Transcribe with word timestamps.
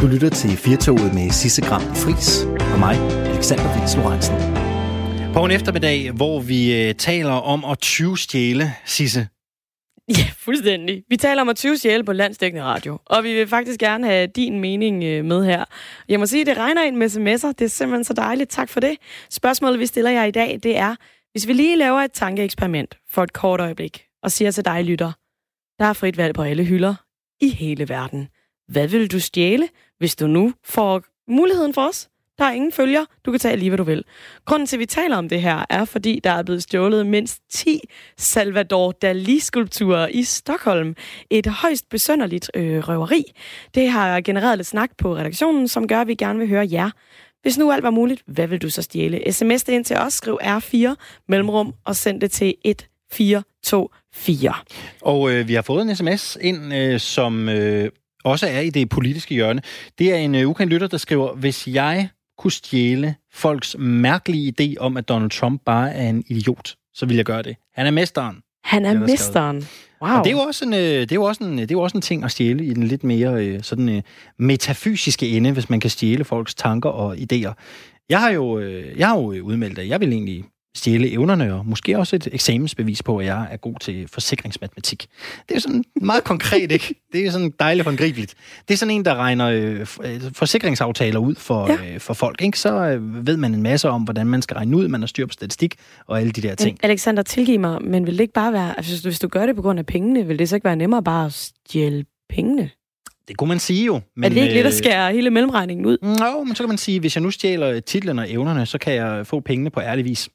Du 0.00 0.06
lytter 0.06 0.30
til 0.30 0.50
Firtoget 0.50 1.14
med 1.14 1.30
Sisse 1.30 1.62
Gram 1.62 1.80
Fris 1.80 2.44
og 2.72 2.78
mig, 2.78 2.96
Alexander 3.32 3.80
Vils 3.80 3.96
Lorentzen. 3.96 4.36
På 5.34 5.44
en 5.44 5.50
eftermiddag, 5.50 6.10
hvor 6.10 6.40
vi 6.40 6.82
øh, 6.82 6.94
taler 6.94 7.32
om 7.32 7.64
at 7.64 7.78
20 7.78 8.18
stjæle, 8.18 8.64
Sisse. 8.84 9.28
Ja, 10.08 10.30
fuldstændig. 10.36 11.04
Vi 11.08 11.16
taler 11.16 11.42
om 11.42 11.48
at 11.48 11.56
20 11.56 11.76
stjæle 11.76 12.04
på 12.04 12.12
landsdækkende 12.12 12.64
radio, 12.64 12.98
og 13.06 13.24
vi 13.24 13.34
vil 13.34 13.46
faktisk 13.48 13.80
gerne 13.80 14.06
have 14.06 14.26
din 14.26 14.60
mening 14.60 15.04
øh, 15.04 15.24
med 15.24 15.44
her. 15.44 15.64
Jeg 16.08 16.20
må 16.20 16.26
sige, 16.26 16.44
det 16.44 16.56
regner 16.56 16.82
ind 16.82 16.96
med 16.96 17.06
sms'er. 17.06 17.52
Det 17.52 17.64
er 17.64 17.68
simpelthen 17.68 18.04
så 18.04 18.12
dejligt. 18.12 18.50
Tak 18.50 18.68
for 18.68 18.80
det. 18.80 18.96
Spørgsmålet, 19.30 19.80
vi 19.80 19.86
stiller 19.86 20.10
jer 20.10 20.24
i 20.24 20.30
dag, 20.30 20.60
det 20.62 20.76
er, 20.76 20.94
hvis 21.32 21.46
vi 21.48 21.52
lige 21.52 21.76
laver 21.76 22.00
et 22.00 22.12
tankeeksperiment 22.12 22.94
for 23.10 23.22
et 23.22 23.32
kort 23.32 23.60
øjeblik, 23.60 24.04
og 24.22 24.32
siger 24.32 24.50
til 24.50 24.64
dig, 24.64 24.84
lytter, 24.84 25.12
der 25.78 25.84
er 25.84 25.92
frit 25.92 26.16
valg 26.16 26.34
på 26.34 26.42
alle 26.42 26.64
hylder 26.64 26.94
i 27.40 27.48
hele 27.48 27.88
verden. 27.88 28.28
Hvad 28.68 28.88
vil 28.88 29.12
du 29.12 29.20
stjæle, 29.20 29.68
hvis 29.98 30.16
du 30.16 30.26
nu 30.26 30.52
får 30.64 31.02
muligheden 31.28 31.74
for 31.74 31.88
os? 31.88 32.08
Der 32.38 32.44
er 32.44 32.52
ingen 32.52 32.72
følger. 32.72 33.04
Du 33.26 33.30
kan 33.30 33.40
tage 33.40 33.56
lige, 33.56 33.70
hvad 33.70 33.78
du 33.78 33.84
vil. 33.84 34.04
Grunden 34.44 34.66
til, 34.66 34.76
at 34.76 34.80
vi 34.80 34.86
taler 34.86 35.16
om 35.16 35.28
det 35.28 35.42
her, 35.42 35.64
er, 35.70 35.84
fordi 35.84 36.20
der 36.24 36.30
er 36.30 36.42
blevet 36.42 36.62
stjålet 36.62 37.06
mindst 37.06 37.42
10 37.50 37.80
Salvador 38.16 38.92
Dali-skulpturer 38.92 40.08
i 40.08 40.22
Stockholm. 40.22 40.96
Et 41.30 41.46
højst 41.46 41.88
besønderligt 41.88 42.50
øh, 42.54 42.88
røveri. 42.88 43.24
Det 43.74 43.90
har 43.90 44.20
genereret 44.20 44.58
lidt 44.58 44.66
snak 44.66 44.90
på 44.98 45.16
redaktionen, 45.16 45.68
som 45.68 45.88
gør, 45.88 46.00
at 46.00 46.06
vi 46.06 46.14
gerne 46.14 46.38
vil 46.38 46.48
høre 46.48 46.68
jer. 46.72 46.90
Hvis 47.42 47.58
nu 47.58 47.72
alt 47.72 47.82
var 47.82 47.90
muligt, 47.90 48.22
hvad 48.26 48.46
vil 48.46 48.62
du 48.62 48.70
så 48.70 48.82
stjæle? 48.82 49.32
SMS 49.32 49.64
det 49.64 49.72
ind 49.72 49.84
til 49.84 49.96
os, 49.96 50.12
skriv 50.12 50.38
R4 50.42 50.94
mellemrum 51.28 51.74
og 51.84 51.96
send 51.96 52.20
det 52.20 52.30
til 52.30 52.54
1424. 52.64 54.52
Og 55.02 55.32
øh, 55.32 55.48
vi 55.48 55.54
har 55.54 55.62
fået 55.62 55.82
en 55.82 55.96
sms 55.96 56.38
ind, 56.40 56.74
øh, 56.74 57.00
som 57.00 57.48
øh, 57.48 57.90
også 58.28 58.46
er 58.46 58.60
i 58.60 58.70
det 58.70 58.88
politiske 58.88 59.34
hjørne. 59.34 59.62
Det 59.98 60.12
er 60.12 60.16
en 60.16 60.34
øh, 60.34 60.48
ukendt 60.48 60.72
lytter, 60.72 60.86
der 60.86 60.96
skriver, 60.96 61.34
hvis 61.34 61.68
jeg 61.68 62.08
kunne 62.38 62.52
stjæle 62.52 63.14
folks 63.32 63.76
mærkelige 63.78 64.54
idé 64.60 64.74
om, 64.80 64.96
at 64.96 65.08
Donald 65.08 65.30
Trump 65.30 65.62
bare 65.66 65.94
er 65.94 66.08
en 66.08 66.24
idiot, 66.26 66.74
så 66.94 67.06
vil 67.06 67.16
jeg 67.16 67.24
gøre 67.24 67.42
det. 67.42 67.56
Han 67.74 67.86
er 67.86 67.90
mesteren. 67.90 68.36
Han 68.64 68.84
er 68.84 68.98
mesteren. 68.98 69.66
Wow. 70.02 70.10
Og 70.10 70.24
det 70.24 70.30
er 70.30 70.36
jo 70.36 70.42
også 70.42 70.64
en, 70.64 70.74
øh, 70.74 70.80
det 70.80 71.12
er 71.12 71.16
jo 71.16 71.22
også 71.22 71.44
en, 71.44 71.58
det 71.58 71.70
er 71.70 71.74
jo 71.74 71.80
også 71.80 71.96
en 71.96 72.02
ting 72.02 72.24
at 72.24 72.30
stjæle 72.30 72.64
i 72.64 72.74
den 72.74 72.82
lidt 72.82 73.04
mere 73.04 73.46
øh, 73.46 73.62
sådan 73.62 74.02
metafysiske 74.38 75.28
ende, 75.28 75.52
hvis 75.52 75.70
man 75.70 75.80
kan 75.80 75.90
stjæle 75.90 76.24
folks 76.24 76.54
tanker 76.54 76.90
og 76.90 77.16
idéer. 77.16 77.52
Jeg 78.08 78.20
har 78.20 78.30
jo, 78.30 78.60
jeg 78.96 79.08
har 79.08 79.16
jo 79.16 79.42
udmeldt, 79.42 79.78
at 79.78 79.88
jeg 79.88 80.00
vil 80.00 80.12
egentlig 80.12 80.44
stjæle 80.78 81.10
evnerne, 81.10 81.54
og 81.54 81.66
måske 81.66 81.98
også 81.98 82.16
et 82.16 82.28
eksamensbevis 82.32 83.02
på, 83.02 83.18
at 83.18 83.26
jeg 83.26 83.48
er 83.50 83.56
god 83.56 83.74
til 83.80 84.08
forsikringsmatematik. 84.08 85.06
Det 85.48 85.56
er 85.56 85.60
sådan 85.60 85.84
meget 86.00 86.24
konkret, 86.24 86.72
ikke? 86.72 86.94
Det 87.12 87.26
er 87.26 87.30
sådan 87.30 87.52
dejligt 87.60 87.84
håndgribeligt. 87.84 88.34
Det 88.68 88.74
er 88.74 88.78
sådan 88.78 88.94
en, 88.94 89.04
der 89.04 89.14
regner 89.14 89.46
øh, 89.48 89.86
forsikringsaftaler 90.32 91.18
ud 91.18 91.34
for, 91.34 91.68
ja. 91.68 91.94
øh, 91.94 92.00
for 92.00 92.14
folk, 92.14 92.42
ikke? 92.42 92.58
Så 92.58 92.74
øh, 92.74 93.26
ved 93.26 93.36
man 93.36 93.54
en 93.54 93.62
masse 93.62 93.88
om, 93.88 94.02
hvordan 94.02 94.26
man 94.26 94.42
skal 94.42 94.54
regne 94.54 94.76
ud, 94.76 94.88
man 94.88 95.00
har 95.00 95.06
styr 95.06 95.26
på 95.26 95.32
statistik 95.32 95.74
og 96.06 96.20
alle 96.20 96.32
de 96.32 96.40
der 96.42 96.54
ting. 96.54 96.78
Men 96.82 96.90
Alexander, 96.90 97.22
tilgiv 97.22 97.60
mig, 97.60 97.82
men 97.82 98.06
vil 98.06 98.14
det 98.14 98.20
ikke 98.20 98.32
bare 98.32 98.52
være, 98.52 98.76
altså, 98.76 99.02
hvis 99.02 99.18
du 99.18 99.28
gør 99.28 99.46
det 99.46 99.56
på 99.56 99.62
grund 99.62 99.78
af 99.78 99.86
pengene, 99.86 100.26
vil 100.26 100.38
det 100.38 100.48
så 100.48 100.56
ikke 100.56 100.64
være 100.64 100.76
nemmere 100.76 101.02
bare 101.02 101.26
at 101.26 101.32
stjæle 101.32 102.04
pengene? 102.28 102.70
Det 103.28 103.36
kunne 103.36 103.48
man 103.48 103.58
sige 103.58 103.84
jo. 103.84 104.00
Men, 104.16 104.24
er 104.24 104.28
det 104.28 104.36
ikke 104.42 104.54
lidt 104.54 104.66
at 104.66 104.72
øh, 104.72 104.78
skære 104.78 105.12
hele 105.12 105.30
mellemregningen 105.30 105.86
ud? 105.86 105.98
Nå, 106.02 106.44
men 106.44 106.54
så 106.54 106.62
kan 106.62 106.68
man 106.68 106.78
sige, 106.78 107.00
hvis 107.00 107.16
jeg 107.16 107.22
nu 107.22 107.30
stjæler 107.30 107.80
titlen 107.80 108.18
og 108.18 108.32
evnerne, 108.32 108.66
så 108.66 108.78
kan 108.78 108.94
jeg 108.94 109.26
få 109.26 109.40
pengene 109.40 109.70
på 109.70 109.80
ærlig 109.80 110.04
vis. 110.04 110.28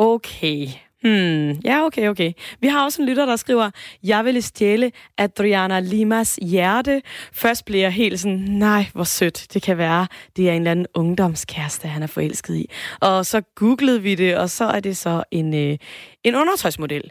Okay. 0.00 0.66
Hmm, 1.02 1.50
ja, 1.64 1.84
okay, 1.84 2.08
okay. 2.08 2.32
Vi 2.60 2.66
har 2.66 2.84
også 2.84 3.02
en 3.02 3.08
lytter, 3.08 3.26
der 3.26 3.36
skriver, 3.36 3.70
jeg 4.02 4.24
ville 4.24 4.42
stjæle 4.42 4.92
Adriana 5.18 5.80
Limas 5.80 6.38
hjerte. 6.42 7.02
Først 7.32 7.64
bliver 7.64 7.82
jeg 7.82 7.92
helt 7.92 8.20
sådan, 8.20 8.38
nej, 8.38 8.86
hvor 8.92 9.04
sødt 9.04 9.46
det 9.54 9.62
kan 9.62 9.78
være. 9.78 10.06
Det 10.36 10.48
er 10.48 10.52
en 10.52 10.58
eller 10.62 10.70
anden 10.70 10.86
ungdomskæreste, 10.94 11.88
han 11.88 12.02
er 12.02 12.06
forelsket 12.06 12.56
i. 12.56 12.70
Og 13.00 13.26
så 13.26 13.40
googlede 13.40 14.02
vi 14.02 14.14
det, 14.14 14.36
og 14.36 14.50
så 14.50 14.64
er 14.64 14.80
det 14.80 14.96
så 14.96 15.24
en, 15.30 15.54
øh, 15.54 15.78
en 16.24 16.34
undertøjsmodel. 16.34 17.10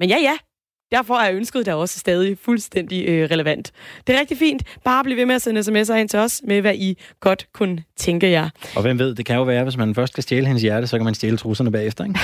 Men 0.00 0.08
ja, 0.08 0.16
ja, 0.16 0.36
Derfor 0.92 1.14
er 1.14 1.32
ønsket 1.32 1.66
der 1.66 1.74
også 1.74 1.98
stadig 1.98 2.38
fuldstændig 2.38 3.08
øh, 3.08 3.30
relevant. 3.30 3.72
Det 4.06 4.14
er 4.14 4.20
rigtig 4.20 4.38
fint. 4.38 4.62
Bare 4.84 5.04
bliv 5.04 5.16
ved 5.16 5.26
med 5.26 5.34
at 5.34 5.42
sende 5.42 5.60
sms'er 5.60 5.94
ind 5.94 6.08
til 6.08 6.18
os 6.18 6.40
med, 6.44 6.60
hvad 6.60 6.74
I 6.74 6.98
godt 7.20 7.46
kunne 7.52 7.84
tænke 7.96 8.30
jer. 8.30 8.50
Og 8.76 8.82
hvem 8.82 8.98
ved, 8.98 9.14
det 9.14 9.26
kan 9.26 9.36
jo 9.36 9.42
være, 9.42 9.62
hvis 9.62 9.76
man 9.76 9.94
først 9.94 10.12
skal 10.12 10.22
stjæle 10.22 10.46
hendes 10.46 10.62
hjerte, 10.62 10.86
så 10.86 10.96
kan 10.98 11.04
man 11.04 11.14
stjæle 11.14 11.36
trusserne 11.36 11.72
bagefter, 11.72 12.04
ikke? 12.04 12.20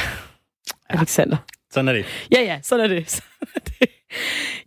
Ja. 0.91 0.97
Alexander. 0.99 1.37
Sådan 1.73 1.89
er 1.89 1.93
det. 1.93 2.05
Ja, 2.33 2.41
ja, 2.43 2.59
sådan 2.63 2.85
er 2.85 2.89
det. 2.95 3.11
Sådan 3.41 3.49
er 3.55 3.61
det. 3.81 3.89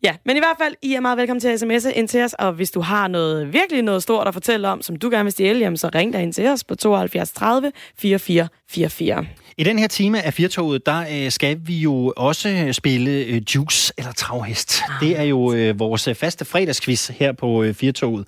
Ja, 0.04 0.16
men 0.26 0.36
i 0.36 0.40
hvert 0.40 0.58
fald, 0.62 0.76
I 0.82 0.94
er 0.94 1.00
meget 1.00 1.18
velkommen 1.18 1.42
til 1.42 1.48
at 1.48 1.64
sms'e 1.64 1.90
ind 1.90 2.08
til 2.08 2.24
os, 2.24 2.34
og 2.34 2.54
hvis 2.54 2.72
du 2.72 2.82
har 2.82 3.08
noget 3.08 3.54
virkelig 3.54 3.82
noget 3.82 4.04
stort 4.04 4.28
at 4.28 4.34
fortælle 4.34 4.68
om, 4.68 4.82
som 4.82 4.96
du 4.96 5.10
gerne 5.10 5.24
vil 5.24 5.32
stjæle, 5.32 5.60
jamen, 5.60 5.78
så 5.78 5.90
ring 5.96 6.14
dig 6.14 6.22
ind 6.24 6.34
til 6.34 6.48
os 6.48 6.64
på 6.64 6.76
72 6.76 7.32
30 7.32 7.72
44 7.98 8.48
44. 8.70 9.26
I 9.58 9.64
den 9.64 9.80
her 9.80 9.88
time 9.88 10.22
af 10.22 10.34
Firtoget, 10.34 10.86
der 10.86 11.06
øh, 11.12 11.32
skal 11.32 11.60
vi 11.64 11.78
jo 11.78 12.14
også 12.18 12.70
spille 12.72 13.12
øh, 13.12 13.42
Juice 13.56 13.94
eller 13.98 14.12
Travhest. 14.12 14.82
Ah, 14.90 15.08
det 15.08 15.20
er 15.20 15.24
jo 15.24 15.54
øh, 15.54 15.80
vores 15.80 16.10
faste 16.14 16.46
fredagsquiz 16.46 17.08
her 17.08 17.32
på 17.32 17.64
øh, 17.64 17.74
Firtoget, 17.74 18.28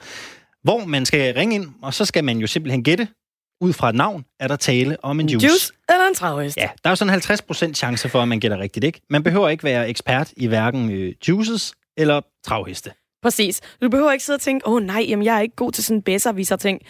hvor 0.64 0.86
man 0.86 1.06
skal 1.06 1.34
ringe 1.34 1.56
ind, 1.56 1.68
og 1.82 1.94
så 1.94 2.06
skal 2.06 2.24
man 2.24 2.38
jo 2.38 2.48
simpelthen 2.48 2.84
gætte, 2.84 3.08
ud 3.62 3.74
fra 3.74 3.90
et 3.90 3.96
navn, 3.96 4.26
er 4.40 4.48
der 4.48 4.56
tale 4.56 4.98
om 5.04 5.20
en 5.20 5.30
juice. 5.30 5.48
Juice 5.48 5.74
eller 5.90 6.08
en 6.08 6.16
travhest. 6.16 6.58
Ja, 6.58 6.70
der 6.84 6.90
er 6.90 6.92
jo 6.92 6.96
sådan 6.96 7.70
50% 7.72 7.74
chance 7.74 8.09
for, 8.09 8.22
at 8.22 8.28
man 8.28 8.40
gætter 8.40 8.59
rigtigt, 8.59 8.84
ikke? 8.84 9.02
Man 9.09 9.24
behøver 9.24 9.50
ikke 9.50 9.64
være 9.64 9.90
ekspert 9.90 10.34
i 10.38 10.48
hverken 10.48 10.92
øh, 10.92 11.14
juices 11.28 11.74
eller 11.98 12.22
travheste. 12.46 12.92
Præcis. 13.24 13.62
Du 13.82 13.90
behøver 13.90 14.12
ikke 14.12 14.26
sidde 14.26 14.38
og 14.38 14.42
tænke, 14.42 14.68
åh 14.68 14.74
oh, 14.74 14.84
nej, 14.84 15.06
jamen, 15.09 15.26
jeg 15.26 15.38
er 15.38 15.42
ikke 15.42 15.56
god 15.56 15.72
til 15.72 15.84
sådan 15.84 16.04
en 16.08 16.38
viser 16.38 16.56
ting. 16.56 16.82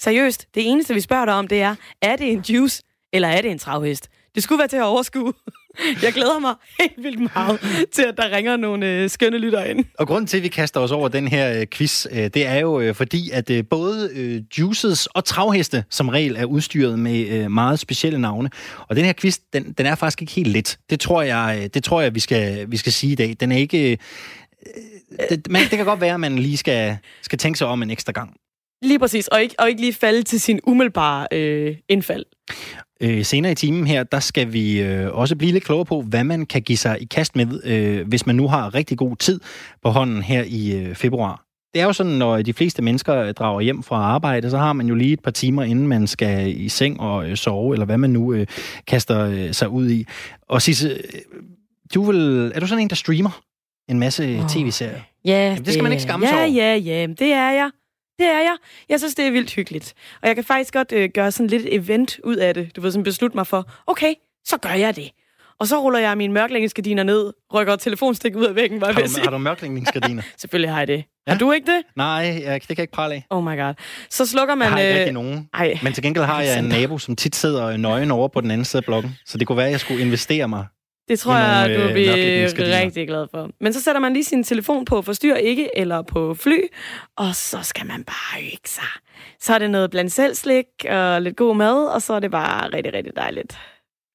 Seriøst, 0.00 0.46
det 0.54 0.70
eneste, 0.70 0.94
vi 0.94 1.00
spørger 1.00 1.24
dig 1.24 1.34
om, 1.34 1.48
det 1.48 1.62
er, 1.62 1.74
er 2.02 2.16
det 2.16 2.32
en 2.32 2.40
juice, 2.48 2.82
eller 3.16 3.28
er 3.28 3.42
det 3.42 3.50
en 3.50 3.58
travhest? 3.58 4.08
Det 4.34 4.42
skulle 4.42 4.58
være 4.58 4.68
til 4.68 4.76
at 4.76 4.82
overskue. 4.82 5.32
Jeg 6.02 6.12
glæder 6.12 6.38
mig 6.38 6.54
helt 6.80 7.04
vildt 7.04 7.34
meget 7.34 7.60
til, 7.92 8.02
at 8.02 8.16
der 8.16 8.36
ringer 8.36 8.56
nogle 8.56 8.86
øh, 8.86 9.10
skønne 9.10 9.38
lytter 9.38 9.64
ind. 9.64 9.84
Og 9.98 10.06
grunden 10.06 10.26
til, 10.26 10.36
at 10.36 10.42
vi 10.42 10.48
kaster 10.48 10.80
os 10.80 10.90
over 10.90 11.08
den 11.08 11.28
her 11.28 11.60
øh, 11.60 11.66
quiz, 11.66 12.06
øh, 12.12 12.18
det 12.18 12.46
er 12.46 12.58
jo 12.58 12.80
øh, 12.80 12.94
fordi, 12.94 13.30
at 13.30 13.50
øh, 13.50 13.64
både 13.70 14.10
øh, 14.14 14.42
juices 14.58 15.06
og 15.06 15.24
travheste 15.24 15.84
som 15.90 16.08
regel 16.08 16.36
er 16.36 16.44
udstyret 16.44 16.98
med 16.98 17.28
øh, 17.28 17.50
meget 17.50 17.78
specielle 17.78 18.18
navne. 18.18 18.50
Og 18.88 18.96
den 18.96 19.04
her 19.04 19.12
quiz, 19.12 19.38
den, 19.52 19.72
den 19.72 19.86
er 19.86 19.94
faktisk 19.94 20.22
ikke 20.22 20.32
helt 20.32 20.48
let. 20.48 20.78
Det 20.90 21.00
tror 21.00 21.22
jeg, 21.22 21.58
øh, 21.62 21.68
det 21.74 21.84
tror 21.84 22.00
jeg 22.00 22.14
vi, 22.14 22.20
skal, 22.20 22.70
vi 22.70 22.76
skal 22.76 22.92
sige 22.92 23.12
i 23.12 23.16
dag. 23.16 23.36
Den 23.40 23.52
er 23.52 23.56
ikke... 23.56 23.90
Øh, 23.90 23.90
øh 23.92 25.28
det, 25.30 25.50
man, 25.50 25.62
det 25.62 25.70
kan 25.70 25.84
godt 25.84 26.00
være, 26.00 26.14
at 26.14 26.20
man 26.20 26.38
lige 26.38 26.56
skal, 26.56 26.98
skal 27.22 27.38
tænke 27.38 27.58
sig 27.58 27.66
om 27.66 27.82
en 27.82 27.90
ekstra 27.90 28.12
gang. 28.12 28.36
Lige 28.86 28.98
præcis, 28.98 29.28
og 29.28 29.42
ikke, 29.42 29.54
og 29.58 29.68
ikke 29.68 29.80
lige 29.80 29.92
falde 29.92 30.22
til 30.22 30.40
sin 30.40 30.60
umiddelbare 30.66 31.26
øh, 31.32 31.76
indfald. 31.88 32.24
Øh, 33.00 33.24
senere 33.24 33.52
i 33.52 33.54
timen 33.54 33.86
her, 33.86 34.02
der 34.02 34.20
skal 34.20 34.52
vi 34.52 34.80
øh, 34.80 35.14
også 35.14 35.36
blive 35.36 35.52
lidt 35.52 35.64
klogere 35.64 35.84
på, 35.84 36.02
hvad 36.02 36.24
man 36.24 36.46
kan 36.46 36.62
give 36.62 36.78
sig 36.78 37.02
i 37.02 37.04
kast 37.04 37.36
med, 37.36 37.64
øh, 37.64 38.08
hvis 38.08 38.26
man 38.26 38.36
nu 38.36 38.48
har 38.48 38.74
rigtig 38.74 38.98
god 38.98 39.16
tid 39.16 39.40
på 39.82 39.90
hånden 39.90 40.22
her 40.22 40.44
i 40.46 40.76
øh, 40.76 40.94
februar. 40.94 41.42
Det 41.74 41.82
er 41.82 41.86
jo 41.86 41.92
sådan, 41.92 42.12
når 42.12 42.42
de 42.42 42.52
fleste 42.52 42.82
mennesker 42.82 43.32
drager 43.32 43.60
hjem 43.60 43.82
fra 43.82 43.96
arbejde, 43.96 44.50
så 44.50 44.58
har 44.58 44.72
man 44.72 44.86
jo 44.86 44.94
lige 44.94 45.12
et 45.12 45.20
par 45.20 45.30
timer, 45.30 45.62
inden 45.62 45.86
man 45.86 46.06
skal 46.06 46.60
i 46.60 46.68
seng 46.68 47.00
og 47.00 47.30
øh, 47.30 47.36
sove, 47.36 47.74
eller 47.74 47.86
hvad 47.86 47.98
man 47.98 48.10
nu 48.10 48.32
øh, 48.32 48.46
kaster 48.86 49.26
øh, 49.26 49.52
sig 49.54 49.68
ud 49.68 49.90
i. 49.90 50.06
Og 50.48 50.62
Sisse, 50.62 50.88
øh, 50.88 51.20
du 51.94 52.04
vil, 52.04 52.52
er 52.54 52.60
du 52.60 52.66
sådan 52.66 52.82
en, 52.82 52.88
der 52.88 52.96
streamer 52.96 53.40
en 53.88 53.98
masse 53.98 54.38
oh, 54.38 54.48
tv-serier? 54.48 55.00
Ja, 55.24 55.48
Jamen, 55.48 55.64
det 55.64 55.72
skal 55.72 55.82
man 55.82 55.92
ikke 55.92 56.02
skamme 56.02 56.26
ja, 56.26 56.32
sig 56.32 56.38
over. 56.38 56.48
Ja, 56.48 56.74
ja, 56.74 57.06
det 57.06 57.32
er 57.32 57.50
jeg. 57.50 57.70
Det 58.18 58.26
er 58.26 58.38
jeg. 58.38 58.56
Jeg 58.88 58.98
synes, 58.98 59.14
det 59.14 59.26
er 59.26 59.30
vildt 59.30 59.54
hyggeligt. 59.54 59.94
Og 60.22 60.28
jeg 60.28 60.34
kan 60.34 60.44
faktisk 60.44 60.72
godt 60.72 60.92
øh, 60.92 61.10
gøre 61.14 61.32
sådan 61.32 61.46
lidt 61.46 61.66
event 61.70 62.20
ud 62.24 62.36
af 62.36 62.54
det. 62.54 62.76
Du 62.76 62.80
vil 62.80 62.92
sådan 62.92 63.04
beslutte 63.04 63.36
mig 63.36 63.46
for, 63.46 63.70
okay, 63.86 64.14
så 64.44 64.56
gør 64.56 64.70
jeg 64.70 64.96
det. 64.96 65.10
Og 65.60 65.66
så 65.66 65.82
ruller 65.82 65.98
jeg 65.98 66.16
mine 66.16 66.32
mørklægningsgardiner 66.32 67.02
ned, 67.02 67.32
rykker 67.54 67.76
telefonstik 67.76 68.36
ud 68.36 68.44
af 68.44 68.54
væggen. 68.54 68.82
Har 68.82 68.92
du, 68.92 69.00
har 69.24 69.30
du 69.30 69.38
mørklægningsgardiner? 69.38 70.22
Selvfølgelig 70.36 70.70
har 70.70 70.78
jeg 70.78 70.88
det. 70.88 71.04
Ja? 71.26 71.32
Har 71.32 71.38
du 71.38 71.52
ikke 71.52 71.72
det? 71.72 71.82
Nej, 71.96 72.42
jeg, 72.44 72.60
det 72.60 72.68
kan 72.68 72.76
jeg 72.76 72.78
ikke 72.78 72.92
prale 72.92 73.14
af. 73.14 73.26
Oh 73.30 73.44
my 73.44 73.58
god. 73.58 73.74
Så 74.10 74.26
slukker 74.26 74.54
man... 74.54 74.64
Jeg 74.66 74.72
har 74.72 74.80
ikke 74.80 75.06
øh... 75.06 75.14
nogen. 75.14 75.48
Ej. 75.54 75.78
Men 75.82 75.92
til 75.92 76.02
gengæld 76.02 76.24
har 76.24 76.42
jeg 76.42 76.58
en 76.58 76.64
nabo, 76.64 76.98
som 76.98 77.16
tit 77.16 77.36
sidder 77.36 77.76
nøgen 77.76 78.10
over 78.10 78.28
på 78.28 78.40
den 78.40 78.50
anden 78.50 78.64
side 78.64 78.80
af 78.80 78.84
blokken. 78.84 79.16
Så 79.26 79.38
det 79.38 79.46
kunne 79.46 79.56
være, 79.56 79.66
at 79.66 79.72
jeg 79.72 79.80
skulle 79.80 80.02
investere 80.02 80.48
mig 80.48 80.66
det 81.08 81.18
tror 81.18 81.34
jeg, 81.36 81.68
du 81.68 81.82
øh, 81.82 81.92
blive 81.92 82.78
rigtig 82.82 83.08
glad 83.08 83.26
for. 83.30 83.50
Men 83.60 83.72
så 83.72 83.82
sætter 83.82 84.00
man 84.00 84.12
lige 84.12 84.24
sin 84.24 84.44
telefon 84.44 84.84
på 84.84 85.02
forstyr 85.02 85.34
ikke, 85.34 85.78
eller 85.78 86.02
på 86.02 86.34
fly, 86.34 86.58
og 87.16 87.34
så 87.34 87.58
skal 87.62 87.86
man 87.86 88.04
bare 88.04 88.42
hygge 88.42 88.68
sig. 88.68 88.84
Så 89.40 89.54
er 89.54 89.58
det 89.58 89.70
noget 89.70 89.90
blandt 89.90 90.12
selv 90.12 90.34
slik 90.34 90.66
og 90.90 91.22
lidt 91.22 91.36
god 91.36 91.56
mad, 91.56 91.86
og 91.86 92.02
så 92.02 92.14
er 92.14 92.20
det 92.20 92.30
bare 92.30 92.68
rigtig, 92.68 92.94
rigtig 92.94 93.12
dejligt. 93.16 93.58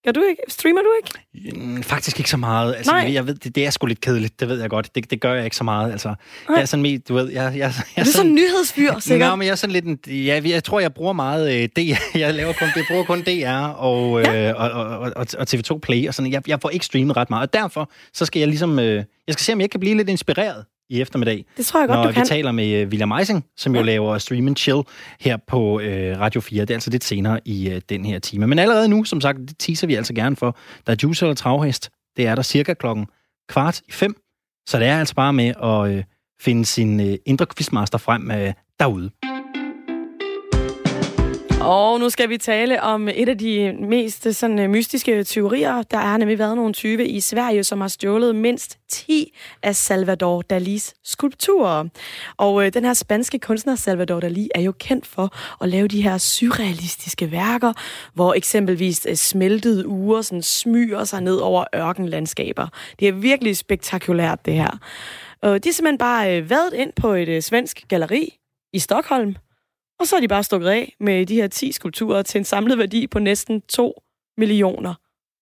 Gør 0.06 0.12
du 0.12 0.21
ikke? 0.30 0.42
Streamer 0.48 0.81
du 0.81 0.89
ikke? 0.98 1.59
Mm, 1.59 1.83
faktisk 1.83 2.19
ikke 2.19 2.30
så 2.30 2.38
meget. 2.38 2.75
Altså, 2.75 2.92
Nej. 2.92 3.13
Jeg 3.13 3.27
ved, 3.27 3.36
det, 3.36 3.56
det 3.56 3.65
er 3.65 3.69
sgu 3.69 3.86
lidt 3.86 4.01
kedeligt, 4.01 4.39
det 4.39 4.50
ved 4.50 4.62
jeg 4.62 4.69
godt. 4.69 4.95
Det, 4.95 5.12
det 5.12 5.21
gør 5.21 5.33
jeg 5.33 5.44
ikke 5.45 5.56
så 5.56 5.63
meget. 5.63 5.92
Altså, 5.92 6.07
Nej. 6.07 6.15
jeg 6.50 6.62
er 6.62 6.65
sådan 6.65 7.01
du 7.09 7.13
ved, 7.13 7.31
jeg, 7.31 7.44
jeg, 7.44 7.53
jeg 7.57 7.65
er, 7.65 7.69
du 7.69 7.83
sådan, 7.86 8.06
sådan 8.06 8.27
en 8.27 8.36
nyhedsfyr, 8.36 9.00
sikkert? 9.00 9.30
Nå, 9.30 9.36
men 9.36 9.45
jeg 9.45 9.51
er 9.51 9.56
sådan 9.56 9.74
lidt 9.74 9.86
en, 9.86 10.00
ja, 10.07 10.42
jeg 10.45 10.63
tror, 10.63 10.80
jeg 10.80 10.94
bruger 10.94 11.13
meget 11.13 11.53
øh, 11.53 11.69
DR. 11.75 12.18
Jeg 12.18 12.33
laver 12.33 12.53
kun, 12.53 12.68
jeg 12.75 12.86
bruger 12.89 13.03
kun 13.03 13.21
DR 13.21 13.68
og, 13.68 14.21
ja. 14.21 14.50
øh, 14.50 14.56
og, 14.62 14.71
og, 14.71 15.00
og, 15.00 15.25
og, 15.38 15.45
TV2 15.50 15.80
Play, 15.80 16.07
og 16.07 16.13
sådan. 16.13 16.31
Jeg, 16.31 16.50
jeg 16.50 16.62
får 16.62 16.69
ikke 16.69 16.86
streamet 16.86 17.18
ret 17.18 17.30
meget, 17.30 17.48
og 17.48 17.53
derfor 17.53 17.92
så 18.13 18.25
skal 18.25 18.39
jeg 18.39 18.48
ligesom, 18.48 18.80
øh, 18.80 19.03
jeg 19.27 19.33
skal 19.33 19.44
se, 19.44 19.53
om 19.53 19.62
jeg 19.62 19.69
kan 19.69 19.80
blive 19.80 19.98
lidt 19.98 20.09
inspireret 20.09 20.65
i 20.91 21.01
eftermiddag. 21.01 21.45
Det 21.57 21.65
tror 21.65 21.79
jeg 21.79 21.88
godt, 21.88 21.97
når 21.97 22.03
du 22.03 22.09
vi 22.09 22.13
kan. 22.13 22.25
taler 22.25 22.51
med 22.51 22.83
uh, 22.83 22.89
William 22.89 23.11
Eising, 23.11 23.45
som 23.57 23.73
ja. 23.73 23.79
jo 23.79 23.85
laver 23.85 24.17
Stream 24.17 24.47
and 24.47 24.55
Chill 24.55 24.81
her 25.19 25.38
på 25.47 25.75
uh, 25.75 25.81
Radio 26.19 26.41
4. 26.41 26.61
Det 26.61 26.69
er 26.69 26.75
altså 26.75 26.89
lidt 26.89 27.03
senere 27.03 27.39
i 27.45 27.71
uh, 27.75 27.81
den 27.89 28.05
her 28.05 28.19
time. 28.19 28.47
Men 28.47 28.59
allerede 28.59 28.88
nu, 28.88 29.03
som 29.03 29.21
sagt, 29.21 29.38
det 29.38 29.55
teaser 29.59 29.88
vi 29.88 29.95
altså 29.95 30.13
gerne 30.13 30.35
for. 30.35 30.57
Der 30.88 30.93
er 30.93 30.97
juice 31.03 31.25
eller 31.25 31.35
travhest. 31.35 31.89
Det 32.17 32.27
er 32.27 32.35
der 32.35 32.41
cirka 32.41 32.73
klokken 32.73 33.05
kvart 33.49 33.81
i 33.88 33.91
fem. 33.91 34.15
Så 34.67 34.79
det 34.79 34.88
er 34.88 34.99
altså 34.99 35.15
bare 35.15 35.33
med 35.33 35.53
at 35.63 35.97
uh, 35.97 36.03
finde 36.41 36.65
sin 36.65 36.99
uh, 36.99 37.15
indre 37.25 37.45
quizmaster 37.45 37.97
frem 37.97 38.31
uh, 38.33 38.51
derude. 38.79 39.09
Og 41.66 42.00
nu 42.00 42.10
skal 42.10 42.30
vi 42.30 42.38
tale 42.38 42.81
om 42.81 43.10
et 43.10 43.30
af 43.30 43.38
de 43.38 43.74
mest 43.80 44.34
sådan, 44.34 44.60
øh, 44.60 44.69
mystiske 44.69 45.24
teorier. 45.24 45.81
Der 45.81 45.98
er 45.98 46.18
nemlig 46.18 46.40
været 46.40 46.56
nogle 46.56 46.74
tyve 46.74 47.08
i 47.08 47.19
Sverige, 47.19 47.63
som 47.63 47.81
har 47.81 47.88
stjålet 47.88 48.36
mindst 48.36 48.78
10 48.90 49.38
af 49.63 49.75
Salvador 49.75 50.42
Dalis 50.42 50.94
skulpturer. 51.04 51.86
Og 52.38 52.66
øh, 52.66 52.74
den 52.74 52.86
her 52.86 52.94
spanske 52.94 53.40
kunstner 53.40 53.75
Salvador 53.75 54.19
Dali 54.19 54.50
er 54.56 54.62
jo 54.62 54.74
kendt 54.80 55.08
for 55.08 55.36
at 55.63 55.69
lave 55.69 55.88
de 55.88 56.02
her 56.02 56.18
surrealistiske 56.18 57.31
værker, 57.31 57.74
hvor 58.13 58.34
eksempelvis 58.34 59.06
øh, 59.10 59.16
smeltede 59.16 59.88
uger 59.88 60.22
sådan 60.22 60.42
smyger 60.44 61.04
sig 61.04 61.22
ned 61.22 61.38
over 61.38 61.66
ørkenlandskaber. 61.75 62.68
Det 63.00 63.08
er 63.08 63.12
virkelig 63.12 63.58
spektakulært, 63.58 64.46
det 64.46 64.54
her. 64.54 64.78
Og 65.42 65.63
de 65.63 65.69
er 65.69 65.74
simpelthen 65.74 65.98
bare 65.98 66.38
øh, 66.38 66.50
været 66.50 66.74
ind 66.74 66.94
på 66.96 67.13
et 67.13 67.30
øh, 67.30 67.42
svensk 67.42 67.84
galleri 67.88 68.38
i 68.74 68.80
Stockholm, 68.80 69.36
og 70.01 70.07
så 70.07 70.15
er 70.15 70.19
de 70.19 70.27
bare 70.27 70.44
stukket 70.44 70.68
af 70.68 70.95
med 71.00 71.25
de 71.25 71.36
her 71.36 71.48
10 71.48 71.71
skulpturer 71.71 72.21
til 72.21 72.39
en 72.39 72.45
samlet 72.45 72.77
værdi 72.77 73.07
på 73.07 73.19
næsten 73.19 73.62
2 73.62 74.01
millioner 74.38 74.94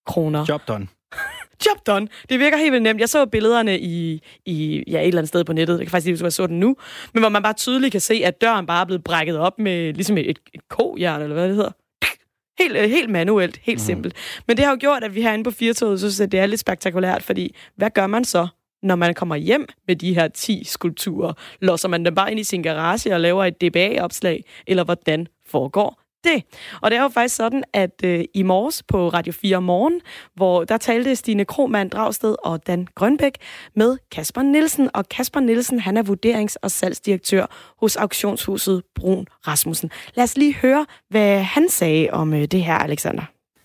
kroner. 0.07 0.45
Job 0.50 0.67
done. 0.67 0.88
Job 1.65 1.88
done. 1.88 2.07
Det 2.29 2.39
virker 2.39 2.57
helt 2.57 2.71
vildt 2.71 2.83
nemt. 2.83 3.00
Jeg 3.00 3.09
så 3.09 3.25
billederne 3.25 3.79
i, 3.79 4.21
i 4.45 4.83
ja, 4.88 5.01
et 5.01 5.07
eller 5.07 5.19
andet 5.19 5.27
sted 5.27 5.44
på 5.44 5.53
nettet. 5.53 5.77
Jeg 5.77 5.85
kan 5.85 5.91
faktisk 5.91 6.07
ikke 6.07 6.15
huske, 6.15 6.25
jeg 6.25 6.33
så 6.33 6.47
den 6.47 6.59
nu. 6.59 6.75
Men 7.13 7.21
hvor 7.21 7.29
man 7.29 7.44
bare 7.44 7.53
tydeligt 7.53 7.91
kan 7.91 8.01
se, 8.01 8.21
at 8.25 8.41
døren 8.41 8.65
bare 8.65 8.81
er 8.81 8.85
blevet 8.85 9.03
brækket 9.03 9.38
op 9.38 9.59
med 9.59 9.94
ligesom 9.94 10.17
et, 10.17 10.29
et, 10.29 10.39
et 10.53 10.61
kojern, 10.69 11.21
eller 11.21 11.33
hvad 11.33 11.47
det 11.47 11.56
hedder. 11.56 11.71
Helt, 12.59 12.77
øh, 12.77 12.89
helt 12.89 13.09
manuelt, 13.09 13.57
helt 13.63 13.79
mm. 13.79 13.85
simpelt. 13.85 14.15
Men 14.47 14.57
det 14.57 14.65
har 14.65 14.71
jo 14.71 14.77
gjort, 14.79 15.03
at 15.03 15.15
vi 15.15 15.21
herinde 15.21 15.44
på 15.44 15.51
Firtoget 15.51 16.00
synes, 16.00 16.21
at 16.21 16.31
det 16.31 16.39
er 16.39 16.45
lidt 16.45 16.59
spektakulært, 16.59 17.23
fordi 17.23 17.56
hvad 17.75 17.89
gør 17.89 18.07
man 18.07 18.25
så, 18.25 18.47
når 18.83 18.95
man 18.95 19.13
kommer 19.13 19.35
hjem 19.35 19.67
med 19.87 19.95
de 19.95 20.13
her 20.13 20.27
10 20.27 20.63
skulpturer? 20.63 21.33
Låser 21.61 21.87
man 21.87 22.05
dem 22.05 22.15
bare 22.15 22.31
ind 22.31 22.39
i 22.39 22.43
sin 22.43 22.63
garage 22.63 23.13
og 23.13 23.19
laver 23.19 23.45
et 23.45 23.61
DBA-opslag? 23.61 24.43
Eller 24.67 24.83
hvordan 24.83 25.27
foregår 25.45 26.01
det? 26.23 26.43
Og 26.81 26.91
det 26.91 26.97
er 26.97 27.01
jo 27.01 27.09
faktisk 27.09 27.35
sådan, 27.35 27.63
at 27.73 28.01
øh, 28.03 28.25
i 28.33 28.43
morges 28.43 28.83
på 28.83 29.09
Radio 29.09 29.33
4 29.33 29.61
Morgen, 29.61 30.01
hvor 30.35 30.63
der 30.63 30.77
talte 30.77 31.15
Stine 31.15 31.45
Kromand 31.45 31.91
Dragsted 31.91 32.35
og 32.43 32.67
Dan 32.67 32.87
Grønbæk 32.95 33.37
med 33.75 33.97
Kasper 34.11 34.41
Nielsen. 34.41 34.89
Og 34.93 35.09
Kasper 35.09 35.39
Nielsen, 35.39 35.79
han 35.79 35.97
er 35.97 36.03
vurderings- 36.03 36.55
og 36.61 36.71
salgsdirektør 36.71 37.45
hos 37.79 37.95
auktionshuset 37.95 38.83
Brun 38.95 39.27
Rasmussen. 39.47 39.91
Lad 40.15 40.23
os 40.23 40.37
lige 40.37 40.55
høre, 40.55 40.85
hvad 41.09 41.41
han 41.41 41.69
sagde 41.69 42.09
om 42.11 42.33
øh, 42.33 42.45
det 42.45 42.63
her, 42.63 42.75
Alexander 42.75 43.23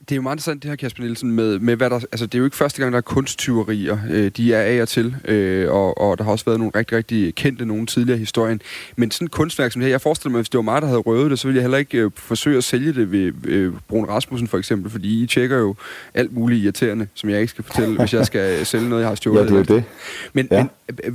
det 0.08 0.12
er 0.12 0.16
jo 0.16 0.22
meget 0.22 0.34
interessant 0.34 0.62
det 0.62 0.68
her, 0.68 0.76
Kasper 0.76 1.02
Nielsen, 1.02 1.30
med, 1.30 1.58
med 1.58 1.76
hvad 1.76 1.90
der... 1.90 1.96
Altså, 1.96 2.26
det 2.26 2.34
er 2.34 2.38
jo 2.38 2.44
ikke 2.44 2.56
første 2.56 2.80
gang, 2.80 2.92
der 2.92 2.96
er 2.96 3.02
kunsttyverier. 3.02 3.98
Øh, 4.10 4.30
de 4.36 4.54
er 4.54 4.60
af 4.60 4.82
og 4.82 4.88
til, 4.88 5.16
øh, 5.24 5.72
og, 5.72 6.00
og 6.00 6.18
der 6.18 6.24
har 6.24 6.30
også 6.30 6.44
været 6.44 6.58
nogle 6.58 6.72
rigtig, 6.74 6.96
rigtig 6.96 7.34
kendte 7.34 7.66
nogle 7.66 7.86
tidligere 7.86 8.16
i 8.16 8.20
historien. 8.20 8.60
Men 8.96 9.10
sådan 9.10 9.24
et 9.24 9.30
kunstværk 9.30 9.72
som 9.72 9.80
det 9.80 9.86
her, 9.86 9.92
jeg 9.92 10.00
forestiller 10.00 10.30
mig, 10.30 10.38
hvis 10.38 10.48
det 10.48 10.58
var 10.58 10.62
mig, 10.62 10.82
der 10.82 10.88
havde 10.88 11.00
røvet 11.00 11.30
det, 11.30 11.38
så 11.38 11.48
ville 11.48 11.56
jeg 11.56 11.62
heller 11.62 11.78
ikke 11.78 11.98
øh, 11.98 12.10
forsøge 12.16 12.56
at 12.56 12.64
sælge 12.64 12.92
det 12.92 13.12
ved 13.12 13.32
øh, 13.44 13.72
Brun 13.88 14.04
Rasmussen 14.04 14.48
for 14.48 14.58
eksempel, 14.58 14.90
fordi 14.90 15.22
I 15.22 15.26
tjekker 15.26 15.58
jo 15.58 15.74
alt 16.14 16.32
muligt 16.32 16.64
irriterende, 16.64 17.06
som 17.14 17.30
jeg 17.30 17.40
ikke 17.40 17.50
skal 17.50 17.64
fortælle, 17.64 17.98
hvis 17.98 18.14
jeg 18.14 18.26
skal 18.26 18.66
sælge 18.66 18.88
noget, 18.88 19.02
jeg 19.02 19.08
har 19.08 19.14
stjålet. 19.14 19.50
Ja, 19.50 19.56
det 19.56 19.70
er 19.70 19.74
det. 19.74 19.84
Men, 20.32 20.48
ja. 20.50 20.66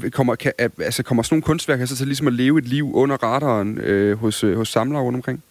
men 0.02 0.12
kommer, 0.12 0.36
kan, 0.36 0.52
altså, 0.58 1.04
kommer 1.04 1.24
sådan 1.24 1.36
nogle 1.36 1.44
kunstværk 1.44 1.80
altså 1.80 1.96
til 1.96 2.08
ligesom 2.08 2.28
at 2.28 2.34
leve 2.34 2.58
et 2.58 2.68
liv 2.68 2.96
under 2.96 3.16
radaren 3.24 3.78
øh, 3.78 4.18
hos, 4.18 4.44
øh, 4.44 4.58
hos 4.58 4.70
samlere 4.70 5.02
rundt 5.02 5.16
omkring? 5.16 5.44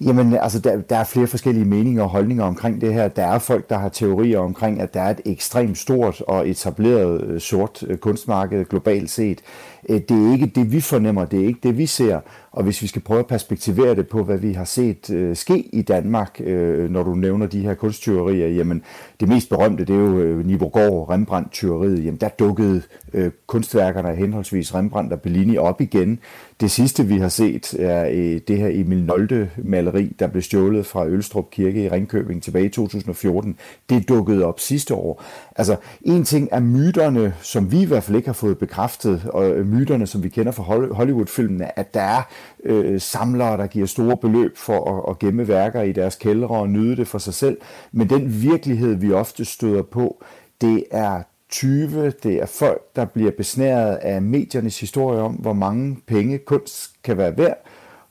Jamen, 0.00 0.34
altså, 0.34 0.58
der, 0.58 0.76
der 0.76 0.96
er 0.96 1.04
flere 1.04 1.26
forskellige 1.26 1.64
meninger 1.64 2.02
og 2.02 2.08
holdninger 2.08 2.44
omkring 2.44 2.80
det 2.80 2.94
her. 2.94 3.08
Der 3.08 3.26
er 3.26 3.38
folk, 3.38 3.70
der 3.70 3.78
har 3.78 3.88
teorier 3.88 4.38
omkring, 4.38 4.80
at 4.80 4.94
der 4.94 5.00
er 5.00 5.10
et 5.10 5.20
ekstremt 5.24 5.78
stort 5.78 6.20
og 6.20 6.48
etableret 6.48 7.22
øh, 7.24 7.40
sort 7.40 7.84
øh, 7.86 7.96
kunstmarked 7.96 8.64
globalt 8.64 9.10
set. 9.10 9.40
Øh, 9.88 10.00
det 10.08 10.28
er 10.28 10.32
ikke 10.32 10.46
det, 10.46 10.72
vi 10.72 10.80
fornemmer, 10.80 11.24
det 11.24 11.40
er 11.40 11.46
ikke 11.46 11.60
det, 11.62 11.78
vi 11.78 11.86
ser. 11.86 12.20
Og 12.52 12.64
hvis 12.64 12.82
vi 12.82 12.86
skal 12.86 13.02
prøve 13.02 13.20
at 13.20 13.26
perspektivere 13.26 13.94
det 13.94 14.08
på, 14.08 14.22
hvad 14.22 14.38
vi 14.38 14.52
har 14.52 14.64
set 14.64 15.10
øh, 15.10 15.36
ske 15.36 15.58
i 15.58 15.82
Danmark, 15.82 16.40
øh, 16.40 16.90
når 16.90 17.02
du 17.02 17.14
nævner 17.14 17.46
de 17.46 17.60
her 17.60 17.74
kunsttyverier, 17.74 18.48
jamen 18.48 18.82
det 19.20 19.28
mest 19.28 19.48
berømte, 19.48 19.84
det 19.84 19.94
er 19.94 20.00
jo 20.00 20.18
øh, 20.18 20.46
Nibogård 20.46 21.10
Rembrandt-tyveriet. 21.10 22.04
Jamen 22.04 22.20
der 22.20 22.28
dukkede 22.28 22.82
øh, 23.14 23.30
kunstværkerne 23.46 24.14
henholdsvis 24.14 24.74
Rembrandt 24.74 25.12
og 25.12 25.20
Bellini 25.20 25.56
op 25.56 25.80
igen. 25.80 26.18
Det 26.60 26.70
sidste, 26.70 27.06
vi 27.06 27.18
har 27.18 27.28
set, 27.28 27.74
er 27.74 28.08
øh, 28.12 28.40
det 28.48 28.58
her 28.58 28.68
Emil 28.72 29.04
Nolde-maleri, 29.04 30.16
der 30.18 30.26
blev 30.26 30.42
stjålet 30.42 30.86
fra 30.86 31.06
Ølstrup 31.06 31.50
Kirke 31.50 31.84
i 31.84 31.88
Ringkøbing 31.88 32.42
tilbage 32.42 32.64
i 32.64 32.68
2014. 32.68 33.56
Det 33.90 34.08
dukkede 34.08 34.44
op 34.44 34.60
sidste 34.60 34.94
år. 34.94 35.22
Altså, 35.56 35.76
en 36.02 36.24
ting 36.24 36.48
er 36.52 36.60
myterne, 36.60 37.34
som 37.42 37.72
vi 37.72 37.80
i 37.82 37.84
hvert 37.84 38.02
fald 38.02 38.16
ikke 38.16 38.28
har 38.28 38.32
fået 38.32 38.58
bekræftet, 38.58 39.22
og 39.32 39.50
øh, 39.50 39.66
myterne, 39.66 40.06
som 40.06 40.22
vi 40.22 40.28
kender 40.28 40.52
fra 40.52 40.62
Hollywood-filmene, 40.94 41.78
at 41.78 41.94
der 41.94 42.00
er 42.00 42.22
øh, 42.64 43.00
samlere, 43.00 43.56
der 43.56 43.66
giver 43.66 43.86
store 43.86 44.16
beløb 44.16 44.56
for 44.56 44.98
at, 44.98 45.10
at 45.10 45.18
gemme 45.18 45.48
værker 45.48 45.82
i 45.82 45.92
deres 45.92 46.16
kældre 46.16 46.48
og 46.48 46.68
nyde 46.68 46.96
det 46.96 47.08
for 47.08 47.18
sig 47.18 47.34
selv. 47.34 47.58
Men 47.92 48.10
den 48.10 48.42
virkelighed, 48.42 48.94
vi 48.94 49.12
ofte 49.12 49.44
støder 49.44 49.82
på, 49.82 50.24
det 50.60 50.84
er 50.90 51.22
20, 51.48 52.10
det 52.10 52.34
er 52.34 52.46
folk, 52.46 52.82
der 52.96 53.04
bliver 53.04 53.30
besnæret 53.30 53.96
af 53.96 54.22
mediernes 54.22 54.80
historie 54.80 55.20
om, 55.20 55.32
hvor 55.32 55.52
mange 55.52 55.98
penge 56.06 56.38
kunst 56.38 57.02
kan 57.02 57.16
være 57.16 57.38
værd, 57.38 57.58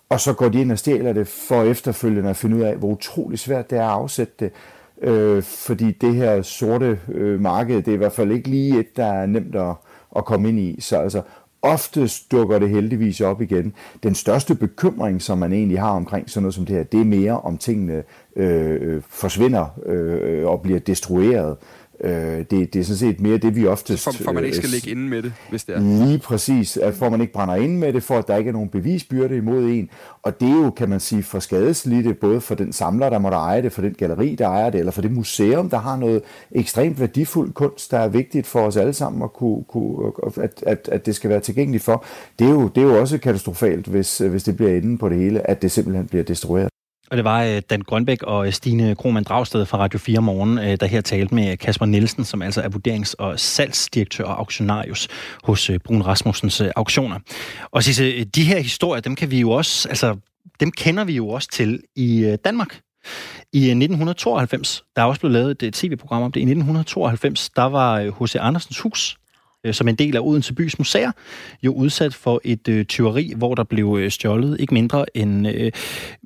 og 0.09 0.19
så 0.19 0.33
går 0.33 0.49
de 0.49 0.61
ind 0.61 0.71
og 0.71 0.79
stjæler 0.79 1.13
det 1.13 1.27
for 1.27 1.63
efterfølgende 1.63 2.29
at 2.29 2.37
finde 2.37 2.55
ud 2.55 2.61
af, 2.61 2.75
hvor 2.75 2.89
utrolig 2.89 3.39
svært 3.39 3.69
det 3.69 3.77
er 3.77 3.83
at 3.83 3.89
afsætte 3.89 4.33
det. 4.39 4.51
Øh, 5.01 5.43
fordi 5.43 5.91
det 5.91 6.15
her 6.15 6.41
sorte 6.41 6.99
øh, 7.07 7.41
marked, 7.41 7.75
det 7.75 7.87
er 7.87 7.93
i 7.93 7.97
hvert 7.97 8.13
fald 8.13 8.31
ikke 8.31 8.49
lige 8.49 8.79
et, 8.79 8.97
der 8.97 9.05
er 9.05 9.25
nemt 9.25 9.55
at, 9.55 9.75
at 10.15 10.25
komme 10.25 10.49
ind 10.49 10.59
i. 10.59 10.81
Så 10.81 10.97
altså, 10.97 11.21
oftest 11.61 12.31
dukker 12.31 12.59
det 12.59 12.69
heldigvis 12.69 13.21
op 13.21 13.41
igen. 13.41 13.73
Den 14.03 14.15
største 14.15 14.55
bekymring, 14.55 15.21
som 15.21 15.37
man 15.37 15.53
egentlig 15.53 15.79
har 15.79 15.91
omkring 15.91 16.29
sådan 16.29 16.43
noget 16.43 16.55
som 16.55 16.65
det 16.65 16.75
her, 16.75 16.83
det 16.83 16.99
er 16.99 17.05
mere 17.05 17.41
om 17.41 17.57
tingene 17.57 18.03
øh, 18.35 18.81
øh 18.81 19.01
forsvinder 19.09 19.79
øh, 19.85 20.39
øh, 20.39 20.47
og 20.47 20.61
bliver 20.61 20.79
destrueret. 20.79 21.57
Øh, 22.03 22.11
det, 22.11 22.51
det 22.51 22.75
er 22.75 22.83
sådan 22.83 22.97
set 22.97 23.19
mere 23.19 23.37
det, 23.37 23.55
vi 23.55 23.67
ofte... 23.67 23.97
For, 23.97 24.11
for 24.11 24.31
man 24.31 24.43
ikke 24.43 24.57
skal 24.57 24.69
ligge 24.69 24.89
inde 24.89 25.01
med 25.01 25.23
det, 25.23 25.33
hvis 25.49 25.63
det 25.63 25.75
er. 25.75 26.05
Lige 26.05 26.19
præcis. 26.19 26.77
At 26.77 26.93
for 26.93 27.09
man 27.09 27.21
ikke 27.21 27.33
brænder 27.33 27.55
ind 27.55 27.77
med 27.77 27.93
det, 27.93 28.03
for 28.03 28.17
at 28.17 28.27
der 28.27 28.37
ikke 28.37 28.47
er 28.47 28.53
nogen 28.53 28.69
bevisbyrde 28.69 29.37
imod 29.37 29.63
en. 29.63 29.89
Og 30.23 30.39
det 30.39 30.49
er 30.49 30.63
jo, 30.63 30.69
kan 30.69 30.89
man 30.89 30.99
sige, 30.99 31.23
for 31.23 31.39
skadeslidte, 31.39 32.13
både 32.13 32.41
for 32.41 32.55
den 32.55 32.73
samler, 32.73 33.09
der 33.09 33.19
måtte 33.19 33.37
eje 33.37 33.61
det, 33.61 33.71
for 33.71 33.81
den 33.81 33.93
galleri, 33.93 34.35
der 34.35 34.47
ejer 34.47 34.69
det, 34.69 34.79
eller 34.79 34.91
for 34.91 35.01
det 35.01 35.11
museum, 35.11 35.69
der 35.69 35.77
har 35.77 35.97
noget 35.97 36.21
ekstremt 36.51 36.99
værdifuld 36.99 37.53
kunst, 37.53 37.91
der 37.91 37.97
er 37.97 38.07
vigtigt 38.07 38.47
for 38.47 38.59
os 38.59 38.77
alle 38.77 38.93
sammen, 38.93 39.21
at, 39.21 39.33
kunne, 39.33 39.63
kunne, 39.63 40.11
at, 40.37 40.63
at, 40.65 40.89
at 40.91 41.05
det 41.05 41.15
skal 41.15 41.29
være 41.29 41.39
tilgængeligt 41.39 41.83
for. 41.83 42.05
Det 42.39 42.47
er 42.47 42.51
jo, 42.51 42.67
det 42.67 42.83
er 42.83 42.87
jo 42.87 42.99
også 42.99 43.17
katastrofalt, 43.17 43.87
hvis, 43.87 44.17
hvis 44.17 44.43
det 44.43 44.57
bliver 44.57 44.71
inde 44.71 44.97
på 44.97 45.09
det 45.09 45.17
hele, 45.17 45.49
at 45.49 45.61
det 45.61 45.71
simpelthen 45.71 46.07
bliver 46.07 46.23
destrueret. 46.23 46.69
Og 47.11 47.17
det 47.17 47.23
var 47.23 47.43
øh, 47.43 47.61
Dan 47.69 47.81
Grønbæk 47.81 48.23
og 48.23 48.47
øh, 48.47 48.53
Stine 48.53 48.95
Krohmann 48.95 49.23
Dragsted 49.23 49.65
fra 49.65 49.77
Radio 49.77 49.99
4 49.99 50.21
Morgen, 50.21 50.57
øh, 50.57 50.77
der 50.79 50.85
her 50.85 51.01
talte 51.01 51.35
med 51.35 51.57
Kasper 51.57 51.85
Nielsen, 51.85 52.25
som 52.25 52.41
altså 52.41 52.61
er 52.61 52.69
vurderings- 52.69 53.13
og 53.17 53.39
salgsdirektør 53.39 54.23
og 54.23 54.39
auktionarius 54.39 55.07
hos 55.43 55.71
Brun 55.83 56.01
Rasmussens 56.01 56.61
auktioner. 56.61 57.19
Og 57.71 57.83
Sisse, 57.83 58.23
de 58.23 58.43
her 58.43 58.59
historier, 58.59 59.01
dem 59.01 59.15
kan 59.15 59.31
vi 59.31 59.39
jo 59.39 59.51
også, 59.51 59.89
altså, 59.89 60.17
dem 60.59 60.71
kender 60.71 61.03
vi 61.03 61.13
jo 61.13 61.29
også 61.29 61.49
til 61.51 61.81
i 61.95 62.37
Danmark. 62.45 62.79
I 63.53 63.57
1992, 63.57 64.83
der 64.95 65.01
er 65.01 65.05
også 65.05 65.19
blevet 65.19 65.33
lavet 65.33 65.63
et 65.63 65.73
tv-program 65.73 66.23
om 66.23 66.31
det, 66.31 66.39
i 66.39 66.43
1992, 66.43 67.49
der 67.49 67.63
var 67.63 68.23
H.C. 68.23 68.35
Andersens 68.35 68.79
hus 68.79 69.17
som 69.73 69.87
en 69.87 69.95
del 69.95 70.15
af 70.15 70.19
Odense 70.19 70.53
Bys 70.53 70.79
Museer, 70.79 71.11
jo 71.63 71.73
udsat 71.73 72.13
for 72.13 72.41
et 72.43 72.67
øh, 72.67 72.85
tyveri, 72.85 73.33
hvor 73.37 73.55
der 73.55 73.63
blev 73.63 73.97
øh, 73.99 74.11
stjålet 74.11 74.59
ikke 74.59 74.73
mindre 74.73 75.05
end 75.13 75.47
øh, 75.47 75.71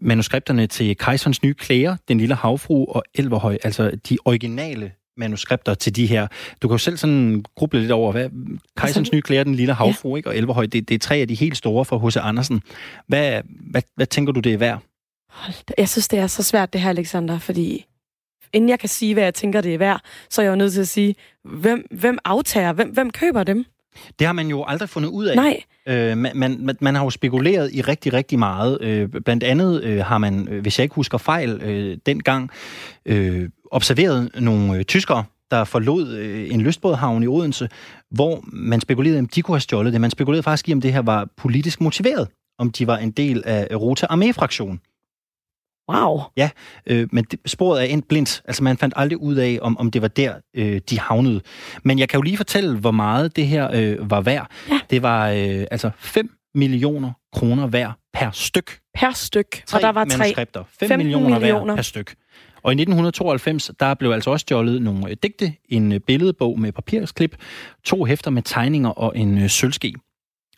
manuskripterne 0.02 0.68
til 0.68 0.98
Kejserens 0.98 1.44
nye 1.44 1.54
klæder, 1.54 1.96
Den 2.08 2.18
lille 2.18 2.36
havfru 2.36 2.86
og 2.86 3.04
Elverhøj, 3.16 3.58
altså 3.64 3.92
de 4.10 4.18
originale 4.26 4.92
manuskripter 5.18 5.74
til 5.74 5.96
de 5.96 6.06
her. 6.06 6.28
Du 6.62 6.68
kan 6.68 6.74
jo 6.74 6.78
selv 6.78 6.98
sådan 6.98 7.46
gruble 7.56 7.80
lidt 7.80 7.92
over, 7.92 8.12
hvad 8.12 8.30
Kejserens 8.78 8.98
altså, 8.98 9.16
nye 9.16 9.22
klæder, 9.22 9.44
Den 9.44 9.56
lille 9.56 9.74
havfru 9.74 10.10
ja. 10.10 10.18
ikke, 10.18 10.30
og 10.30 10.38
Elverhøj, 10.38 10.66
det, 10.66 10.90
det 10.90 10.96
er 10.96 11.00
tre 11.00 11.16
af 11.16 11.28
de 11.28 11.36
helt 11.36 11.58
store 11.58 11.86
for 11.86 12.08
H.C. 12.08 12.18
Andersen. 12.18 12.62
Hvad, 13.08 13.42
hvad, 13.72 13.82
hvad 13.96 14.06
tænker 14.06 14.34
du, 14.34 14.40
det 14.40 14.54
er 14.54 14.58
værd? 14.58 14.80
Jeg 15.78 15.90
synes, 15.90 16.08
det 16.08 16.20
er 16.20 16.28
så 16.28 16.44
svært 16.44 16.74
det 16.74 16.82
her, 16.82 16.90
Alexander, 16.90 17.40
fordi 17.40 17.86
inden 18.54 18.70
jeg 18.70 18.80
kan 18.80 18.90
sige, 18.90 19.14
hvad 19.14 19.24
jeg 19.24 19.34
tænker, 19.34 19.62
det 19.62 19.74
er 19.74 19.78
værd, 19.78 20.02
så 20.30 20.42
er 20.42 20.46
jeg 20.46 20.52
jo 20.52 20.56
nødt 20.56 20.74
til 20.74 20.82
at 20.82 20.88
sige, 20.88 21.16
hvem, 21.44 21.88
hvem 21.92 22.18
aftager, 22.26 22.74
hvem, 22.74 22.90
hvem 22.90 23.10
køber 23.10 23.44
dem? 23.44 23.66
Det 24.20 24.28
har 24.28 24.34
man 24.34 24.48
jo 24.48 24.64
aldrig 24.68 24.90
fundet 24.90 25.10
ud 25.10 25.26
af. 25.26 25.36
Nej. 25.36 25.62
Øh, 25.88 26.18
man, 26.18 26.32
man, 26.36 26.78
man 26.82 26.96
har 26.96 27.04
jo 27.04 27.10
spekuleret 27.10 27.74
i 27.74 27.82
rigtig, 27.82 28.14
rigtig 28.14 28.40
meget. 28.40 28.78
Øh, 28.82 29.10
blandt 29.26 29.44
andet 29.44 29.84
øh, 29.84 30.06
har 30.06 30.18
man, 30.18 30.48
øh, 30.48 30.62
hvis 30.62 30.80
jeg 30.80 30.84
ikke 30.84 30.96
husker 30.96 31.18
fejl, 31.18 31.62
øh, 31.62 31.98
dengang 32.06 32.50
øh, 33.06 33.50
observeret 33.72 34.30
nogle 34.40 34.78
øh, 34.78 34.84
tyskere, 34.84 35.24
der 35.52 35.64
forlod 35.64 36.14
øh, 36.14 36.54
en 36.54 36.62
lystbådhavn 36.62 37.24
i 37.24 37.28
Odense, 37.28 37.70
hvor 38.12 38.44
man 38.44 38.82
spekulerede, 38.82 39.20
om 39.20 39.28
de 39.28 39.42
kunne 39.42 39.56
have 39.56 39.62
stjålet 39.62 39.94
det. 39.94 40.02
Man 40.02 40.12
spekulerede 40.12 40.44
faktisk 40.44 40.70
i, 40.70 40.74
om 40.74 40.82
det 40.82 40.94
her 40.94 41.02
var 41.02 41.28
politisk 41.38 41.82
motiveret, 41.82 42.28
om 42.60 42.72
de 42.72 42.88
var 42.88 42.98
en 42.98 43.12
del 43.12 43.44
af 43.46 43.68
Rota 43.76 44.06
Armee-fraktionen. 44.10 44.80
Wow. 45.90 46.22
Ja, 46.38 46.50
øh, 46.88 47.08
men 47.12 47.24
det, 47.24 47.40
sporet 47.46 47.82
er 47.82 47.86
endt 47.86 48.08
blindt. 48.08 48.42
Altså, 48.46 48.64
man 48.64 48.78
fandt 48.78 48.94
aldrig 48.98 49.22
ud 49.22 49.36
af, 49.36 49.60
om, 49.62 49.78
om 49.78 49.92
det 49.92 50.02
var 50.02 50.08
der, 50.08 50.34
øh, 50.54 50.82
de 50.90 51.00
havnede. 51.00 51.42
Men 51.84 52.00
jeg 52.00 52.10
kan 52.10 52.18
jo 52.18 52.22
lige 52.22 52.38
fortælle, 52.38 52.78
hvor 52.78 52.92
meget 52.92 53.36
det 53.36 53.48
her 53.48 53.70
øh, 53.74 54.12
var 54.12 54.22
værd. 54.22 54.52
Ja. 54.70 54.80
Det 54.90 55.02
var 55.02 55.30
øh, 55.30 55.66
altså 55.72 55.92
5 55.98 56.30
millioner 56.56 57.12
kroner 57.34 57.68
værd 57.68 57.94
per 58.14 58.32
styk. 58.32 58.80
Per 58.94 59.12
styk. 59.12 59.64
Tre 59.66 59.78
og 59.78 59.82
der 59.82 59.92
var 59.92 60.06
tre. 60.06 60.18
manuskripter. 60.18 60.64
5 60.80 60.90
15 60.90 60.98
millioner, 60.98 61.40
millioner 61.40 61.66
værd 61.66 61.76
per 61.76 61.84
styk. 61.84 62.16
Og 62.64 62.72
i 62.72 62.76
1992, 62.76 63.72
der 63.80 63.94
blev 63.94 64.12
altså 64.12 64.30
også 64.32 64.42
stjålet 64.42 64.82
nogle 64.82 65.10
øh, 65.10 65.16
digte, 65.24 65.54
en 65.70 65.92
øh, 65.92 66.00
billedbog 66.00 66.60
med 66.60 66.72
papirsklip, 66.72 67.36
to 67.84 68.06
hæfter 68.06 68.32
med 68.32 68.42
tegninger 68.42 68.90
og 68.90 69.18
en 69.18 69.38
øh, 69.38 69.50
sølvske. 69.50 69.94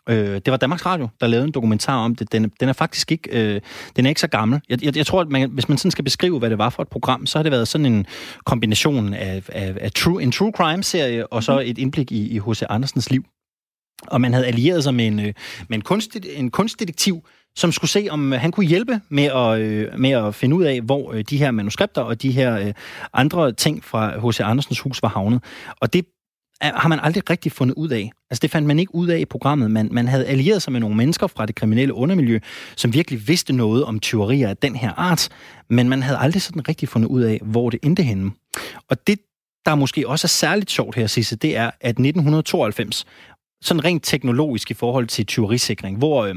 Øh, 0.09 0.35
det 0.35 0.51
var 0.51 0.57
Danmarks 0.57 0.85
Radio, 0.85 1.09
der 1.21 1.27
lavede 1.27 1.47
en 1.47 1.51
dokumentar 1.51 1.97
om 1.97 2.15
det. 2.15 2.31
Den, 2.31 2.51
den 2.59 2.69
er 2.69 2.73
faktisk 2.73 3.11
ikke, 3.11 3.29
øh, 3.31 3.61
den 3.95 4.05
er 4.05 4.09
ikke 4.09 4.21
så 4.21 4.27
gammel. 4.27 4.61
Jeg, 4.69 4.83
jeg, 4.83 4.97
jeg 4.97 5.05
tror, 5.05 5.21
at 5.21 5.29
man, 5.29 5.49
hvis 5.49 5.69
man 5.69 5.77
sådan 5.77 5.91
skal 5.91 6.03
beskrive, 6.03 6.39
hvad 6.39 6.49
det 6.49 6.57
var 6.57 6.69
for 6.69 6.83
et 6.83 6.89
program, 6.89 7.25
så 7.25 7.37
har 7.37 7.43
det 7.43 7.51
været 7.51 7.67
sådan 7.67 7.85
en 7.85 8.05
kombination 8.45 9.13
af, 9.13 9.43
af, 9.47 9.75
af 9.81 9.91
true, 9.91 10.23
en 10.23 10.31
true 10.31 10.51
crime-serie 10.55 11.27
og 11.27 11.43
så 11.43 11.59
et 11.59 11.77
indblik 11.77 12.11
i, 12.11 12.27
i 12.35 12.39
H.C. 12.39 12.63
Andersens 12.69 13.11
liv. 13.11 13.25
Og 14.07 14.21
man 14.21 14.33
havde 14.33 14.47
allieret 14.47 14.83
sig 14.83 14.93
med 14.93 15.07
en, 15.07 15.19
øh, 15.19 15.33
med 15.69 15.77
en, 15.77 15.81
kunst, 15.81 16.17
en 16.35 16.51
kunstdetektiv, 16.51 17.25
som 17.55 17.71
skulle 17.71 17.91
se, 17.91 18.07
om 18.11 18.31
han 18.31 18.51
kunne 18.51 18.65
hjælpe 18.65 19.01
med 19.09 19.23
at, 19.23 19.59
øh, 19.59 19.99
med 19.99 20.09
at 20.09 20.35
finde 20.35 20.55
ud 20.55 20.63
af, 20.63 20.81
hvor 20.81 21.13
øh, 21.13 21.23
de 21.29 21.37
her 21.37 21.51
manuskripter 21.51 22.01
og 22.01 22.21
de 22.21 22.31
her 22.31 22.59
øh, 22.59 22.73
andre 23.13 23.51
ting 23.51 23.83
fra 23.83 24.29
H.C. 24.29 24.39
Andersens 24.39 24.79
hus 24.79 25.01
var 25.01 25.09
havnet. 25.09 25.43
Og 25.79 25.93
det 25.93 26.05
har 26.61 26.87
man 26.89 26.99
aldrig 27.03 27.29
rigtig 27.29 27.51
fundet 27.51 27.75
ud 27.75 27.89
af. 27.89 28.11
Altså 28.29 28.39
det 28.41 28.51
fandt 28.51 28.67
man 28.67 28.79
ikke 28.79 28.95
ud 28.95 29.07
af 29.07 29.19
i 29.19 29.25
programmet. 29.25 29.71
Man, 29.71 29.89
man 29.91 30.07
havde 30.07 30.25
allieret 30.25 30.61
sig 30.61 30.73
med 30.73 30.79
nogle 30.79 30.95
mennesker 30.95 31.27
fra 31.27 31.45
det 31.45 31.55
kriminelle 31.55 31.93
undermiljø, 31.93 32.39
som 32.75 32.93
virkelig 32.93 33.27
vidste 33.27 33.53
noget 33.53 33.85
om 33.85 33.99
tyverier 33.99 34.49
af 34.49 34.57
den 34.57 34.75
her 34.75 34.91
art, 34.97 35.29
men 35.69 35.89
man 35.89 36.03
havde 36.03 36.17
aldrig 36.17 36.41
sådan 36.41 36.67
rigtig 36.67 36.89
fundet 36.89 37.07
ud 37.07 37.21
af, 37.21 37.39
hvor 37.43 37.69
det 37.69 37.79
endte 37.83 38.03
henne. 38.03 38.31
Og 38.89 39.07
det, 39.07 39.19
der 39.65 39.75
måske 39.75 40.07
også 40.07 40.25
er 40.25 40.29
særligt 40.29 40.71
sjovt 40.71 40.95
her, 40.95 41.07
Sisse, 41.07 41.35
det 41.35 41.57
er, 41.57 41.71
at 41.81 41.89
1992, 41.89 43.05
sådan 43.61 43.83
rent 43.85 44.03
teknologisk 44.03 44.71
i 44.71 44.73
forhold 44.73 45.07
til 45.07 45.25
tyverisikring, 45.25 45.97
hvor, 45.97 46.23
øh, 46.25 46.35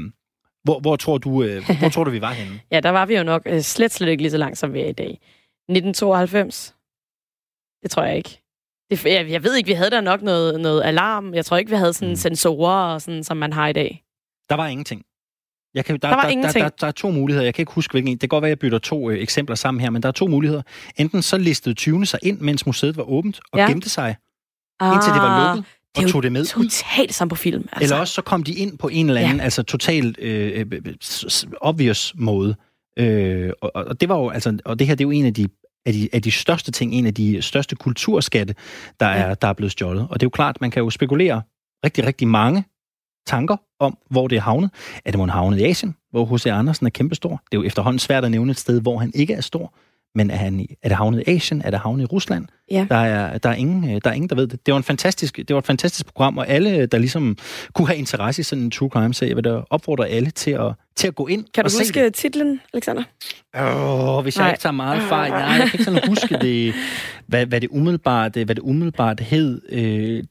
hvor, 0.63 0.79
hvor, 0.79 0.95
tror 0.95 1.17
du, 1.17 1.43
øh, 1.43 1.69
hvor 1.79 1.89
tror 1.89 2.03
du, 2.03 2.11
vi 2.11 2.21
var 2.21 2.31
henne? 2.33 2.59
Ja, 2.71 2.79
der 2.79 2.89
var 2.89 3.05
vi 3.05 3.17
jo 3.17 3.23
nok 3.23 3.41
øh, 3.45 3.61
slet, 3.61 3.91
slet 3.91 4.09
ikke 4.09 4.23
lige 4.23 4.31
så 4.31 4.37
langt, 4.37 4.57
som 4.57 4.73
vi 4.73 4.79
er 4.79 4.87
i 4.87 4.93
dag. 4.93 5.19
1992? 5.69 6.75
Det 7.83 7.91
tror 7.91 8.03
jeg 8.03 8.17
ikke. 8.17 8.41
Det, 8.91 9.05
jeg, 9.05 9.29
jeg 9.29 9.43
ved 9.43 9.55
ikke, 9.55 9.67
vi 9.67 9.73
havde 9.73 9.89
der 9.91 10.01
nok 10.01 10.21
noget, 10.21 10.59
noget 10.61 10.81
alarm. 10.83 11.33
Jeg 11.33 11.45
tror 11.45 11.57
ikke, 11.57 11.71
vi 11.71 11.77
havde 11.77 11.93
sådan 11.93 12.09
Mm. 12.09 12.15
sensorer, 12.15 12.93
og 12.93 13.01
sådan, 13.01 13.23
som 13.23 13.37
man 13.37 13.53
har 13.53 13.67
i 13.67 13.73
dag. 13.73 14.03
Der 14.49 14.55
var 14.55 14.67
ingenting. 14.67 15.01
Jeg 15.75 15.85
kan, 15.85 15.93
der, 15.99 16.07
Der 16.07 16.15
var 16.15 16.21
der, 16.23 16.29
ingenting. 16.29 16.63
Der, 16.63 16.69
der, 16.69 16.75
der 16.81 16.87
er 16.87 16.91
to 16.91 17.11
muligheder. 17.11 17.45
Jeg 17.45 17.53
kan 17.53 17.61
ikke 17.61 17.71
huske, 17.71 17.91
hvilken 17.91 18.07
en. 18.07 18.13
Det 18.13 18.19
kan 18.21 18.29
godt 18.29 18.41
være, 18.41 18.47
at 18.49 18.49
jeg 18.49 18.59
bytter 18.59 18.77
to 18.79 19.09
øh, 19.09 19.19
eksempler 19.21 19.55
sammen 19.55 19.81
her, 19.81 19.89
men 19.89 20.01
der 20.03 20.07
er 20.07 20.11
to 20.13 20.27
muligheder. 20.27 20.61
Enten 20.97 21.21
så 21.21 21.37
listede 21.37 21.75
20'erne 21.81 22.05
sig 22.05 22.19
ind, 22.23 22.39
mens 22.39 22.65
museet 22.65 22.97
var 22.97 23.03
åbent, 23.03 23.39
og 23.51 23.59
Ja. 23.59 23.67
gemte 23.67 23.89
sig, 23.89 24.15
indtil 24.81 25.13
det 25.13 25.21
var 25.21 25.47
lukket, 25.55 25.65
det 25.95 26.05
og 26.05 26.11
tog 26.11 26.23
det 26.23 26.31
med. 26.31 26.45
Totalt 26.45 27.13
som 27.13 27.29
på 27.29 27.35
film. 27.35 27.67
Altså. 27.71 27.83
Eller 27.83 27.97
også 28.01 28.13
så 28.13 28.21
kom 28.21 28.43
de 28.43 28.53
ind 28.53 28.77
på 28.77 28.87
en 28.87 29.07
eller 29.09 29.21
anden, 29.21 29.37
ja. 29.37 29.43
altså 29.43 29.63
totalt 29.63 30.19
øh, 30.19 30.65
øh, 30.71 30.81
s- 31.03 31.45
obvious 31.61 32.13
måde. 32.17 32.55
Øh, 32.99 33.51
og, 33.61 33.71
og 33.75 34.01
det 34.01 34.09
var 34.09 34.17
jo, 34.17 34.29
altså, 34.29 34.57
og 34.65 34.79
det 34.79 34.87
her, 34.87 34.95
det 34.95 35.03
er 35.03 35.07
jo 35.07 35.11
en 35.11 35.25
af 35.25 35.33
de, 35.33 35.47
af 35.87 35.93
de, 35.93 36.09
af 36.13 36.21
de 36.21 36.31
største 36.31 36.71
ting, 36.71 36.93
en 36.93 37.05
af 37.05 37.13
de 37.13 37.41
største 37.41 37.75
kulturskatte, 37.75 38.55
der 38.99 39.05
er, 39.05 39.33
der 39.33 39.47
er 39.47 39.53
blevet 39.53 39.71
stjålet. 39.71 40.07
Og 40.09 40.19
det 40.19 40.23
er 40.23 40.25
jo 40.25 40.29
klart, 40.29 40.61
man 40.61 40.71
kan 40.71 40.83
jo 40.83 40.89
spekulere 40.89 41.41
rigtig, 41.85 42.05
rigtig 42.05 42.27
mange 42.27 42.63
tanker 43.27 43.57
om, 43.79 43.97
hvor 44.09 44.27
det 44.27 44.35
er 44.35 44.41
havnet. 44.41 44.69
Er 45.05 45.11
det 45.11 45.19
måske 45.19 45.31
havnet 45.31 45.59
i 45.59 45.63
Asien, 45.63 45.95
hvor 46.11 46.25
H.C. 46.25 46.45
Andersen 46.45 46.85
er 46.85 46.89
kæmpestor? 46.89 47.29
Det 47.51 47.57
er 47.57 47.61
jo 47.61 47.63
efterhånden 47.63 47.99
svært 47.99 48.25
at 48.25 48.31
nævne 48.31 48.51
et 48.51 48.59
sted, 48.59 48.81
hvor 48.81 48.97
han 48.97 49.11
ikke 49.15 49.33
er 49.33 49.41
stor. 49.41 49.73
Men 50.17 50.31
er, 50.31 50.35
han, 50.35 50.59
i- 50.59 50.75
er 50.83 50.87
det 50.89 50.97
havnet 50.97 51.23
i 51.27 51.31
Asien? 51.31 51.61
Er 51.65 51.71
det 51.71 51.79
havnet 51.79 52.03
i 52.03 52.05
Rusland? 52.05 52.45
Ja. 52.71 52.85
Der, 52.89 52.95
er, 52.95 53.37
der, 53.37 53.49
er 53.49 53.53
ingen, 53.53 53.83
øh, 53.95 54.01
der 54.03 54.09
er 54.09 54.13
ingen, 54.13 54.29
der 54.29 54.35
ved 54.35 54.47
det. 54.47 54.65
Det 54.65 54.71
var, 54.71 54.77
en 54.77 54.83
fantastisk, 54.83 55.37
det 55.37 55.49
var 55.53 55.57
et 55.57 55.65
fantastisk 55.65 56.05
program, 56.05 56.37
og 56.37 56.47
alle, 56.47 56.85
der 56.85 56.97
ligesom 56.97 57.37
kunne 57.73 57.87
have 57.87 57.97
interesse 57.97 58.39
i 58.39 58.43
sådan 58.43 58.63
en 58.63 58.71
true 58.71 58.89
crime 58.89 59.13
serie, 59.13 59.29
jeg 59.29 59.35
vil 59.35 59.43
da 59.43 59.59
opfordre 59.69 60.07
alle 60.07 60.29
til 60.31 60.51
at, 60.51 60.73
til 60.95 61.07
at 61.07 61.15
gå 61.15 61.27
ind 61.27 61.45
Kan 61.53 61.63
du 61.63 61.67
og 61.67 61.71
se 61.71 61.79
huske 61.79 62.09
titlen, 62.09 62.61
Alexander? 62.73 63.03
det. 63.53 63.61
Åh, 63.61 64.23
hvis 64.23 64.35
jeg 64.37 64.43
Nej. 64.43 64.51
ikke 64.51 64.61
tager 64.61 64.73
meget 64.73 65.01
fejl. 65.03 65.31
Nej, 65.31 65.39
jeg 65.39 65.57
kan 65.57 65.69
ikke 65.73 65.83
sådan 65.83 66.07
huske 66.09 66.37
det, 66.41 66.73
hvad, 67.27 67.45
hvad 67.45 67.61
det 67.61 67.69
umiddelbart, 67.69 68.33
hvad 68.33 68.45
det 68.45 68.59
umiddelbart 68.59 69.19
hed. 69.19 69.61
Øh, 69.69 69.79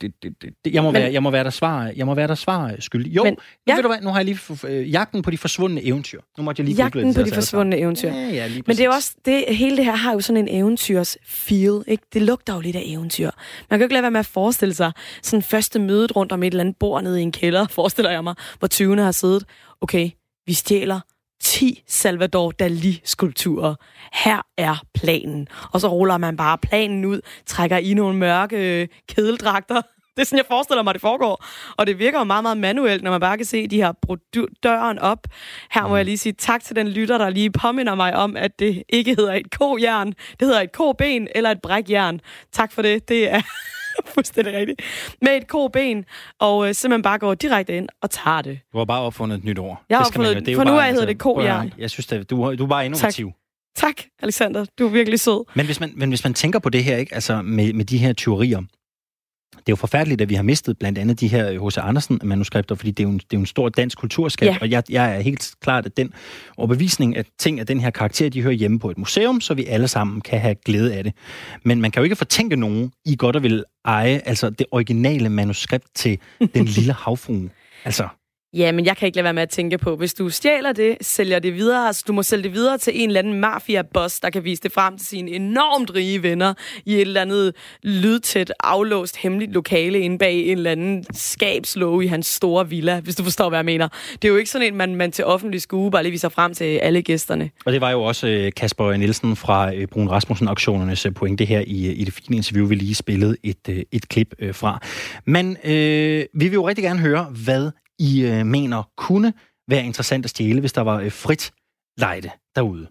det, 0.00 0.12
det, 0.22 0.34
det, 0.64 0.74
jeg, 0.74 0.82
må 0.82 0.90
Men- 0.90 1.02
være, 1.02 1.12
jeg 1.12 1.22
må 1.22 1.30
være 1.30 1.44
der 1.44 1.50
svar, 1.50 1.92
jeg 1.96 2.06
må 2.06 2.14
være 2.14 2.28
der 2.28 2.34
svar 2.34 2.74
skyldig. 2.78 3.16
Jo, 3.16 3.24
Men- 3.24 3.36
ja. 3.66 3.72
nu, 3.72 3.76
ved 3.76 3.82
du 3.82 3.88
hvad, 3.88 4.00
nu 4.02 4.08
har 4.10 4.16
jeg 4.18 4.24
lige 4.24 4.38
øh, 4.68 4.92
jagten 4.92 5.22
på 5.22 5.30
de 5.30 5.38
forsvundne 5.38 5.84
eventyr. 5.84 6.20
Nu 6.38 6.44
måtte 6.44 6.60
jeg 6.60 6.66
lige 6.68 6.76
Jagten 6.82 7.06
det 7.08 7.14
på 7.16 7.22
de 7.22 7.30
forsvundne 7.34 7.78
eventyr. 7.78 8.08
Ja, 8.08 8.28
ja, 8.28 8.48
Men 8.66 8.76
det 8.76 8.80
er 8.84 8.90
også, 8.90 9.14
det, 9.24 9.44
hele 9.48 9.76
det 9.76 9.84
her 9.84 9.96
har 9.96 10.12
jo 10.12 10.20
sådan 10.20 10.48
en 10.48 10.60
eventyrs 10.60 11.16
feel, 11.26 11.82
ikke? 11.86 12.04
Det 12.12 12.22
lugter 12.22 12.54
jo 12.54 12.60
lidt 12.60 12.76
af 12.76 12.82
eventyr. 12.86 13.30
Man 13.70 13.78
kan 13.78 13.80
jo 13.80 13.84
ikke 13.84 13.92
lade 13.94 14.02
være 14.02 14.10
med 14.10 14.20
at 14.20 14.26
forestille 14.26 14.74
sig 14.74 14.92
sådan 15.22 15.42
første 15.42 15.78
mødet 15.78 16.16
rundt 16.16 16.32
om 16.32 16.42
et 16.42 16.46
eller 16.46 16.60
andet 16.60 16.76
bord 16.76 17.02
nede 17.02 17.20
i 17.20 17.22
en 17.22 17.32
kælder, 17.32 17.66
forestiller 17.70 18.10
jeg 18.10 18.24
mig, 18.24 18.34
hvor 18.58 18.68
20'erne 18.74 19.00
har 19.00 19.12
siddet. 19.12 19.44
Okay, 19.80 20.10
vi 20.46 20.52
stjæler 20.52 21.00
10 21.42 21.82
Salvador 21.86 22.50
Dali-skulpturer. 22.50 23.74
Her 24.12 24.42
er 24.56 24.76
planen. 24.94 25.48
Og 25.72 25.80
så 25.80 25.88
ruller 25.88 26.18
man 26.18 26.36
bare 26.36 26.58
planen 26.58 27.04
ud, 27.04 27.20
trækker 27.46 27.76
i 27.76 27.94
nogle 27.94 28.16
mørke 28.16 28.80
øh, 28.82 28.88
kedeldragter. 29.08 29.82
Det 30.16 30.22
er 30.22 30.26
sådan, 30.26 30.38
jeg 30.38 30.46
forestiller 30.48 30.82
mig, 30.82 30.94
det 30.94 31.00
foregår. 31.00 31.44
Og 31.76 31.86
det 31.86 31.98
virker 31.98 32.18
jo 32.18 32.24
meget, 32.24 32.42
meget 32.42 32.58
manuelt, 32.58 33.02
når 33.02 33.10
man 33.10 33.20
bare 33.20 33.36
kan 33.36 33.46
se 33.46 33.66
de 33.66 33.76
her 33.76 33.92
døren 34.62 34.98
op. 34.98 35.18
Her 35.70 35.88
må 35.88 35.96
jeg 35.96 36.04
lige 36.04 36.18
sige 36.18 36.32
tak 36.32 36.64
til 36.64 36.76
den 36.76 36.88
lytter, 36.88 37.18
der 37.18 37.30
lige 37.30 37.50
påminder 37.50 37.94
mig 37.94 38.16
om, 38.16 38.36
at 38.36 38.58
det 38.58 38.82
ikke 38.88 39.14
hedder 39.14 39.32
et 39.32 39.50
kojern. 39.58 40.08
Det 40.08 40.48
hedder 40.48 40.60
et 40.60 40.72
koben 40.72 41.28
eller 41.34 41.50
et 41.50 41.60
brækjern. 41.62 42.20
Tak 42.52 42.72
for 42.72 42.82
det. 42.82 43.08
Det 43.08 43.32
er 43.32 43.42
fuldstændig 44.14 44.54
rigtigt. 44.54 44.80
Med 45.22 45.36
et 45.36 45.48
koben, 45.48 46.04
og 46.40 46.68
øh, 46.68 46.74
simpelthen 46.74 47.02
bare 47.02 47.18
går 47.18 47.34
direkte 47.34 47.76
ind 47.76 47.88
og 48.02 48.10
tager 48.10 48.42
det. 48.42 48.58
Du 48.72 48.78
har 48.78 48.84
bare 48.84 49.00
opfundet 49.02 49.38
et 49.38 49.44
nyt 49.44 49.58
ord. 49.58 49.78
Det 49.82 49.84
Jeg 49.90 49.98
har 49.98 50.04
skal 50.04 50.20
opfundet- 50.20 50.40
det 50.46 50.48
er 50.48 50.52
jo 50.52 50.58
for 50.58 50.64
nu 50.64 50.70
bare, 50.70 50.90
hedder 50.90 51.06
det 51.06 51.14
at 51.14 51.22
høre, 51.24 51.34
kojern. 51.34 51.72
Jeg 51.78 51.90
synes, 51.90 52.12
at 52.12 52.30
du, 52.30 52.54
du 52.54 52.64
er 52.64 52.68
bare 52.68 52.84
innovativ. 52.86 53.32
Tak, 53.76 53.94
Alexander. 54.22 54.64
Du 54.78 54.86
er 54.86 54.90
virkelig 54.90 55.20
sød. 55.20 55.44
Men 55.54 55.66
hvis 55.66 55.80
man, 55.80 55.92
men 55.96 56.08
hvis 56.08 56.24
man 56.24 56.34
tænker 56.34 56.58
på 56.58 56.68
det 56.68 56.84
her, 56.84 56.96
ikke, 56.96 57.14
altså 57.14 57.42
med, 57.42 57.72
med 57.72 57.84
de 57.84 57.98
her 57.98 58.12
teorier, 58.12 58.62
det 59.52 59.58
er 59.58 59.72
jo 59.72 59.76
forfærdeligt, 59.76 60.20
at 60.20 60.28
vi 60.28 60.34
har 60.34 60.42
mistet 60.42 60.78
blandt 60.78 60.98
andet 60.98 61.20
de 61.20 61.28
her 61.28 61.68
H.C. 61.68 61.78
Andersen-manuskripter, 61.78 62.74
fordi 62.74 62.90
det 62.90 63.00
er 63.02 63.04
jo 63.04 63.10
en, 63.10 63.18
det 63.18 63.24
er 63.24 63.36
jo 63.36 63.40
en 63.40 63.46
stor 63.46 63.68
dansk 63.68 63.98
kulturskat, 63.98 64.46
Ja. 64.48 64.56
og 64.60 64.70
jeg, 64.70 64.82
jeg 64.90 65.16
er 65.16 65.20
helt 65.20 65.54
klart, 65.60 65.86
at 65.86 65.96
den 65.96 66.12
overbevisning, 66.56 67.16
at 67.16 67.26
ting 67.38 67.60
af 67.60 67.66
den 67.66 67.80
her 67.80 67.90
karakter, 67.90 68.28
de 68.28 68.42
hører 68.42 68.52
hjemme 68.54 68.78
på 68.78 68.90
et 68.90 68.98
museum, 68.98 69.40
så 69.40 69.54
vi 69.54 69.64
alle 69.64 69.88
sammen 69.88 70.20
kan 70.20 70.40
have 70.40 70.54
glæde 70.64 70.94
af 70.94 71.04
det. 71.04 71.12
Men 71.64 71.80
man 71.80 71.90
kan 71.90 72.00
jo 72.00 72.04
ikke 72.04 72.16
fortænke 72.16 72.56
nogen 72.56 72.92
i 73.04 73.16
godt 73.18 73.36
at 73.36 73.42
vil 73.42 73.64
eje 73.84 74.20
altså 74.24 74.50
det 74.50 74.66
originale 74.70 75.28
manuskript 75.28 75.86
til 75.94 76.18
Den 76.54 76.64
Lille 76.76 76.92
Havfrue. 76.92 77.50
Altså, 77.84 78.08
Ja, 78.54 78.72
men 78.72 78.86
jeg 78.86 78.96
kan 78.96 79.06
ikke 79.06 79.16
lade 79.16 79.24
være 79.24 79.32
med 79.34 79.42
at 79.42 79.48
tænke 79.48 79.78
på, 79.78 79.96
hvis 79.96 80.14
du 80.14 80.30
stjæler 80.30 80.72
det, 80.72 80.96
sælger 81.00 81.38
det 81.38 81.54
videre, 81.54 81.86
altså 81.86 82.04
du 82.06 82.12
må 82.12 82.22
sælge 82.22 82.42
det 82.42 82.52
videre 82.52 82.78
til 82.78 83.02
en 83.02 83.08
eller 83.08 83.18
anden 83.18 83.40
mafia-boss, 83.40 84.20
der 84.20 84.30
kan 84.30 84.44
vise 84.44 84.62
det 84.62 84.72
frem 84.72 84.98
til 84.98 85.06
sine 85.06 85.30
enormt 85.30 85.94
rige 85.94 86.22
venner 86.22 86.54
i 86.84 86.94
et 86.94 87.00
eller 87.00 87.20
andet 87.20 87.54
lydtæt, 87.82 88.52
aflåst, 88.60 89.16
hemmeligt 89.16 89.52
lokale 89.52 90.00
inde 90.00 90.18
bag 90.18 90.34
en 90.34 90.56
eller 90.56 90.70
anden 90.70 91.04
skabslåge 91.14 92.04
i 92.04 92.06
hans 92.06 92.26
store 92.26 92.68
villa, 92.68 93.00
hvis 93.00 93.16
du 93.16 93.22
forstår, 93.22 93.48
hvad 93.48 93.58
jeg 93.58 93.64
mener. 93.64 93.88
Det 94.12 94.24
er 94.24 94.28
jo 94.28 94.36
ikke 94.36 94.50
sådan 94.50 94.66
en, 94.66 94.76
man, 94.76 94.94
man 94.94 95.12
til 95.12 95.24
offentlig 95.24 95.62
skue 95.62 95.90
bare 95.90 96.02
lige 96.02 96.12
viser 96.12 96.28
frem 96.28 96.54
til 96.54 96.64
alle 96.64 97.02
gæsterne. 97.02 97.50
Og 97.66 97.72
det 97.72 97.80
var 97.80 97.90
jo 97.90 98.02
også 98.02 98.28
øh, 98.28 98.52
Kasper 98.56 98.96
Nielsen 98.96 99.36
fra 99.36 99.74
øh, 99.74 99.86
Brun 99.86 100.08
Rasmussen 100.08 100.48
Auktionernes 100.48 101.06
øh, 101.06 101.14
pointe 101.14 101.44
her 101.44 101.60
i, 101.66 101.92
i 101.92 102.04
det 102.04 102.14
fine 102.14 102.36
interview, 102.36 102.66
vi 102.66 102.74
lige 102.74 102.94
spillede 102.94 103.36
et, 103.42 103.84
et 103.92 104.08
klip 104.08 104.34
fra. 104.52 104.80
Men 105.24 105.56
øh, 105.64 106.24
vi 106.34 106.48
vil 106.48 106.52
jo 106.52 106.68
rigtig 106.68 106.84
gerne 106.84 107.00
høre, 107.00 107.26
hvad 107.44 107.70
i 107.98 108.20
øh, 108.20 108.46
mener 108.46 108.82
kunne 108.96 109.32
være 109.68 109.84
interessant 109.84 110.24
at 110.24 110.30
stjæle, 110.30 110.60
hvis 110.60 110.72
der 110.72 110.80
var 110.80 111.00
øh, 111.00 111.12
frit 111.12 111.52
lejde 111.98 112.30
derude. 112.56 112.88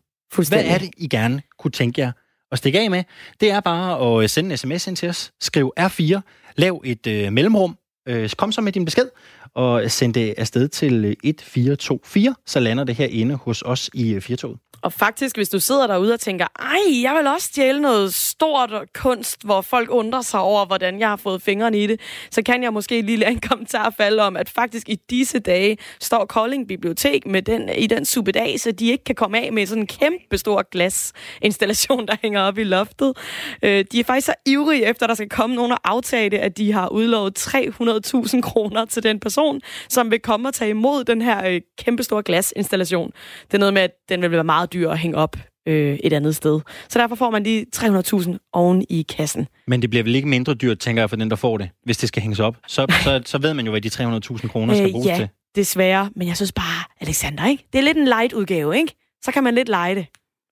Hvad 0.50 0.64
er 0.66 0.78
det, 0.78 0.90
I 0.98 1.08
gerne 1.08 1.42
kunne 1.60 1.72
tænke 1.72 2.02
jer 2.02 2.12
at 2.52 2.58
stikke 2.58 2.80
af 2.80 2.90
med? 2.90 3.04
Det 3.40 3.52
er 3.52 3.60
bare 3.60 4.18
at 4.18 4.24
øh, 4.24 4.30
sende 4.30 4.52
en 4.52 4.58
sms 4.58 4.88
ind 4.88 4.96
til 4.96 5.10
os. 5.10 5.32
Skriv 5.42 5.74
R4. 5.80 6.20
Lav 6.56 6.82
et 6.86 7.08
øh, 7.08 7.34
mellemrum. 7.34 7.78
Øh, 8.08 8.30
kom 8.38 8.52
så 8.52 8.62
med 8.62 8.72
din 8.72 8.86
besked, 8.86 9.10
og 9.54 9.92
send 9.92 10.14
det 10.14 10.34
afsted 10.38 10.68
til 10.68 10.94
øh, 11.06 11.12
1424. 11.12 12.36
Så 12.46 12.60
lander 12.60 12.84
det 12.84 12.96
herinde 12.96 13.36
hos 13.36 13.62
os 13.66 13.90
i 13.94 14.14
øh, 14.14 14.22
Firtoget. 14.22 14.60
Og 14.86 14.94
faktisk, 14.94 15.36
hvis 15.36 15.50
du 15.50 15.60
sidder 15.60 15.88
derude 15.88 16.14
og 16.14 16.20
tænker, 16.20 16.48
ej, 16.60 17.02
jeg 17.02 17.16
vil 17.16 17.28
også 17.28 17.48
stjæle 17.48 17.82
noget 17.82 18.14
stort 18.14 18.72
kunst, 18.94 19.44
hvor 19.44 19.62
folk 19.62 19.90
undrer 19.92 20.22
sig 20.22 20.40
over, 20.40 20.66
hvordan 20.66 21.00
jeg 21.00 21.10
har 21.10 21.16
fået 21.16 21.42
fingrene 21.42 21.80
i 21.80 21.88
det, 21.88 22.00
så 22.32 22.42
kan 22.44 22.64
jeg 22.64 22.74
måske 22.74 23.02
lige 23.02 23.18
lade 23.18 23.32
en 23.32 23.40
kommentar 23.40 23.90
falde 23.98 24.24
om, 24.24 24.38
at 24.38 24.50
faktisk 24.50 24.90
i 24.90 24.96
disse 25.10 25.40
dage 25.40 25.78
står 26.02 26.26
Kolding 26.26 26.68
Bibliotek 26.68 27.26
med 27.26 27.42
den, 27.42 27.70
i 27.78 27.88
den 27.88 28.06
supedase, 28.06 28.72
de 28.72 28.88
ikke 28.88 29.04
kan 29.04 29.16
komme 29.16 29.40
af 29.40 29.54
med 29.54 29.66
sådan 29.66 29.84
en 29.84 29.88
kæmpe 29.88 30.38
stor 30.38 30.70
glasinstallation, 30.72 32.08
der 32.08 32.16
hænger 32.22 32.42
op 32.42 32.58
i 32.58 32.64
loftet. 32.64 33.18
Øh, 33.64 33.86
de 33.92 34.00
er 34.00 34.04
faktisk 34.04 34.26
så 34.26 34.34
ivrige 34.46 34.86
efter, 34.86 35.06
at 35.06 35.10
der 35.10 35.16
skal 35.16 35.30
komme 35.30 35.56
nogen 35.56 35.72
og 35.72 35.80
aftage 35.84 36.30
det, 36.30 36.38
at 36.38 36.58
de 36.58 36.72
har 36.72 36.88
udlovet 36.88 37.48
300.000 37.48 38.42
kroner 38.42 38.86
til 38.86 39.04
den 39.04 39.20
person, 39.20 39.62
som 39.90 40.12
vil 40.12 40.20
komme 40.20 40.48
og 40.48 40.54
tage 40.54 40.70
imod 40.70 41.04
den 41.04 41.22
her 41.22 41.48
øh, 41.48 41.62
kæmpe 41.78 42.04
store 42.04 42.24
glasinstallation. 42.24 43.12
Det 43.48 43.54
er 43.54 43.60
noget 43.60 43.74
med, 43.74 43.82
at 43.82 43.92
den 44.10 44.22
vil 44.22 44.32
være 44.32 44.44
meget 44.44 44.75
dyr 44.76 44.90
at 44.90 45.00
hænge 45.00 45.18
op 45.18 45.38
øh, 45.68 45.98
et 46.04 46.14
andet 46.14 46.36
sted. 46.36 46.60
Så 46.90 47.00
derfor 47.00 47.16
får 47.16 47.30
man 47.32 47.44
lige 47.44 47.66
300.000 47.76 48.50
oven 48.54 48.86
i 48.90 49.06
kassen. 49.10 49.48
Men 49.68 49.82
det 49.82 49.90
bliver 49.90 50.04
vel 50.04 50.16
ikke 50.16 50.28
mindre 50.28 50.54
dyrt, 50.54 50.80
tænker 50.80 51.02
jeg, 51.02 51.10
for 51.10 51.18
den, 51.18 51.30
der 51.30 51.36
får 51.36 51.58
det, 51.58 51.70
hvis 51.84 51.98
det 51.98 52.08
skal 52.10 52.22
hænges 52.22 52.40
op. 52.40 52.56
Så, 52.68 52.86
så, 53.04 53.22
så 53.26 53.38
ved 53.38 53.54
man 53.54 53.66
jo, 53.66 53.72
hvad 53.72 53.82
de 53.82 53.90
300.000 53.90 54.48
kroner 54.48 54.74
skal 54.74 54.86
Øh, 54.88 54.92
bruges 54.92 55.08
ja, 55.08 55.16
til. 55.16 55.30
desværre. 55.56 56.10
Men 56.16 56.28
jeg 56.28 56.36
synes 56.36 56.52
bare, 56.52 56.84
Alexander, 57.02 57.46
ikke? 57.48 57.64
Det 57.74 57.80
er 57.80 57.84
lidt 57.84 57.98
en 57.98 58.06
light 58.06 58.34
udgave, 58.34 58.78
ikke? 58.78 58.94
Så 59.24 59.32
kan 59.32 59.44
man 59.44 59.56
lidt 59.56 59.70
lege 59.70 59.96
det. 59.96 60.06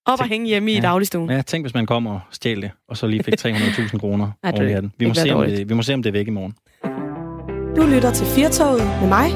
Op 0.05 0.19
og 0.19 0.27
hænge 0.27 0.47
hjemme 0.47 0.71
i 0.71 0.75
Ja. 0.75 0.81
dagligstuen. 0.81 1.29
Ja, 1.29 1.41
tænk, 1.41 1.63
hvis 1.63 1.73
man 1.73 1.85
kommer 1.85 2.11
og 2.13 2.19
stjæler 2.31 2.61
det, 2.61 2.71
og 2.89 2.97
så 2.97 3.07
lige 3.07 3.23
fik 3.23 3.33
300.000 3.45 3.97
kroner 3.99 4.31
oven 4.53 4.67
i 4.69 4.71
hatten. 4.71 4.91
Vi 4.99 5.05
må, 5.07 5.13
se, 5.13 5.31
om 5.35 5.45
det, 5.45 5.69
vi 5.69 5.73
må 5.73 5.81
se, 5.81 5.93
om 5.93 6.03
det 6.03 6.09
er 6.09 6.13
væk 6.13 6.27
i 6.27 6.29
morgen. 6.29 6.53
Du 7.75 7.87
lytter 7.95 8.13
til 8.13 8.25
Firtoget 8.25 8.81
med 9.01 9.07
mig, 9.09 9.29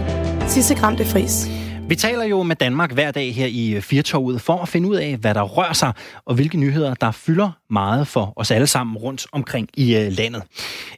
Sisse 0.50 0.76
Gramte 0.76 1.06
Fris. 1.06 1.48
Vi 1.90 1.96
taler 1.96 2.24
jo 2.24 2.44
med 2.44 2.56
Danmark 2.56 2.92
hver 2.92 3.12
dag 3.12 3.36
her 3.36 3.48
i 3.48 3.74
øh, 3.74 3.82
Firtoget 3.82 4.42
for 4.42 4.58
at 4.58 4.70
finde 4.70 4.90
ud 4.90 4.96
af, 4.96 5.18
hvad 5.18 5.34
der 5.34 5.42
rører 5.42 5.74
sig, 5.74 5.94
og 6.26 6.36
hvilke 6.36 6.58
nyheder, 6.58 6.94
der 6.94 7.12
fylder 7.12 7.52
meget 7.70 8.08
for 8.08 8.34
os 8.36 8.52
alle 8.52 8.68
sammen 8.68 8.98
rundt 8.98 9.28
omkring 9.32 9.70
i 9.78 9.96
øh, 9.96 10.12
landet. 10.12 10.44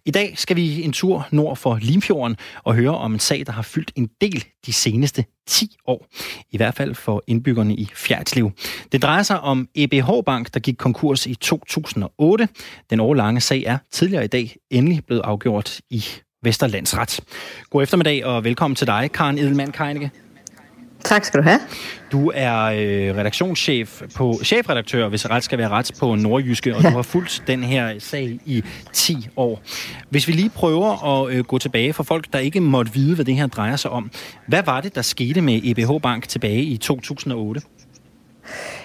I 0.05 0.11
dag 0.11 0.33
skal 0.37 0.55
vi 0.55 0.83
en 0.83 0.91
tur 0.91 1.27
nord 1.31 1.57
for 1.57 1.77
Limfjorden 1.81 2.37
og 2.63 2.75
høre 2.75 2.97
om 2.97 3.13
en 3.13 3.19
sag, 3.19 3.43
der 3.45 3.51
har 3.51 3.61
fyldt 3.61 3.91
en 3.95 4.09
del 4.21 4.45
de 4.65 4.73
seneste 4.73 5.25
10 5.47 5.77
år. 5.87 6.05
I 6.51 6.57
hvert 6.57 6.75
fald 6.75 6.95
for 6.95 7.23
indbyggerne 7.27 7.75
i 7.75 7.89
Fjertslev. 7.95 8.51
Det 8.91 9.01
drejer 9.01 9.23
sig 9.23 9.39
om 9.39 9.67
EBH 9.75 10.09
Bank, 10.25 10.53
der 10.53 10.59
gik 10.59 10.75
konkurs 10.77 11.25
i 11.25 11.35
2008. 11.35 12.47
Den 12.89 12.99
årlange 12.99 13.41
sag 13.41 13.63
er 13.63 13.77
tidligere 13.91 14.23
i 14.23 14.27
dag 14.27 14.55
endelig 14.69 15.05
blevet 15.05 15.21
afgjort 15.21 15.81
i 15.89 16.05
Vesterlandsret. 16.43 17.19
God 17.69 17.83
eftermiddag 17.83 18.25
og 18.25 18.43
velkommen 18.43 18.75
til 18.75 18.87
dig, 18.87 19.09
Karen 19.13 19.37
Edelmann 19.37 19.71
Keinike. 19.71 20.11
Tak 21.03 21.25
skal 21.25 21.39
du 21.39 21.43
have. 21.43 21.59
Du 22.11 22.31
er 22.35 22.63
øh, 22.63 23.17
redaktionschef 23.17 24.01
på 24.15 24.39
chefredaktør, 24.43 25.07
hvis 25.07 25.29
ret 25.29 25.43
skal 25.43 25.57
være 25.57 25.69
ret, 25.69 25.91
på 25.99 26.15
Nordjyske, 26.15 26.75
og 26.75 26.83
du 26.83 26.89
har 26.89 27.01
fulgt 27.01 27.43
den 27.47 27.63
her 27.63 27.99
sag 27.99 28.39
i 28.45 28.63
10 28.93 29.27
år. 29.35 29.61
Hvis 30.09 30.27
vi 30.27 30.33
lige 30.33 30.49
prøver 30.49 31.21
at 31.23 31.33
øh, 31.33 31.43
gå 31.43 31.57
tilbage 31.57 31.93
for 31.93 32.03
folk, 32.03 32.33
der 32.33 32.39
ikke 32.39 32.61
måtte 32.61 32.93
vide, 32.93 33.15
hvad 33.15 33.25
det 33.25 33.35
her 33.35 33.47
drejer 33.47 33.75
sig 33.75 33.91
om. 33.91 34.11
Hvad 34.47 34.63
var 34.63 34.81
det, 34.81 34.95
der 34.95 35.01
skete 35.01 35.41
med 35.41 35.61
EBH 35.63 36.01
Bank 36.01 36.27
tilbage 36.27 36.61
i 36.61 36.77
2008? 36.77 37.61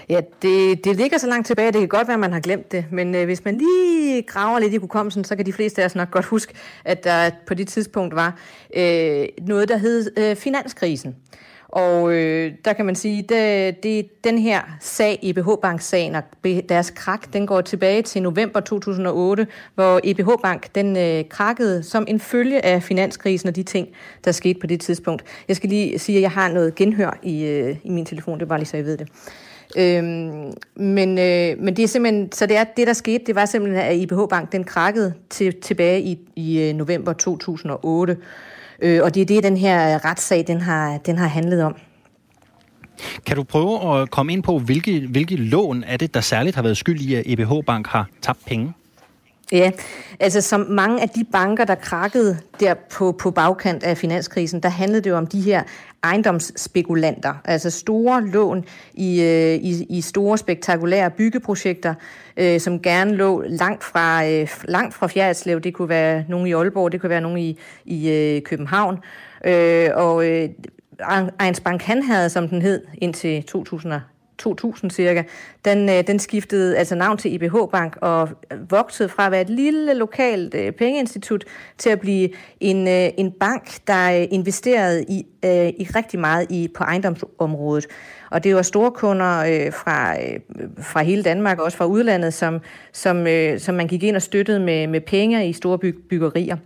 Ja, 0.09 0.21
det, 0.43 0.85
det 0.85 0.97
ligger 0.97 1.19
så 1.19 1.27
langt 1.27 1.47
tilbage, 1.47 1.73
det 1.73 1.81
kan 1.81 1.89
godt 1.89 2.09
være, 2.09 2.15
at 2.15 2.21
man 2.21 2.33
har 2.33 2.41
glemt 2.41 2.73
det. 2.73 2.85
Men 2.93 3.15
øh, 3.15 3.25
hvis 3.25 3.45
man 3.45 3.59
lige 3.59 4.23
graver 4.23 4.59
lidt 4.59 4.75
i 4.75 4.77
hukommelsen, 4.77 5.25
så 5.25 5.37
kan 5.37 5.47
de 5.47 5.53
fleste 5.53 5.83
af 5.83 5.87
os 5.87 5.95
nok 5.95 6.11
godt 6.11 6.25
huske, 6.25 6.55
at 6.85 7.05
der 7.05 7.31
på 7.47 7.55
det 7.55 7.69
tidspunkt 7.69 8.15
var 8.17 8.39
øh, 8.77 9.27
noget, 9.43 9.69
der 9.69 9.77
hed 9.77 10.11
øh, 10.17 10.37
finanskrisen. 10.37 11.17
Og 11.75 12.13
øh, 12.13 12.53
der 12.65 12.73
kan 12.73 12.87
man 12.87 12.95
sige, 12.95 13.23
det, 13.23 13.83
det, 13.83 14.25
den 14.25 14.39
her 14.39 14.61
sag, 14.81 15.19
EBH 15.23 15.49
Bank-sagen 15.63 16.15
og 16.15 16.23
deres 16.69 16.91
krak, 16.91 17.33
den 17.33 17.47
går 17.47 17.61
tilbage 17.61 18.03
til 18.03 18.23
november 18.23 18.61
2008, 18.61 19.47
hvor 19.75 20.01
EBH 20.05 20.29
Bank 20.43 20.75
den 20.75 20.97
øh, 20.97 21.25
krakkede 21.29 21.83
som 21.83 22.05
en 22.09 22.21
følge 22.21 22.65
af 22.65 22.83
finanskrisen 22.83 23.49
og 23.49 23.57
de 23.57 23.63
ting, 23.63 23.89
der 24.25 24.33
skete 24.33 24.61
på 24.61 24.67
det 24.67 24.81
tidspunkt. 24.81 25.25
Jeg 25.49 25.57
skal 25.57 25.69
lige 25.69 25.99
sige, 25.99 26.19
at 26.19 26.23
jeg 26.23 26.31
har 26.31 26.49
noget 26.49 26.75
genhør 26.75 27.19
i, 27.23 27.45
øh, 27.45 27.77
i 27.85 27.91
min 27.91 28.07
telefon, 28.07 28.39
det 28.39 28.45
er 28.45 28.49
bare 28.49 28.59
lige 28.59 28.69
så 28.69 28.77
jeg 28.77 28.87
ved 28.87 28.97
det. 28.97 29.09
Øhm, 29.77 30.53
men, 30.77 31.19
øh, 31.19 31.59
men 31.59 31.77
det 31.77 31.83
er 31.83 31.89
simpelthen, 31.89 32.33
så 32.33 32.47
det 32.47 32.57
er 32.57 32.65
det, 32.65 32.87
der 32.87 32.93
skete, 32.93 33.25
det 33.27 33.35
var 33.35 33.45
simpelthen, 33.45 33.83
at 33.83 33.97
IBH 33.97 34.19
Bank, 34.31 34.53
den 34.53 34.65
krakkede 34.65 35.15
til, 35.31 35.61
tilbage 35.61 36.03
i, 36.03 36.19
i 36.37 36.69
øh, 36.69 36.75
november 36.75 37.13
2008. 37.13 38.17
Øh, 38.83 39.01
og 39.03 39.15
det 39.15 39.21
er 39.21 39.27
det, 39.27 39.45
den 39.45 39.57
her 39.57 39.95
øh, 39.95 40.01
retssag, 40.05 40.45
den 40.47 40.61
har, 40.61 40.99
den 40.99 41.19
har 41.19 41.27
handlet 41.27 41.63
om. 41.63 41.77
Kan 43.27 43.37
du 43.37 43.43
prøve 43.43 44.01
at 44.01 44.11
komme 44.11 44.33
ind 44.33 44.43
på, 44.43 44.59
hvilke, 44.59 45.07
hvilke 45.07 45.37
lån 45.37 45.85
er 45.85 45.97
det, 45.97 46.15
der 46.15 46.21
særligt 46.21 46.57
har 46.57 46.63
været 46.63 46.77
skyld 46.77 47.01
i, 47.01 47.15
at 47.15 47.23
EBH 47.27 47.53
Bank 47.67 47.87
har 47.87 48.09
tabt 48.23 48.45
penge? 48.47 48.73
Ja, 49.53 49.71
altså 50.21 50.41
som 50.41 50.61
mange 50.61 51.03
af 51.03 51.09
de 51.09 51.25
banker, 51.33 51.65
der 51.65 51.75
krakkede 51.75 52.39
der 52.61 52.75
på, 52.75 53.13
på 53.13 53.31
bagkant 53.31 53.83
af 53.83 53.99
finanskrisen, 53.99 54.61
der 54.61 54.69
handlede 54.69 55.01
det 55.01 55.11
jo 55.11 55.17
om 55.17 55.27
de 55.27 55.41
her 55.41 55.63
ejendomsspekulanter, 56.03 57.35
altså 57.45 57.71
store 57.71 58.27
lån 58.27 58.65
i, 58.95 59.23
øh, 59.23 59.55
i, 59.55 59.87
i 59.91 60.01
store 60.01 60.39
spektakulære 60.39 61.11
byggeprojekter, 61.11 61.95
øh, 62.37 62.61
som 62.61 62.83
gerne 62.83 63.15
lå 63.15 63.43
langt 63.47 63.85
fra, 63.85 64.27
øh, 64.27 64.49
langt 64.65 64.95
fra 64.95 65.07
Fjerdslev. 65.07 65.61
Det 65.61 65.75
kunne 65.75 65.89
være 65.89 66.25
nogen 66.29 66.47
i 66.47 66.53
Aalborg, 66.53 66.93
det 66.93 67.01
kunne 67.01 67.11
være 67.11 67.21
nogen 67.21 67.39
i, 67.39 67.59
i 67.85 68.11
øh, 68.11 68.43
København. 68.43 68.99
Øh, 69.47 69.91
og 69.95 70.27
øh, 70.27 70.49
Ejens 71.41 71.61
Bank, 71.61 71.83
han 71.83 72.03
havde, 72.03 72.31
som 72.31 72.49
den 72.49 72.63
hed, 72.63 72.83
indtil 72.99 73.43
2000 73.43 73.93
2000 74.39 74.91
cirka, 74.91 75.23
den, 75.65 75.89
øh, 75.89 76.07
den 76.07 76.19
skiftede 76.19 76.77
altså 76.77 76.95
navn 76.95 77.19
til 77.19 77.35
IBH 77.35 77.57
Bank 77.73 77.97
og 78.01 78.29
voksede 78.71 79.09
fra 79.09 79.27
at 79.27 79.33
være 79.33 79.41
et 79.41 79.51
lille 79.51 79.95
lokalt 79.95 80.55
øh, 80.55 80.73
pengeinstitut 80.73 81.45
til 81.79 81.91
at 81.91 82.01
blive 82.01 82.29
en, 82.61 82.89
øh, 82.89 83.11
en 83.19 83.33
bank, 83.41 83.87
der 83.87 84.09
investerede 84.09 85.05
i, 85.09 85.27
i 85.79 85.89
rigtig 85.97 86.21
meget 86.21 86.47
i 86.51 86.69
på 86.75 86.85
ejendomsområdet. 86.85 87.87
Og 88.31 88.45
det 88.45 88.55
var 88.55 88.63
store 88.63 88.91
kunder 88.91 89.39
øh, 89.39 89.73
fra, 89.73 90.21
øh, 90.21 90.41
fra 90.79 91.03
hele 91.03 91.23
Danmark, 91.23 91.59
og 91.59 91.65
også 91.65 91.79
fra 91.79 91.87
udlandet, 91.87 92.35
som, 92.35 92.61
som, 92.93 93.27
øh, 93.27 93.61
som 93.61 93.75
man 93.75 93.89
gik 93.89 94.03
ind 94.03 94.17
og 94.17 94.23
støttede 94.23 94.61
med, 94.61 94.87
med 94.87 95.01
penge 95.01 95.49
i 95.49 95.53
store 95.53 95.79
byg, 95.79 95.97
byggerier. 96.11 96.57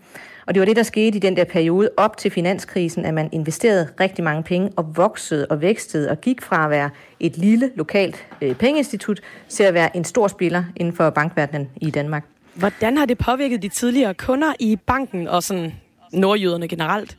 Og 0.48 0.54
det 0.54 0.61
var 0.61 0.66
det, 0.66 0.76
der 0.76 0.82
skete 0.82 1.16
i 1.16 1.20
den 1.20 1.37
der 1.37 1.44
periode 1.44 1.90
op 1.96 2.16
til 2.16 2.30
finanskrisen, 2.30 3.04
at 3.04 3.14
man 3.14 3.28
investerede 3.32 3.88
rigtig 4.00 4.24
mange 4.24 4.42
penge 4.42 4.70
og 4.76 4.96
voksede 4.96 5.46
og 5.46 5.61
vækstede 5.61 6.11
og 6.11 6.20
gik 6.20 6.42
fra 6.42 6.64
at 6.64 6.70
være 6.70 6.90
et 7.20 7.37
lille 7.37 7.70
lokalt 7.74 8.26
øh, 8.42 8.54
pengeinstitut 8.54 9.20
til 9.48 9.62
at 9.62 9.74
være 9.74 9.96
en 9.96 10.04
stor 10.04 10.28
spiller 10.28 10.64
inden 10.76 10.94
for 10.94 11.11
bankverdenen 11.11 11.68
i 11.76 11.90
Danmark. 11.90 12.24
Hvordan 12.54 12.96
har 12.96 13.06
det 13.06 13.18
påvirket 13.18 13.62
de 13.62 13.68
tidligere 13.68 14.14
kunder 14.14 14.52
i 14.61 14.76
banken 14.76 15.28
og 15.28 15.42
sådan 15.42 15.72
nordjyderne 16.12 16.68
generelt? 16.68 17.16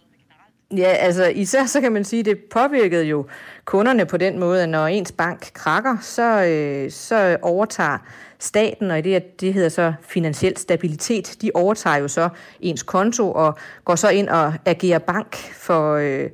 Ja, 0.78 0.90
altså 0.90 1.26
især 1.26 1.66
så 1.66 1.82
kan 1.82 1.92
man 1.92 2.04
sige, 2.04 2.20
at 2.20 2.26
det 2.26 2.38
påvirkede 2.52 3.06
jo 3.06 3.26
kunderne 3.66 4.06
på 4.06 4.18
den 4.18 4.40
måde, 4.40 4.64
at 4.64 4.70
når 4.70 4.88
ens 4.88 5.12
bank 5.12 5.50
krakker, 5.54 5.98
så, 6.02 6.44
øh, 6.44 6.92
så 6.92 7.38
overtager 7.42 7.98
staten, 8.40 8.92
og 8.92 9.04
det, 9.04 9.42
det 9.42 9.54
hedder 9.54 9.70
så 9.70 9.94
finansiel 10.02 10.58
stabilitet, 10.58 11.38
de 11.42 11.52
overtager 11.54 11.98
jo 11.98 12.08
så 12.08 12.30
ens 12.62 12.84
konto 12.84 13.32
og 13.32 13.58
går 13.86 13.96
så 13.96 14.10
ind 14.10 14.30
og 14.30 14.54
agerer 14.66 15.00
bank 15.00 15.36
for, 15.36 15.96
øh, 15.96 16.30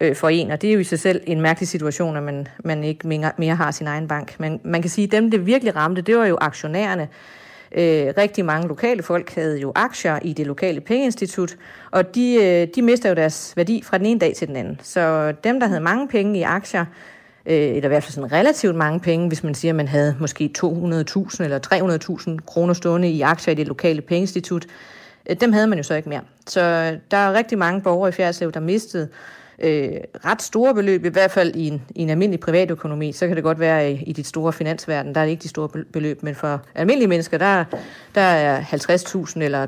øh, 0.00 0.16
for 0.16 0.28
en, 0.28 0.50
og 0.50 0.62
det 0.62 0.70
er 0.70 0.74
jo 0.74 0.80
i 0.80 0.84
sig 0.84 0.98
selv 0.98 1.20
en 1.26 1.40
mærkelig 1.40 1.68
situation, 1.68 2.16
at 2.16 2.22
man, 2.22 2.48
man 2.64 2.84
ikke 2.84 3.08
mere, 3.08 3.32
mere 3.38 3.54
har 3.54 3.70
sin 3.70 3.86
egen 3.86 4.08
bank. 4.08 4.40
Men 4.40 4.60
man 4.64 4.82
kan 4.82 4.90
sige, 4.90 5.04
at 5.04 5.12
dem, 5.12 5.30
det 5.30 5.46
virkelig 5.46 5.76
ramte, 5.76 6.02
det 6.02 6.18
var 6.18 6.26
jo 6.26 6.38
aktionærerne. 6.40 7.08
Øh, 7.72 8.14
rigtig 8.18 8.44
mange 8.44 8.68
lokale 8.68 9.02
folk 9.02 9.34
havde 9.34 9.60
jo 9.60 9.72
aktier 9.74 10.18
i 10.22 10.32
det 10.32 10.46
lokale 10.46 10.80
pengeinstitut, 10.80 11.56
og 11.90 12.14
de, 12.14 12.34
øh, 12.34 12.68
de 12.74 12.82
mister 12.82 13.08
jo 13.08 13.14
deres 13.14 13.52
værdi 13.56 13.82
fra 13.82 13.98
den 13.98 14.06
ene 14.06 14.20
dag 14.20 14.34
til 14.34 14.48
den 14.48 14.56
anden. 14.56 14.80
Så 14.82 15.32
dem, 15.44 15.60
der 15.60 15.66
havde 15.66 15.80
mange 15.80 16.08
penge 16.08 16.38
i 16.38 16.42
aktier, 16.42 16.84
Øh, 17.46 17.54
eller 17.54 17.84
i 17.84 17.88
hvert 17.88 18.02
fald 18.02 18.12
sådan 18.12 18.32
relativt 18.32 18.74
mange 18.74 19.00
penge, 19.00 19.28
hvis 19.28 19.44
man 19.44 19.54
siger, 19.54 19.72
at 19.72 19.76
man 19.76 19.88
havde 19.88 20.16
måske 20.20 20.50
200.000 20.58 21.42
eller 21.42 21.58
300.000 22.38 22.44
kroner 22.46 22.74
stående 22.74 23.08
i 23.08 23.20
aktier 23.20 23.52
i 23.52 23.54
det 23.54 23.66
lokale 23.66 24.00
pengeinstitut, 24.00 24.66
øh, 25.30 25.36
dem 25.40 25.52
havde 25.52 25.66
man 25.66 25.78
jo 25.78 25.84
så 25.84 25.94
ikke 25.94 26.08
mere. 26.08 26.22
Så 26.46 26.60
der 27.10 27.16
er 27.16 27.32
rigtig 27.32 27.58
mange 27.58 27.80
borgere 27.80 28.08
i 28.08 28.12
Fjerdslev, 28.12 28.52
der 28.52 28.60
mistede 28.60 29.08
øh, 29.58 29.90
ret 30.24 30.42
store 30.42 30.74
beløb, 30.74 31.04
i 31.04 31.08
hvert 31.08 31.30
fald 31.30 31.56
i 31.56 31.68
en, 31.68 31.82
i 31.94 32.02
en 32.02 32.10
almindelig 32.10 32.40
privatøkonomi. 32.40 33.12
Så 33.12 33.26
kan 33.26 33.36
det 33.36 33.44
godt 33.44 33.60
være 33.60 33.92
i, 33.92 34.02
i 34.06 34.12
dit 34.12 34.26
store 34.26 34.52
finansverden, 34.52 35.14
der 35.14 35.20
er 35.20 35.24
det 35.24 35.30
ikke 35.30 35.42
de 35.42 35.48
store 35.48 35.68
beløb, 35.92 36.22
men 36.22 36.34
for 36.34 36.62
almindelige 36.74 37.08
mennesker, 37.08 37.38
der, 37.38 37.64
der 38.14 38.20
er 38.20 38.60
50.000 38.60 39.42
eller 39.42 39.66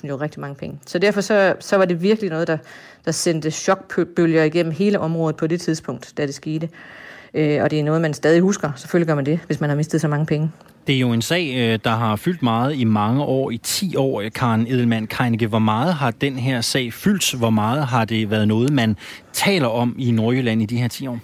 200.000 0.00 0.08
jo 0.08 0.16
rigtig 0.16 0.40
mange 0.40 0.54
penge. 0.54 0.78
Så 0.86 0.98
derfor 0.98 1.20
så, 1.20 1.54
så 1.60 1.76
var 1.76 1.84
det 1.84 2.02
virkelig 2.02 2.30
noget, 2.30 2.48
der, 2.48 2.58
der 3.04 3.12
sendte 3.12 3.50
chokbølger 3.50 4.44
igennem 4.44 4.72
hele 4.72 4.98
området 4.98 5.36
på 5.36 5.46
det 5.46 5.60
tidspunkt, 5.60 6.12
da 6.16 6.26
det 6.26 6.34
skete. 6.34 6.68
Øh, 7.34 7.62
og 7.62 7.70
det 7.70 7.80
er 7.80 7.84
noget, 7.84 8.00
man 8.00 8.14
stadig 8.14 8.40
husker. 8.40 8.72
Selvfølgelig 8.76 9.06
gør 9.06 9.14
man 9.14 9.26
det, 9.26 9.40
hvis 9.46 9.60
man 9.60 9.70
har 9.70 9.76
mistet 9.76 10.00
så 10.00 10.08
mange 10.08 10.26
penge. 10.26 10.50
Det 10.86 10.94
er 10.94 11.00
jo 11.00 11.12
en 11.12 11.22
sag, 11.22 11.54
øh, 11.56 11.78
der 11.84 11.90
har 11.90 12.16
fyldt 12.16 12.42
meget 12.42 12.76
i 12.76 12.84
mange 12.84 13.22
år, 13.22 13.50
i 13.50 13.58
10 13.58 13.96
år, 13.96 14.22
Karen 14.34 14.66
Edelmann 14.66 15.06
Keinike. 15.06 15.46
Hvor 15.46 15.58
meget 15.58 15.94
har 15.94 16.10
den 16.10 16.38
her 16.38 16.60
sag 16.60 16.92
fyldt? 16.92 17.34
Hvor 17.34 17.50
meget 17.50 17.86
har 17.86 18.04
det 18.04 18.30
været 18.30 18.48
noget, 18.48 18.72
man 18.72 18.96
taler 19.32 19.68
om 19.68 19.96
i 19.98 20.10
Nordjylland 20.10 20.62
i 20.62 20.66
de 20.66 20.76
her 20.76 20.88
10 20.88 21.06
år? 21.06 21.18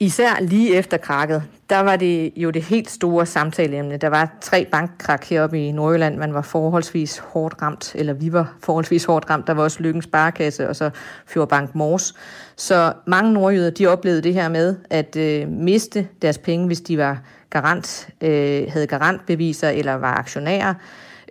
især 0.00 0.40
lige 0.40 0.76
efter 0.76 0.96
krakket, 0.96 1.42
der 1.70 1.80
var 1.80 1.96
det 1.96 2.32
jo 2.36 2.50
det 2.50 2.62
helt 2.62 2.90
store 2.90 3.26
samtaleemne. 3.26 3.96
Der 3.96 4.08
var 4.08 4.36
tre 4.40 4.66
bankkrak 4.72 5.24
heroppe 5.24 5.66
i 5.66 5.72
Nordjylland. 5.72 6.16
Man 6.16 6.34
var 6.34 6.42
forholdsvis 6.42 7.18
hårdt 7.18 7.62
ramt, 7.62 7.92
eller 7.94 8.12
vi 8.12 8.32
var 8.32 8.54
forholdsvis 8.62 9.04
hårdt 9.04 9.30
ramt. 9.30 9.46
Der 9.46 9.52
var 9.52 9.62
også 9.62 9.82
Lykkens 9.82 10.04
Sparekasse, 10.04 10.68
og 10.68 10.76
så 10.76 10.90
Fjordbank 11.26 11.74
Mors. 11.74 12.14
Så 12.56 12.92
mange 13.06 13.32
nordjyder, 13.32 13.70
de 13.70 13.86
oplevede 13.86 14.22
det 14.22 14.34
her 14.34 14.48
med 14.48 14.76
at 14.90 15.16
øh, 15.16 15.48
miste 15.48 16.08
deres 16.22 16.38
penge, 16.38 16.66
hvis 16.66 16.80
de 16.80 16.98
var 16.98 17.18
garant, 17.50 18.08
øh, 18.20 18.66
havde 18.68 18.86
garantbeviser 18.86 19.68
eller 19.68 19.94
var 19.94 20.14
aktionærer. 20.14 20.74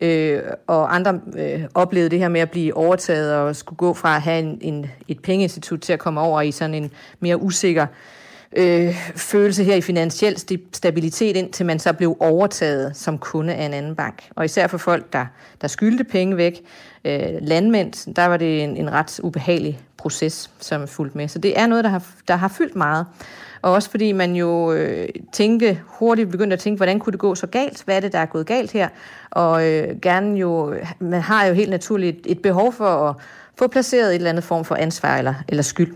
Øh, 0.02 0.42
og 0.68 0.96
andre 0.96 1.20
øh, 1.38 1.64
oplevede 1.74 2.10
det 2.10 2.20
her 2.20 2.30
med 2.30 2.42
at 2.42 2.52
blive 2.52 2.78
overtaget 2.78 3.36
og 3.36 3.56
skulle 3.56 3.78
gå 3.78 3.94
fra 3.94 4.16
at 4.16 4.22
have 4.22 4.40
en, 4.40 4.58
en, 4.62 4.92
et 5.08 5.20
pengeinstitut 5.20 5.80
til 5.80 5.94
at 5.94 6.00
komme 6.00 6.22
over 6.22 6.42
i 6.42 6.52
sådan 6.52 6.74
en 6.74 6.92
mere 7.20 7.42
usikker 7.42 7.84
øh, 7.84 8.23
øh, 8.56 8.96
følelse 9.16 9.64
her 9.64 9.76
i 9.76 9.82
finansiel 9.82 10.38
stabilitet, 10.74 11.38
indtil 11.38 11.66
man 11.66 11.80
så 11.80 11.94
blev 11.94 12.18
overtaget 12.20 12.98
som 12.98 13.18
kunde 13.18 13.54
af 13.54 13.66
en 13.66 13.74
anden 13.74 13.96
bank. 13.96 14.30
Og 14.36 14.46
især 14.46 14.68
for 14.68 14.78
folk, 14.78 15.14
der, 15.14 15.26
der 15.62 15.68
skyldte 15.68 16.04
penge 16.04 16.38
væk, 16.38 16.62
øh, 17.06 17.20
landmænd, 17.42 18.14
der 18.14 18.26
var 18.26 18.38
det 18.38 18.64
en, 18.64 18.78
en 18.78 18.92
ret 18.92 19.20
ubehagelig 19.24 19.80
proces, 19.98 20.52
som 20.60 20.88
fulgte 20.88 21.18
med. 21.18 21.28
Så 21.28 21.40
det 21.40 21.60
er 21.60 21.68
noget, 21.68 21.84
der 21.84 21.90
har, 21.90 22.04
der 22.28 22.36
har 22.36 22.48
fyldt 22.48 22.76
meget. 22.76 23.06
Og 23.62 23.72
også 23.72 23.90
fordi 23.90 24.12
man 24.12 24.36
jo 24.36 24.74
øh, 24.74 25.10
tænke, 25.34 25.82
hurtigt 25.86 26.30
begyndte 26.30 26.54
at 26.54 26.60
tænke, 26.60 26.78
hvordan 26.78 27.00
kunne 27.00 27.12
det 27.12 27.20
gå 27.20 27.36
så 27.36 27.48
galt? 27.48 27.84
Hvad 27.84 27.96
er 27.96 28.00
det, 28.00 28.14
der 28.14 28.20
er 28.20 28.26
gået 28.26 28.46
galt 28.46 28.72
her? 28.72 28.90
Og 29.32 29.68
øh, 29.68 30.00
gerne 30.02 30.38
jo, 30.40 30.76
man 31.00 31.22
har 31.22 31.46
jo 31.46 31.54
helt 31.54 31.70
naturligt 31.70 32.18
et 32.26 32.42
behov 32.42 32.74
for 32.74 33.10
at 33.10 33.16
få 33.60 33.68
placeret 33.68 34.10
et 34.10 34.16
eller 34.16 34.30
andet 34.30 34.44
form 34.44 34.66
for 34.66 34.76
ansvar 34.76 35.18
eller, 35.18 35.34
eller 35.48 35.64
skyld. 35.64 35.96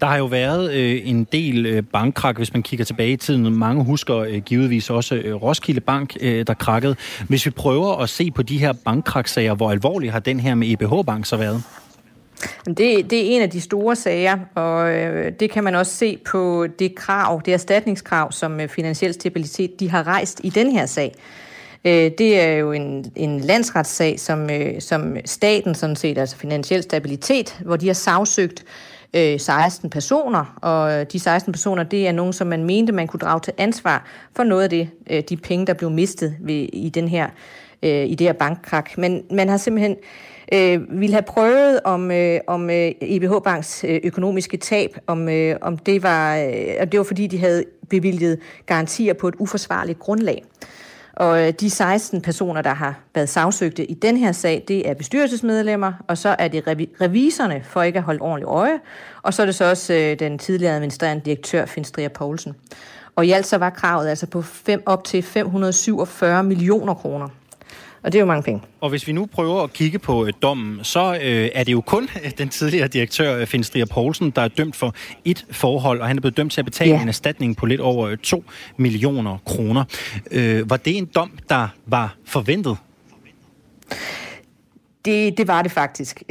Der 0.00 0.06
har 0.06 0.16
jo 0.16 0.24
været 0.24 0.72
øh, 0.72 1.00
en 1.04 1.24
del 1.24 1.66
øh, 1.66 1.82
bankkrak, 1.82 2.36
hvis 2.36 2.52
man 2.52 2.62
kigger 2.62 2.84
tilbage 2.84 3.12
i 3.12 3.16
tiden. 3.16 3.56
Mange 3.56 3.84
husker 3.84 4.16
øh, 4.16 4.38
givetvis 4.38 4.90
også 4.90 5.14
øh, 5.14 5.34
Roskilde 5.34 5.80
Bank, 5.80 6.16
øh, 6.20 6.46
der 6.46 6.54
krakkede. 6.54 6.96
Hvis 7.28 7.46
vi 7.46 7.50
prøver 7.50 7.96
at 7.96 8.08
se 8.08 8.30
på 8.30 8.42
de 8.42 8.58
her 8.58 8.72
bankkraksager, 8.72 9.54
hvor 9.54 9.70
alvorlig 9.70 10.12
har 10.12 10.20
den 10.20 10.40
her 10.40 10.54
med 10.54 10.72
EBH 10.72 11.04
Bank 11.06 11.26
så 11.26 11.36
været? 11.36 11.62
Det, 12.66 13.10
det 13.10 13.12
er 13.12 13.36
en 13.36 13.42
af 13.42 13.50
de 13.50 13.60
store 13.60 13.96
sager, 13.96 14.38
og 14.54 14.90
øh, 14.90 15.32
det 15.40 15.50
kan 15.50 15.64
man 15.64 15.74
også 15.74 15.92
se 15.92 16.18
på 16.26 16.66
det 16.78 16.94
krav, 16.94 17.42
det 17.44 17.54
erstatningskrav, 17.54 18.32
som 18.32 18.60
øh, 18.60 18.68
Finansiel 18.68 19.14
Stabilitet 19.14 19.80
de 19.80 19.90
har 19.90 20.06
rejst 20.06 20.40
i 20.44 20.48
den 20.48 20.72
her 20.72 20.86
sag. 20.86 21.14
Øh, 21.84 22.10
det 22.18 22.40
er 22.40 22.52
jo 22.52 22.72
en, 22.72 23.12
en 23.16 23.40
landsretssag, 23.40 24.20
som, 24.20 24.48
som 24.78 25.16
staten 25.24 25.74
sådan 25.74 25.96
set, 25.96 26.18
altså 26.18 26.36
Finansiel 26.36 26.82
Stabilitet, 26.82 27.58
hvor 27.64 27.76
de 27.76 27.86
har 27.86 27.94
sagsøgt 27.94 28.64
Øh, 29.14 29.40
16 29.40 29.90
personer, 29.90 30.58
og 30.62 30.92
øh, 30.92 31.06
de 31.12 31.18
16 31.18 31.52
personer, 31.52 31.82
det 31.82 32.08
er 32.08 32.12
nogen, 32.12 32.32
som 32.32 32.46
man 32.46 32.64
mente, 32.64 32.92
man 32.92 33.06
kunne 33.06 33.20
drage 33.20 33.40
til 33.40 33.52
ansvar 33.58 34.04
for 34.36 34.44
noget 34.44 34.62
af 34.62 34.70
det, 34.70 34.90
øh, 35.10 35.22
de 35.28 35.36
penge, 35.36 35.66
der 35.66 35.74
blev 35.74 35.90
mistet 35.90 36.36
ved, 36.40 36.68
i, 36.72 36.88
den 36.94 37.08
her, 37.08 37.28
i 37.82 38.14
det 38.14 38.26
her 38.26 38.32
bankkrak. 38.32 38.98
Men 38.98 39.22
man 39.30 39.48
har 39.48 39.56
simpelthen 39.56 39.96
øh, 40.52 41.00
ville 41.00 41.14
have 41.14 41.22
prøvet, 41.22 41.80
om, 41.84 42.10
øh, 42.10 42.40
om 42.46 42.70
øh, 42.70 42.92
EBH 43.00 43.32
Banks 43.44 43.84
økonomiske 44.04 44.56
tab, 44.56 44.96
om, 45.06 45.28
øh, 45.28 45.56
om 45.60 45.78
det 45.78 46.02
var, 46.02 46.36
øh, 46.36 46.92
det 46.92 46.98
var 46.98 47.04
fordi, 47.04 47.26
de 47.26 47.38
havde 47.38 47.64
bevilget 47.90 48.38
garantier 48.66 49.12
på 49.12 49.28
et 49.28 49.34
uforsvarligt 49.38 49.98
grundlag. 49.98 50.44
Og 51.18 51.46
øh, 51.46 51.52
de 51.60 51.70
16 51.70 52.20
personer, 52.20 52.62
der 52.62 52.74
har 52.74 53.00
været 53.14 53.28
sagsøgte 53.28 53.90
i 53.90 53.94
den 53.94 54.16
her 54.16 54.32
sag, 54.32 54.64
det 54.68 54.88
er 54.88 54.94
bestyrelsesmedlemmer, 54.94 55.92
og 56.08 56.18
så 56.18 56.36
er 56.38 56.48
det 56.48 56.64
revisorerne 57.00 57.62
for 57.64 57.82
ikke 57.82 57.98
at 57.98 58.02
holde 58.02 58.20
ordentligt 58.20 58.48
øje, 58.48 58.80
og 59.22 59.34
så 59.34 59.42
er 59.42 59.46
det 59.46 59.54
så 59.54 59.70
også 59.70 59.94
øh, 59.94 60.18
den 60.18 60.38
tidligere 60.38 60.74
administrerende 60.74 61.24
direktør, 61.24 61.66
Finstria 61.66 62.08
Poulsen. 62.08 62.54
Og 63.16 63.26
i 63.26 63.30
alt 63.30 63.46
så 63.46 63.58
var 63.58 63.70
kravet 63.70 64.08
altså 64.08 64.26
på 64.26 64.42
fem, 64.42 64.82
op 64.86 65.04
til 65.04 65.22
547 65.22 66.42
millioner 66.42 66.94
kroner. 66.94 67.28
Og 68.08 68.12
det 68.12 68.18
er 68.18 68.20
jo 68.20 68.26
mange 68.26 68.42
penge. 68.42 68.62
Og 68.80 68.90
hvis 68.90 69.06
vi 69.06 69.12
nu 69.12 69.26
prøver 69.26 69.62
at 69.62 69.72
kigge 69.72 69.98
på 69.98 70.26
øh, 70.26 70.32
dommen, 70.42 70.84
så 70.84 71.14
øh, 71.22 71.50
er 71.54 71.64
det 71.64 71.72
jo 71.72 71.80
kun 71.80 72.08
øh, 72.24 72.30
den 72.38 72.48
tidligere 72.48 72.88
direktør, 72.88 73.36
øh, 73.36 73.46
Finn 73.46 73.64
Strier 73.64 73.86
Poulsen, 73.86 74.30
der 74.30 74.42
er 74.42 74.48
dømt 74.48 74.76
for 74.76 74.94
et 75.24 75.46
forhold, 75.50 76.00
og 76.00 76.06
han 76.06 76.16
er 76.16 76.20
blevet 76.20 76.36
dømt 76.36 76.52
til 76.52 76.60
at 76.60 76.64
betale 76.64 76.90
ja. 76.90 77.02
en 77.02 77.08
erstatning 77.08 77.56
på 77.56 77.66
lidt 77.66 77.80
over 77.80 78.16
2 78.16 78.44
millioner 78.76 79.38
kroner. 79.46 79.84
Øh, 80.30 80.70
var 80.70 80.76
det 80.76 80.96
en 80.96 81.06
dom, 81.14 81.30
der 81.48 81.68
var 81.86 82.16
forventet? 82.24 82.76
Det, 85.04 85.38
det 85.38 85.48
var 85.48 85.62
det 85.62 85.72
faktisk. 85.72 86.22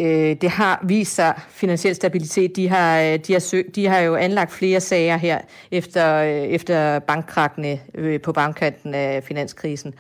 Det 0.42 0.50
har 0.50 0.80
vist 0.84 1.16
sig 1.16 1.34
finansiel 1.50 1.96
stabilitet. 1.96 2.56
De 2.56 2.70
har, 2.70 3.18
de 3.18 3.34
har, 3.34 3.40
søg, 3.40 3.66
de 3.76 3.88
har 3.88 4.00
jo 4.00 4.16
anlagt 4.16 4.52
flere 4.52 4.80
sager 4.80 5.18
her 5.18 5.40
efter, 5.72 6.22
efter 6.22 7.00
bankkrakkene 7.00 7.80
på 8.24 8.32
bankkanten 8.32 8.94
af 8.94 9.24
finanskrisen. 9.24 9.94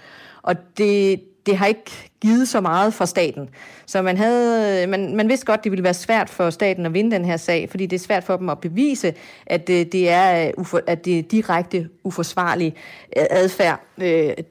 Og 0.47 0.55
det, 0.77 1.21
det 1.47 1.57
har 1.57 1.65
ikke 1.65 2.09
givet 2.21 2.47
så 2.47 2.61
meget 2.61 2.93
for 2.93 3.05
staten. 3.05 3.49
Så 3.85 4.01
man, 4.01 4.17
havde, 4.17 4.83
øh, 4.83 4.89
man, 4.89 5.15
man 5.15 5.29
vidste 5.29 5.45
godt, 5.45 5.63
det 5.63 5.71
ville 5.71 5.83
være 5.83 5.93
svært 5.93 6.29
for 6.29 6.49
staten 6.49 6.85
at 6.85 6.93
vinde 6.93 7.11
den 7.11 7.25
her 7.25 7.37
sag, 7.37 7.69
fordi 7.69 7.85
det 7.85 7.95
er 7.95 8.03
svært 8.03 8.23
for 8.23 8.37
dem 8.37 8.49
at 8.49 8.59
bevise, 8.59 9.13
at 9.45 9.67
det, 9.67 9.91
det 9.91 10.09
er, 10.09 10.51
øh, 10.57 10.81
at 10.87 11.05
det 11.05 11.19
er 11.19 11.23
direkte 11.23 11.89
uforsvarlig 12.03 12.75
adfærd, 13.15 13.81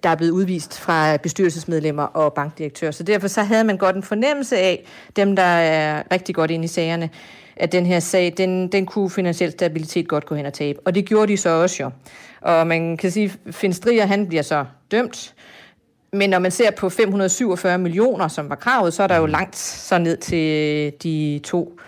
der 0.03 0.11
er 0.11 0.15
blevet 0.15 0.33
udvist 0.33 0.79
fra 0.81 1.17
bestyrelsesmedlemmer 1.17 2.03
og 2.03 2.33
bankdirektører. 2.33 2.91
Så 2.91 3.03
derfor 3.03 3.29
så 3.29 3.43
havde 3.43 3.65
man 3.65 3.77
godt 3.77 3.97
en 3.97 4.03
fornemmelse 4.03 4.57
af, 4.57 4.85
dem 5.17 5.37
der 5.37 5.43
er 5.43 6.03
rigtig 6.13 6.35
godt 6.35 6.51
inde 6.51 6.65
i 6.65 6.69
sagerne, 6.69 7.11
at 7.57 7.73
den 7.73 7.87
her 7.87 8.01
sag, 8.01 8.35
den, 8.37 8.69
den 8.69 8.87
kunne 8.87 9.11
finansiel 9.11 9.53
stabilitet 9.53 10.09
godt 10.09 10.27
gå 10.27 10.35
hen 10.35 10.47
og 10.47 10.53
tabe. 10.53 10.79
Og 10.85 10.95
det 10.95 11.05
gjorde 11.05 11.33
de 11.33 11.37
så 11.37 11.51
også 11.51 11.83
jo. 11.83 11.91
Og 12.41 12.67
man 12.67 12.97
kan 12.97 13.11
sige, 13.11 13.33
at 13.49 13.55
Finstrier, 13.55 14.07
han 14.07 14.27
bliver 14.27 14.43
så 14.43 14.65
dømt, 14.91 15.35
men 16.13 16.31
når 16.31 16.39
man 16.39 16.51
ser 16.51 16.71
på 16.71 16.89
547 16.89 17.79
millioner, 17.79 18.29
som 18.29 18.49
var 18.51 18.57
kravet, 18.57 18.95
så 18.95 19.03
er 19.03 19.07
der 19.07 19.17
jo 19.17 19.27
langt 19.27 19.57
så 19.57 19.99
ned 19.99 20.17
til 20.17 20.93
de 21.03 21.41
to 21.45 21.79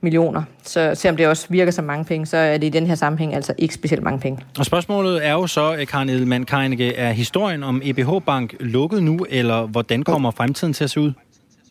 millioner. 0.00 0.42
Så 0.62 0.94
selvom 0.94 1.16
det 1.16 1.28
også 1.28 1.46
virker 1.48 1.72
som 1.72 1.84
mange 1.84 2.04
penge, 2.04 2.26
så 2.26 2.36
er 2.36 2.58
det 2.58 2.66
i 2.66 2.70
den 2.70 2.86
her 2.86 2.94
sammenhæng 2.94 3.34
altså 3.34 3.52
ikke 3.58 3.74
specielt 3.74 4.02
mange 4.02 4.20
penge. 4.20 4.44
Og 4.58 4.66
spørgsmålet 4.66 5.26
er 5.26 5.32
jo 5.32 5.46
så, 5.46 5.74
eh, 5.74 5.86
Karin 5.86 6.08
Edelmann 6.08 6.44
Keineke, 6.44 6.94
er 6.94 7.12
historien 7.12 7.62
om 7.62 7.80
EBH 7.84 8.10
Bank 8.26 8.54
lukket 8.60 9.02
nu, 9.02 9.26
eller 9.30 9.66
hvordan 9.66 10.02
kommer 10.02 10.30
fremtiden 10.30 10.72
til 10.72 10.84
at 10.84 10.90
se 10.90 11.00
ud? 11.00 11.12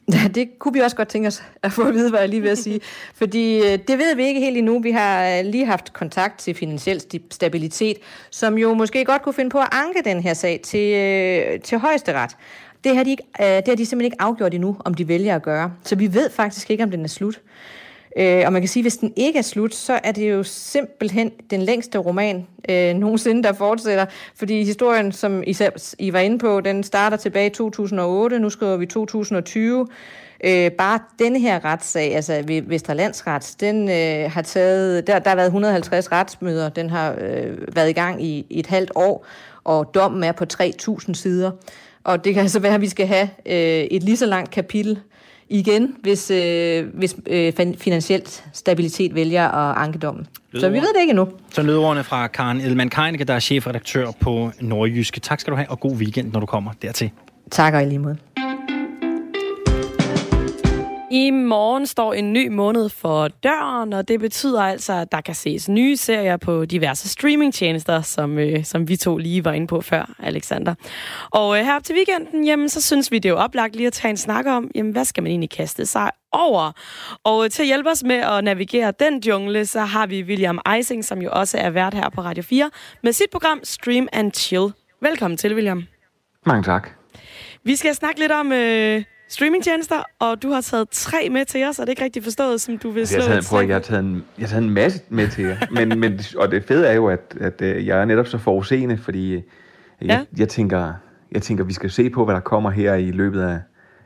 Ja, 0.13 0.27
det 0.35 0.59
kunne 0.59 0.73
vi 0.73 0.79
også 0.79 0.95
godt 0.95 1.07
tænke 1.07 1.27
os 1.27 1.43
at 1.63 1.71
få 1.71 1.81
at 1.81 1.93
vide, 1.93 2.09
hvad 2.09 2.19
jeg 2.19 2.29
lige 2.29 2.41
ved 2.41 2.49
at 2.49 2.57
sige. 2.57 2.79
Fordi 3.13 3.57
øh, 3.57 3.79
det 3.87 3.97
ved 3.97 4.15
vi 4.15 4.25
ikke 4.25 4.39
helt 4.39 4.57
endnu. 4.57 4.79
Vi 4.79 4.91
har 4.91 5.27
øh, 5.27 5.45
lige 5.45 5.65
haft 5.65 5.93
kontakt 5.93 6.39
til 6.39 6.55
Finansiel 6.55 7.01
Stabilitet, 7.31 7.97
som 8.31 8.57
jo 8.57 8.73
måske 8.73 9.05
godt 9.05 9.21
kunne 9.21 9.33
finde 9.33 9.49
på 9.49 9.59
at 9.59 9.67
anke 9.71 10.01
den 10.05 10.21
her 10.21 10.33
sag 10.33 10.59
til, 10.63 10.93
øh, 10.93 11.59
til 11.61 11.77
højesteret. 11.77 12.37
Det 12.83 12.95
har, 12.95 13.03
de 13.03 13.09
ikke, 13.09 13.23
det 13.37 13.67
har 13.67 13.75
de 13.75 13.85
simpelthen 13.85 14.01
ikke 14.01 14.21
afgjort 14.21 14.53
endnu, 14.53 14.77
om 14.85 14.93
de 14.93 15.07
vælger 15.07 15.35
at 15.35 15.41
gøre. 15.41 15.73
Så 15.83 15.95
vi 15.95 16.13
ved 16.13 16.29
faktisk 16.29 16.71
ikke, 16.71 16.83
om 16.83 16.91
den 16.91 17.03
er 17.03 17.07
slut. 17.07 17.41
Øh, 18.17 18.43
og 18.45 18.53
man 18.53 18.61
kan 18.61 18.69
sige, 18.69 18.81
at 18.81 18.83
hvis 18.83 18.97
den 18.97 19.13
ikke 19.15 19.39
er 19.39 19.43
slut, 19.43 19.75
så 19.75 19.99
er 20.03 20.11
det 20.11 20.31
jo 20.31 20.43
simpelthen 20.43 21.31
den 21.49 21.61
længste 21.61 21.97
roman 21.97 22.47
øh, 22.69 22.93
nogensinde, 22.95 23.43
der 23.43 23.53
fortsætter. 23.53 24.05
Fordi 24.35 24.63
historien, 24.63 25.11
som 25.11 25.43
I, 25.47 25.53
selv, 25.53 25.73
I 25.99 26.13
var 26.13 26.19
inde 26.19 26.39
på, 26.39 26.61
den 26.61 26.83
starter 26.83 27.17
tilbage 27.17 27.47
i 27.47 27.49
2008, 27.49 28.39
nu 28.39 28.49
skriver 28.49 28.77
vi 28.77 28.85
2020. 28.85 29.87
Øh, 30.43 30.71
bare 30.71 30.99
denne 31.19 31.39
her 31.39 31.65
retssag, 31.65 32.15
altså 32.15 32.43
ved 32.47 32.95
Landsret, 32.95 33.55
den 33.59 33.89
øh, 33.89 34.31
har 34.31 34.41
taget, 34.41 35.07
der, 35.07 35.19
der 35.19 35.29
har 35.29 35.35
været 35.35 35.47
150 35.47 36.11
retsmøder, 36.11 36.69
den 36.69 36.89
har 36.89 37.15
øh, 37.21 37.75
været 37.75 37.89
i 37.89 37.93
gang 37.93 38.23
i, 38.23 38.45
i 38.49 38.59
et 38.59 38.67
halvt 38.67 38.91
år, 38.95 39.25
og 39.63 39.91
dommen 39.93 40.23
er 40.23 40.31
på 40.31 40.45
3.000 40.53 41.13
sider. 41.13 41.51
Og 42.03 42.25
det 42.25 42.33
kan 42.33 42.41
altså 42.41 42.59
være, 42.59 42.73
at 42.73 42.81
vi 42.81 42.89
skal 42.89 43.07
have 43.07 43.29
øh, 43.45 43.87
et 43.91 44.03
lige 44.03 44.17
så 44.17 44.25
langt 44.25 44.51
kapitel 44.51 44.99
igen, 45.49 45.95
hvis, 46.01 46.31
øh, 46.31 46.85
hvis 46.93 47.15
øh, 47.27 47.53
finansielt 47.77 48.43
stabilitet 48.53 49.15
vælger 49.15 49.47
at 49.47 49.77
anke 49.77 49.97
dommen. 49.99 50.27
Så 50.53 50.69
vi 50.69 50.77
ved 50.77 50.93
det 50.93 51.01
ikke 51.01 51.09
endnu. 51.09 51.27
Så 51.53 51.61
lød 51.61 51.77
ordene 51.77 52.03
fra 52.03 52.27
Karen 52.27 52.61
Elman 52.61 52.89
Keineke, 52.89 53.23
der 53.23 53.33
er 53.33 53.39
chefredaktør 53.39 54.11
på 54.19 54.51
Nordjyske. 54.61 55.19
Tak 55.19 55.39
skal 55.39 55.51
du 55.51 55.55
have, 55.55 55.69
og 55.69 55.79
god 55.79 55.95
weekend, 55.95 56.31
når 56.31 56.39
du 56.39 56.45
kommer 56.45 56.71
dertil. 56.81 57.11
Tak 57.51 57.73
og 57.73 57.81
i 57.83 57.85
lige 57.85 57.99
måde. 57.99 58.17
I 61.11 61.31
morgen 61.31 61.87
står 61.87 62.13
en 62.13 62.33
ny 62.33 62.47
måned 62.47 62.89
for 62.89 63.27
døren, 63.27 63.93
og 63.93 64.07
det 64.07 64.19
betyder 64.19 64.61
altså, 64.61 64.93
at 64.93 65.11
der 65.11 65.21
kan 65.21 65.35
ses 65.35 65.69
nye 65.69 65.97
serier 65.97 66.37
på 66.37 66.65
diverse 66.65 67.09
streamingtjenester, 67.09 68.01
som, 68.01 68.39
øh, 68.39 68.63
som 68.63 68.87
vi 68.87 68.95
to 68.95 69.17
lige 69.17 69.45
var 69.45 69.51
inde 69.53 69.67
på 69.67 69.81
før, 69.81 70.15
Alexander. 70.19 70.75
Og 71.31 71.59
øh, 71.59 71.65
her 71.65 71.75
op 71.75 71.83
til 71.83 71.95
weekenden, 71.95 72.45
jamen, 72.45 72.69
så 72.69 72.81
synes 72.81 73.11
vi, 73.11 73.19
det 73.19 73.29
er 73.29 73.33
jo 73.33 73.39
oplagt 73.39 73.75
lige 73.75 73.87
at 73.87 73.93
tage 73.93 74.09
en 74.09 74.17
snak 74.17 74.45
om, 74.45 74.71
jamen, 74.75 74.91
hvad 74.91 75.05
skal 75.05 75.23
man 75.23 75.29
egentlig 75.29 75.49
kaste 75.49 75.85
sig 75.85 76.11
over? 76.31 76.71
Og 77.23 77.43
øh, 77.45 77.49
til 77.49 77.63
at 77.63 77.67
hjælpe 77.67 77.89
os 77.89 78.03
med 78.03 78.15
at 78.15 78.43
navigere 78.43 78.93
den 78.99 79.19
jungle, 79.19 79.65
så 79.65 79.79
har 79.79 80.07
vi 80.07 80.23
William 80.23 80.59
Eising, 80.75 81.05
som 81.05 81.21
jo 81.21 81.29
også 81.31 81.57
er 81.57 81.69
vært 81.69 81.93
her 81.93 82.09
på 82.09 82.21
Radio 82.21 82.43
4, 82.43 82.71
med 83.03 83.13
sit 83.13 83.29
program 83.31 83.59
Stream 83.63 84.07
and 84.13 84.31
Chill. 84.33 84.73
Velkommen 85.01 85.37
til, 85.37 85.53
William. 85.53 85.83
Mange 86.45 86.63
tak. 86.63 86.89
Vi 87.63 87.75
skal 87.75 87.95
snakke 87.95 88.19
lidt 88.19 88.31
om... 88.31 88.51
Øh, 88.51 89.03
streamingtjenester, 89.29 89.95
og 90.19 90.43
du 90.43 90.49
har 90.49 90.61
taget 90.61 90.87
tre 90.91 91.29
med 91.31 91.45
til 91.45 91.63
os. 91.65 91.79
Er 91.79 91.83
det 91.85 91.89
ikke 91.89 92.03
rigtigt 92.03 92.25
forstået, 92.25 92.61
som 92.61 92.77
du 92.77 92.89
vil 92.89 92.99
Jeg 92.99 93.07
slå 93.07 93.19
har, 93.21 93.27
taget, 93.27 93.39
et 93.39 93.47
prøv, 93.49 93.65
jeg, 93.67 93.75
har 93.75 93.79
taget 93.81 94.03
en, 94.03 94.13
jeg 94.37 94.43
har 94.43 94.47
taget 94.47 94.63
en 94.63 94.69
masse 94.69 95.01
med 95.09 95.27
til 95.27 95.43
jer. 95.43 95.57
Men, 95.71 95.99
men, 95.99 96.19
og 96.37 96.51
det 96.51 96.63
fede 96.63 96.87
er 96.87 96.93
jo, 96.93 97.07
at, 97.07 97.37
at 97.41 97.61
øh, 97.61 97.87
jeg 97.87 98.01
er 98.01 98.05
netop 98.05 98.27
så 98.27 98.37
forudseende, 98.37 98.97
fordi 98.97 99.31
øh, 99.33 99.41
jeg, 100.01 100.07
Ja. 100.07 100.21
jeg, 100.37 100.49
tænker, 100.49 100.93
jeg 101.31 101.41
tænker, 101.41 101.63
vi 101.63 101.73
skal 101.73 101.91
se 101.91 102.09
på, 102.09 102.25
hvad 102.25 102.35
der 102.35 102.41
kommer 102.41 102.69
her 102.71 102.93
i 102.93 103.11
løbet 103.11 103.41
af, 103.41 103.59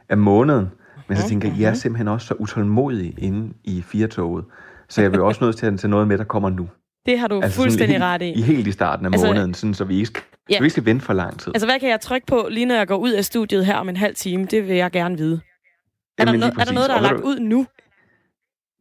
af 0.10 0.18
måneden. 0.18 0.68
Men 1.08 1.18
så 1.18 1.28
tænker 1.30 1.50
jeg, 1.50 1.60
jeg 1.60 1.70
er 1.70 1.74
simpelthen 1.74 2.08
også 2.08 2.28
så 2.28 2.34
utålmodig 2.34 3.14
inde 3.18 3.54
i 3.64 3.82
firetoget. 3.82 4.46
Så 4.90 5.02
jeg 5.02 5.12
vil 5.12 5.22
også 5.22 5.44
nødt 5.44 5.58
til 5.58 5.66
at 5.66 5.80
tage 5.80 5.92
noget 5.92 6.08
med, 6.08 6.18
der 6.18 6.24
kommer 6.24 6.50
nu. 6.50 6.70
Det 7.06 7.20
har 7.20 7.28
du 7.28 7.36
sådan 7.36 7.52
fuldstændig 7.52 7.98
lige- 7.98 8.06
ret 8.06 8.22
i. 8.22 8.30
I 8.32 8.42
helt 8.42 8.68
i 8.68 8.72
starten 8.72 9.06
af 9.06 9.10
Altså- 9.12 9.28
måneden, 9.28 9.54
sådan, 9.54 9.74
så 9.74 9.84
vi 9.84 9.96
ikke 9.96 10.06
skal, 10.06 10.24
Ja. 10.50 10.58
så 10.58 10.64
vi 10.64 10.70
skal 10.70 10.86
vente 10.86 11.06
for 11.06 11.14
lang 11.14 11.40
tid. 11.40 11.52
Altså, 11.56 11.68
hvad 11.68 11.80
kan 11.80 11.90
jeg 11.90 12.00
trykke 12.02 12.28
på, 12.28 12.48
lige 12.52 12.66
når 12.66 12.76
jeg 12.76 12.88
går 12.88 12.98
ud 12.98 13.12
af 13.12 13.26
studiet 13.26 13.66
her 13.66 13.76
om 13.76 13.90
en 13.90 13.98
halv 13.98 14.16
time? 14.16 14.46
Det 14.46 14.68
vil 14.68 14.76
jeg 14.76 14.92
gerne 14.92 15.18
vide. 15.18 15.42
Er, 16.18 16.26
der, 16.26 16.32
Jamen, 16.32 16.44
no- 16.44 16.46
lige 16.46 16.62
er 16.62 16.66
der 16.66 16.74
noget, 16.74 16.90
der 16.90 16.96
er 16.96 17.02
lagt 17.02 17.22
ud 17.22 17.40
nu? 17.40 17.66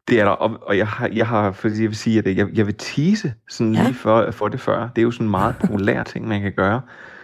Det 0.09 0.20
er 0.20 0.24
der, 0.24 0.31
og, 0.31 0.59
og 0.62 0.78
jeg 0.78 0.88
har, 0.88 1.09
jeg 1.12 1.26
har, 1.26 1.52
fordi 1.52 1.74
jeg 1.83 1.88
vil 1.88 1.96
sige, 1.96 2.18
at 2.18 2.37
jeg, 2.37 2.48
jeg 2.54 2.66
vil 2.66 2.74
tease 2.74 3.35
sådan 3.48 3.74
Ja. 3.74 3.83
lige 3.83 3.94
for, 3.94 4.31
for 4.31 4.48
det 4.48 4.61
før. 4.61 4.88
Det 4.88 4.98
er 4.98 5.02
jo 5.02 5.11
sådan 5.11 5.26
en 5.26 5.31
meget 5.31 5.54
populær 5.61 6.02
ting, 6.02 6.28
man 6.28 6.42
kan 6.42 6.52
gøre. 6.52 6.81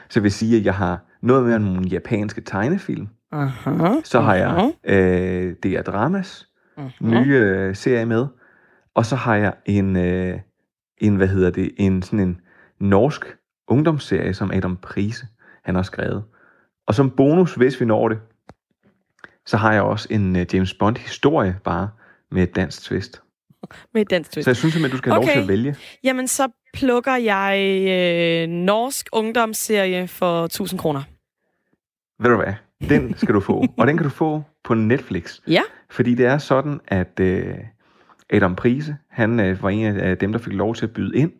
Så 0.08 0.20
jeg 0.20 0.22
vil 0.22 0.32
sige, 0.32 0.56
at 0.58 0.64
jeg 0.64 0.74
har 0.74 1.04
noget 1.22 1.44
med 1.44 1.58
nogle 1.58 1.88
japanske 1.88 2.40
tegnefilm. 2.40 3.08
Aha. 3.32 3.90
Så 4.04 4.20
har 4.20 4.34
jeg 4.34 4.72
øh, 4.84 5.54
det 5.62 5.72
er 5.72 5.82
Dramas 5.82 6.46
nye 7.00 7.34
øh, 7.34 7.76
serie 7.76 8.06
med. 8.06 8.26
Og 8.94 9.06
så 9.06 9.16
har 9.16 9.36
jeg 9.36 9.54
en, 9.66 9.96
øh, 9.96 10.38
en, 10.98 11.16
hvad 11.16 11.28
hedder 11.28 11.50
det, 11.50 11.70
en 11.76 12.02
sådan 12.02 12.20
en 12.20 12.40
norsk 12.80 13.24
ungdomsserie, 13.68 14.34
som 14.34 14.50
Adam 14.50 14.76
Prise, 14.76 15.26
han 15.64 15.74
har 15.74 15.82
skrevet. 15.82 16.24
Og 16.86 16.94
som 16.94 17.10
bonus, 17.10 17.54
hvis 17.54 17.80
vi 17.80 17.84
når 17.84 18.08
det, 18.08 18.18
så 19.46 19.56
har 19.56 19.72
jeg 19.72 19.82
også 19.82 20.08
en 20.10 20.36
øh, 20.36 20.46
James 20.54 20.74
Bond 20.74 20.96
historie 20.96 21.56
bare 21.64 21.88
med 22.30 22.42
et 22.42 22.56
dansk 22.56 22.82
twist. 22.82 23.22
Med 23.94 24.02
et 24.02 24.10
dansk 24.10 24.32
twist. 24.32 24.44
Så 24.44 24.50
jeg 24.50 24.56
synes 24.56 24.74
simpelthen, 24.74 24.90
du 24.92 24.98
skal 24.98 25.12
have 25.12 25.16
lov 25.20 25.24
Okay. 25.24 25.34
til 25.34 25.42
at 25.42 25.48
vælge. 25.48 25.76
Jamen, 26.04 26.28
så 26.28 26.48
plukker 26.74 27.16
jeg 27.16 27.58
øh, 27.88 28.48
norsk 28.48 29.08
ungdomsserie 29.12 30.08
for 30.08 30.44
1000 30.44 30.80
kroner. 30.80 31.02
Ved 32.22 32.30
du 32.30 32.36
hvad? 32.36 32.54
Den 32.88 33.16
skal 33.16 33.34
du 33.34 33.40
få. 33.40 33.64
Og 33.78 33.86
den 33.86 33.96
kan 33.96 34.04
du 34.04 34.10
få 34.10 34.42
på 34.64 34.74
Netflix. 34.74 35.40
Ja. 35.48 35.62
Fordi 35.90 36.14
det 36.14 36.26
er 36.26 36.38
sådan, 36.38 36.80
at 36.88 37.20
øh, 37.20 37.54
Adam 38.30 38.56
Prise, 38.56 38.96
han 39.10 39.40
øh, 39.40 39.62
var 39.62 39.68
en 39.68 39.96
af 39.96 40.18
dem, 40.18 40.32
der 40.32 40.38
fik 40.38 40.52
lov 40.52 40.74
til 40.74 40.86
at 40.86 40.92
byde 40.92 41.16
ind 41.16 41.32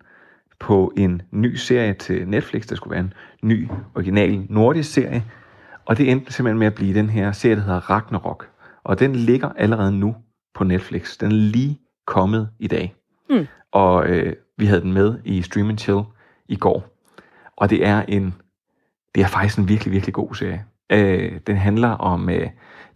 på 0.65 0.93
en 0.97 1.23
ny 1.31 1.55
serie 1.55 1.95
til 1.95 2.29
Netflix. 2.29 2.67
Der 2.67 2.75
skulle 2.75 2.91
være 2.91 3.01
en 3.01 3.13
ny, 3.43 3.69
original 3.95 4.47
nordisk 4.49 4.93
serie. 4.93 5.25
Og 5.85 5.99
det 5.99 6.11
endte 6.11 6.33
simpelthen 6.33 6.59
med 6.59 6.67
at 6.67 6.75
blive 6.75 6.95
den 6.95 7.11
her 7.11 7.33
serie, 7.33 7.57
der 7.57 7.63
hedder 7.63 7.91
Ragnarok. 7.91 8.49
Og 8.85 8.99
den 8.99 9.15
ligger 9.15 9.49
allerede 9.49 9.93
nu 9.93 10.17
på 10.55 10.65
Netflix. 10.65 11.19
Den 11.19 11.31
er 11.31 11.35
lige 11.35 11.81
kommet 12.07 12.49
i 12.59 12.67
dag. 12.67 12.95
Mm. 13.31 13.47
Og 13.73 14.09
øh, 14.09 14.33
vi 14.59 14.67
havde 14.67 14.81
den 14.81 14.93
med 14.93 15.19
i 15.25 15.43
Stream 15.43 15.79
Chill 15.79 16.03
i 16.49 16.57
går. 16.57 16.89
Og 17.57 17.71
det 17.71 17.87
er 17.87 18.03
en 18.09 18.35
det 19.15 19.23
er 19.23 19.27
faktisk 19.27 19.59
en 19.59 19.69
virkelig, 19.69 19.93
virkelig 19.93 20.15
god 20.15 20.35
serie. 20.35 20.65
Øh, 20.93 21.41
den 21.47 21.57
handler 21.57 21.89
om, 21.89 22.31
øh, 22.31 22.49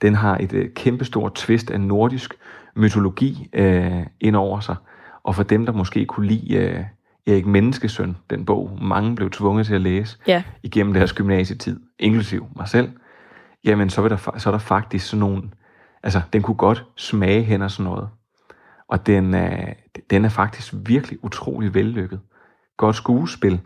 den 0.02 0.14
har 0.14 0.36
et 0.40 0.52
øh, 0.52 0.70
kæmpestort 0.74 1.34
twist 1.34 1.70
af 1.70 1.80
nordisk 1.80 2.34
mytologi 2.76 3.48
øh, 3.52 4.06
ind 4.20 4.36
over 4.36 4.60
sig. 4.60 4.76
Og 5.22 5.34
for 5.34 5.42
dem, 5.42 5.66
der 5.66 5.72
måske 5.72 6.06
kunne 6.06 6.26
lide 6.26 6.56
øh, 6.56 6.84
Erik 7.28 7.46
Menneskesøn, 7.46 8.16
den 8.30 8.44
bog, 8.44 8.78
mange 8.82 9.16
blev 9.16 9.30
tvunget 9.30 9.66
til 9.66 9.74
at 9.74 9.80
læse 9.80 10.18
Ja. 10.26 10.42
igennem 10.62 10.94
deres 10.94 11.12
gymnasietid, 11.12 11.80
inklusiv 11.98 12.46
mig 12.56 12.68
selv, 12.68 12.90
jamen 13.64 13.90
så, 13.90 14.02
vil 14.02 14.10
der, 14.10 14.16
så 14.38 14.48
er 14.48 14.50
der 14.50 14.58
faktisk 14.58 15.06
sådan 15.06 15.20
nogle, 15.20 15.42
altså 16.02 16.20
den 16.32 16.42
kunne 16.42 16.56
godt 16.56 16.84
smage 16.96 17.42
hen 17.42 17.62
og 17.62 17.70
sådan 17.70 17.90
noget. 17.90 18.08
Og 18.88 19.06
den, 19.06 19.34
øh, 19.34 19.68
den 20.10 20.24
er 20.24 20.28
faktisk 20.28 20.74
virkelig 20.86 21.24
utrolig 21.24 21.74
vellykket. 21.74 22.20
Godt 22.76 22.96
skuespil, 22.96 23.60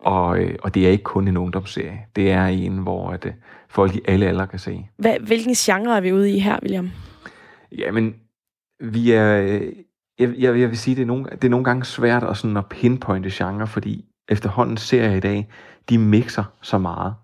og, 0.00 0.38
øh, 0.38 0.54
og 0.62 0.74
det 0.74 0.86
er 0.86 0.90
ikke 0.90 1.04
kun 1.04 1.28
en 1.28 1.36
ungdomsserie. 1.36 1.98
Det 2.16 2.30
er 2.30 2.46
en, 2.46 2.78
hvor 2.78 3.10
at, 3.10 3.26
øh, 3.26 3.32
folk 3.68 3.94
i 3.96 4.00
alle 4.08 4.26
aldre 4.26 4.46
kan 4.46 4.58
se. 4.58 4.88
Hvad, 4.98 5.16
hvilken 5.26 5.54
genre 5.54 5.96
er 5.96 6.00
vi 6.00 6.12
ude 6.12 6.30
i 6.36 6.38
her, 6.38 6.58
William? 6.62 6.90
Jamen, 7.78 8.14
vi 8.80 9.12
er... 9.12 9.60
Jeg, 10.18 10.34
jeg, 10.38 10.60
jeg 10.60 10.68
vil 10.68 10.78
sige, 10.78 10.96
det 10.96 11.02
er, 11.02 11.06
nogle, 11.06 11.24
det 11.24 11.44
er 11.44 11.48
nogle 11.48 11.64
gange 11.64 11.84
svært 11.84 12.22
at, 12.22 12.36
sådan 12.36 12.56
at 12.56 12.66
pinpointe 12.66 13.30
genre, 13.32 13.66
fordi 13.66 14.04
efterhånden 14.28 14.76
serier 14.76 15.14
i 15.16 15.20
dag, 15.20 15.48
de 15.88 15.98
mixer 15.98 16.44
så 16.62 16.78
meget. 16.78 17.14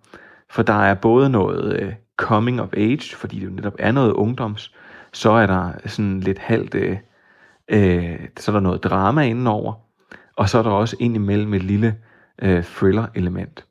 For 0.50 0.62
der 0.62 0.82
er 0.82 0.94
både 0.94 1.30
noget 1.30 1.80
øh, 1.82 1.92
coming 2.16 2.60
of 2.60 2.68
age, 2.72 3.16
fordi 3.16 3.40
det 3.40 3.46
jo 3.46 3.50
netop 3.50 3.74
er 3.78 3.92
noget 3.92 4.12
ungdoms, 4.12 4.74
så 5.12 5.30
er 5.30 5.46
der 5.46 5.72
sådan 5.86 6.20
lidt 6.20 6.38
halvt... 6.38 6.74
Øh, 6.74 6.96
øh, 7.68 8.18
så 8.36 8.50
er 8.50 8.52
der 8.52 8.60
noget 8.60 8.84
drama 8.84 9.22
indenover, 9.22 9.72
og 10.36 10.48
så 10.48 10.58
er 10.58 10.62
der 10.62 10.70
også 10.70 10.96
indimellem 11.00 11.54
et 11.54 11.62
lille 11.62 11.96
øh, 12.42 12.64
thriller-element 12.64 13.64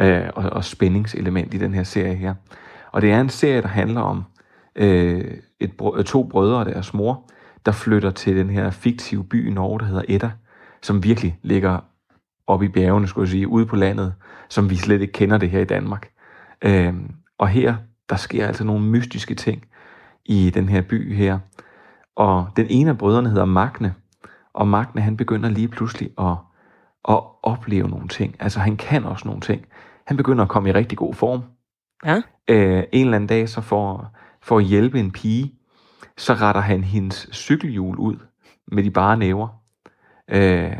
øh, 0.00 0.30
og, 0.34 0.50
og 0.50 0.64
spændingselement 0.64 1.54
i 1.54 1.58
den 1.58 1.74
her 1.74 1.82
serie 1.82 2.14
her. 2.14 2.34
Og 2.92 3.02
det 3.02 3.12
er 3.12 3.20
en 3.20 3.28
serie, 3.28 3.62
der 3.62 3.68
handler 3.68 4.00
om 4.00 4.24
øh, 4.76 5.24
et, 5.60 5.72
to 6.06 6.22
brødre 6.22 6.58
og 6.58 6.66
deres 6.66 6.94
mor, 6.94 7.30
der 7.66 7.72
flytter 7.72 8.10
til 8.10 8.36
den 8.36 8.50
her 8.50 8.70
fiktive 8.70 9.24
by 9.24 9.48
i 9.48 9.50
Norge, 9.50 9.78
der 9.78 9.84
hedder 9.84 10.02
Edda, 10.08 10.30
som 10.82 11.04
virkelig 11.04 11.38
ligger 11.42 11.80
oppe 12.46 12.64
i 12.64 12.68
bjergene, 12.68 13.08
skulle 13.08 13.24
jeg 13.24 13.30
sige, 13.30 13.48
ude 13.48 13.66
på 13.66 13.76
landet, 13.76 14.14
som 14.48 14.70
vi 14.70 14.76
slet 14.76 15.00
ikke 15.00 15.12
kender 15.12 15.38
det 15.38 15.50
her 15.50 15.60
i 15.60 15.64
Danmark. 15.64 16.10
Øh, 16.62 16.94
og 17.38 17.48
her, 17.48 17.76
der 18.08 18.16
sker 18.16 18.46
altså 18.46 18.64
nogle 18.64 18.84
mystiske 18.84 19.34
ting 19.34 19.64
i 20.24 20.50
den 20.50 20.68
her 20.68 20.80
by 20.82 21.14
her. 21.16 21.38
Og 22.16 22.48
den 22.56 22.66
ene 22.70 22.90
af 22.90 22.98
brødrene 22.98 23.28
hedder 23.28 23.44
Magne, 23.44 23.94
og 24.52 24.68
Magne 24.68 25.00
han 25.00 25.16
begynder 25.16 25.48
lige 25.48 25.68
pludselig 25.68 26.10
at, 26.18 26.36
at 27.08 27.20
opleve 27.42 27.88
nogle 27.88 28.08
ting. 28.08 28.36
Altså 28.40 28.60
han 28.60 28.76
kan 28.76 29.04
også 29.04 29.28
nogle 29.28 29.40
ting. 29.40 29.66
Han 30.06 30.16
begynder 30.16 30.44
at 30.44 30.50
komme 30.50 30.68
i 30.68 30.72
rigtig 30.72 30.98
god 30.98 31.14
form. 31.14 31.42
Ja. 32.04 32.22
Øh, 32.48 32.84
en 32.92 33.04
eller 33.04 33.16
anden 33.16 33.28
dag, 33.28 33.48
så 33.48 33.60
for 33.60 34.58
at 34.58 34.64
hjælpe 34.64 35.00
en 35.00 35.10
pige, 35.10 35.54
så 36.18 36.34
retter 36.34 36.60
han 36.60 36.84
hendes 36.84 37.28
cykelhjul 37.32 37.96
ud 37.96 38.16
med 38.72 38.84
de 38.84 38.90
bare 38.90 39.16
næver. 39.16 39.48
Øh, 40.30 40.36
okay. 40.36 40.76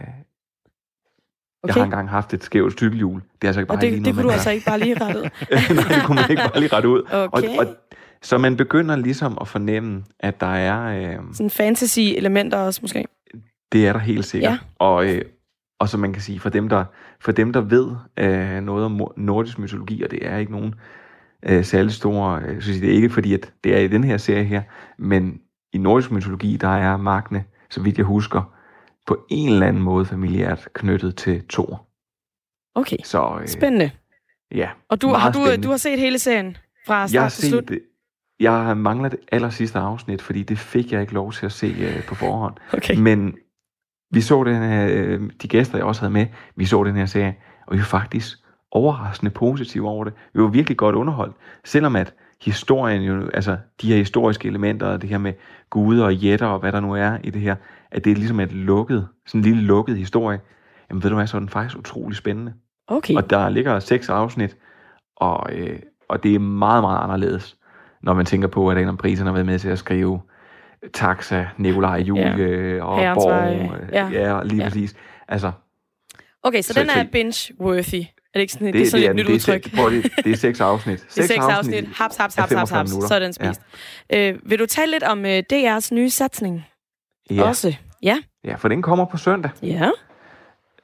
Jeg 1.66 1.74
har 1.74 1.84
engang 1.84 2.10
haft 2.10 2.34
et 2.34 2.44
skævt 2.44 2.72
cykelhjul. 2.72 3.20
Det 3.20 3.44
er 3.44 3.48
altså 3.48 3.60
ikke 3.60 3.68
bare 3.68 3.78
Og 3.78 3.82
lige 3.82 3.92
det, 3.92 4.02
noget, 4.02 4.06
det 4.06 4.14
kunne 4.14 4.28
du 4.28 4.32
altså 4.32 4.50
ikke 4.50 4.66
bare 4.66 4.78
lige 4.78 4.94
rette 5.00 5.20
ud. 5.20 5.24
Nej, 5.74 5.88
det 5.88 6.02
kunne 6.04 6.14
man 6.14 6.30
ikke 6.30 6.42
bare 6.42 6.60
lige 6.60 6.76
rette 6.76 6.88
ud. 6.88 7.02
Okay. 7.12 7.48
Og, 7.48 7.66
og, 7.66 7.76
så 8.22 8.38
man 8.38 8.56
begynder 8.56 8.96
ligesom 8.96 9.38
at 9.40 9.48
fornemme, 9.48 10.04
at 10.20 10.40
der 10.40 10.46
er... 10.46 11.10
Øh, 11.10 11.18
Sådan 11.32 11.50
fantasy-elementer 11.50 12.58
også 12.58 12.80
måske. 12.82 13.04
det 13.72 13.86
er 13.86 13.92
der 13.92 14.00
helt 14.00 14.24
sikkert. 14.24 14.52
Ja. 14.52 14.58
Og, 14.78 15.06
øh, 15.06 15.22
og 15.80 15.88
så 15.88 15.98
man 15.98 16.12
kan 16.12 16.22
sige, 16.22 16.40
for 16.40 16.48
dem, 16.48 16.68
der, 16.68 16.84
for 17.20 17.32
dem, 17.32 17.52
der 17.52 17.60
ved 17.60 17.90
øh, 18.16 18.60
noget 18.60 18.84
om 18.84 19.00
nordisk 19.16 19.58
mytologi, 19.58 20.02
og 20.02 20.10
det 20.10 20.26
er 20.26 20.36
ikke 20.36 20.52
nogen 20.52 20.74
øh, 21.42 21.64
særlig 21.64 21.92
store... 21.92 22.42
Øh, 22.42 22.62
så 22.62 22.72
det 22.72 22.84
er 22.84 22.92
ikke 22.92 23.10
fordi, 23.10 23.34
at 23.34 23.52
det 23.64 23.74
er 23.74 23.78
i 23.80 23.88
den 23.88 24.04
her 24.04 24.16
serie 24.16 24.44
her, 24.44 24.62
men 24.98 25.40
i 25.72 25.78
nordisk 25.78 26.10
mytologi, 26.10 26.56
der 26.56 26.68
er 26.68 26.96
Magne, 26.96 27.44
så 27.70 27.82
vidt 27.82 27.98
jeg 27.98 28.06
husker, 28.06 28.54
på 29.06 29.26
en 29.30 29.52
eller 29.52 29.66
anden 29.66 29.82
måde 29.82 30.04
familiært 30.04 30.68
knyttet 30.74 31.16
til 31.16 31.42
Thor. 31.48 31.86
Okay, 32.74 32.96
Så 33.04 33.38
øh, 33.42 33.48
spændende. 33.48 33.90
ja, 34.54 34.68
Og 34.88 35.02
du, 35.02 35.08
har, 35.08 35.32
du, 35.32 35.38
spændende. 35.38 35.66
du 35.66 35.70
har 35.70 35.76
set 35.76 35.98
hele 35.98 36.18
serien 36.18 36.56
fra 36.86 36.94
jeg 37.00 37.08
start 37.08 37.22
har 37.22 37.28
til 37.28 37.48
slut? 37.48 37.62
set 37.62 37.68
det. 37.68 37.80
Jeg 38.40 38.76
mangler 38.76 39.08
det 39.08 39.18
aller 39.32 39.50
sidste 39.50 39.78
afsnit, 39.78 40.22
fordi 40.22 40.42
det 40.42 40.58
fik 40.58 40.92
jeg 40.92 41.00
ikke 41.00 41.12
lov 41.14 41.32
til 41.32 41.46
at 41.46 41.52
se 41.52 41.66
øh, 41.80 42.04
på 42.06 42.14
forhånd. 42.14 42.54
Okay. 42.76 42.96
Men 42.98 43.36
vi 44.10 44.20
så 44.20 44.44
den 44.44 44.62
her, 44.62 44.88
øh, 44.90 45.30
de 45.42 45.48
gæster, 45.48 45.78
jeg 45.78 45.84
også 45.86 46.00
havde 46.00 46.12
med, 46.12 46.26
vi 46.56 46.64
så 46.64 46.84
den 46.84 46.96
her 46.96 47.06
serie, 47.06 47.36
og 47.66 47.72
vi 47.74 47.78
var 47.78 47.84
faktisk 47.84 48.38
overraskende 48.70 49.30
positive 49.30 49.88
over 49.88 50.04
det. 50.04 50.12
Vi 50.34 50.42
var 50.42 50.48
virkelig 50.48 50.76
godt 50.76 50.94
underholdt, 50.94 51.36
selvom 51.64 51.96
at 51.96 52.14
historien 52.42 53.02
jo, 53.02 53.28
altså 53.34 53.56
de 53.82 53.88
her 53.88 53.96
historiske 53.96 54.48
elementer, 54.48 54.86
og 54.86 55.02
det 55.02 55.10
her 55.10 55.18
med 55.18 55.32
guder 55.70 56.04
og 56.04 56.14
jætter 56.14 56.46
og 56.46 56.58
hvad 56.58 56.72
der 56.72 56.80
nu 56.80 56.92
er 56.94 57.18
i 57.24 57.30
det 57.30 57.40
her, 57.42 57.56
at 57.90 58.04
det 58.04 58.10
er 58.12 58.16
ligesom 58.16 58.40
et 58.40 58.52
lukket, 58.52 59.08
sådan 59.26 59.40
en 59.40 59.44
lille 59.44 59.62
lukket 59.62 59.96
historie. 59.96 60.40
Jamen 60.90 61.02
ved 61.02 61.10
du 61.10 61.16
hvad, 61.16 61.26
så 61.26 61.36
er 61.36 61.38
den 61.38 61.48
faktisk 61.48 61.78
utrolig 61.78 62.16
spændende. 62.16 62.52
Okay. 62.86 63.14
Og 63.14 63.30
der 63.30 63.48
ligger 63.48 63.78
seks 63.78 64.08
afsnit, 64.08 64.56
og, 65.16 65.46
øh, 65.52 65.78
og 66.08 66.22
det 66.22 66.34
er 66.34 66.38
meget, 66.38 66.82
meget 66.82 67.02
anderledes, 67.02 67.56
når 68.02 68.14
man 68.14 68.26
tænker 68.26 68.48
på, 68.48 68.68
at 68.70 68.78
Adam 68.78 68.96
Prisen 68.96 69.26
har 69.26 69.32
været 69.32 69.46
med 69.46 69.58
til 69.58 69.68
at 69.68 69.78
skrive 69.78 70.20
Taxa, 70.94 71.46
Nikolaj 71.56 71.96
Julie 71.98 72.74
ja. 72.76 72.84
og 72.84 72.98
Herrens 72.98 73.24
Borg. 73.24 73.90
Ja. 73.92 74.08
Ja. 74.08 74.42
lige 74.42 74.62
Ja. 74.62 74.68
præcis. 74.68 74.94
Altså, 75.28 75.52
Okay, 76.42 76.62
så, 76.62 76.72
Så- 76.72 76.80
den 76.80 76.90
er 76.90 77.04
binge-worthy. 77.04 78.17
Er 78.34 78.38
det 78.38 78.40
ikke 78.40 78.52
sådan, 78.52 78.66
det, 78.66 78.74
det, 78.74 78.82
er 78.82 78.86
sådan 78.90 79.00
det, 79.00 79.06
er, 79.06 79.10
et 79.10 79.16
nyt 79.16 79.26
det, 79.26 79.30
er, 79.30 79.34
udtryk? 79.34 79.64
seks- 79.64 79.76
prøv 79.76 79.88
lige, 79.88 80.10
det 80.24 80.32
er 80.32 80.36
seks 80.36 80.60
afsnit. 80.60 81.06
Det 81.14 81.18
er 81.18 81.26
seks 81.26 81.44
afsnit. 81.44 81.84
Haps, 81.84 81.96
haps, 81.98 82.16
haps, 82.16 82.34
haps, 82.34 82.48
45 82.52 82.78
haps. 82.78 82.90
minutter. 82.90 83.08
Så 83.08 83.14
er 83.14 83.18
den 83.18 83.32
spist. 83.32 83.60
Ja. 84.10 84.28
Øh, 84.32 84.38
vil 84.50 84.58
du 84.58 84.66
tale 84.66 84.90
lidt 84.90 85.02
om 85.02 85.26
øh, 85.26 85.42
DR's 85.52 85.88
nye 85.94 86.10
satsning 86.10 86.64
Ja, 87.30 87.42
også? 87.42 87.76
Ja. 88.02 88.18
ja, 88.44 88.54
for 88.54 88.68
den 88.68 88.82
kommer 88.82 89.04
på 89.04 89.16
søndag. 89.16 89.50
Ja. 89.62 89.90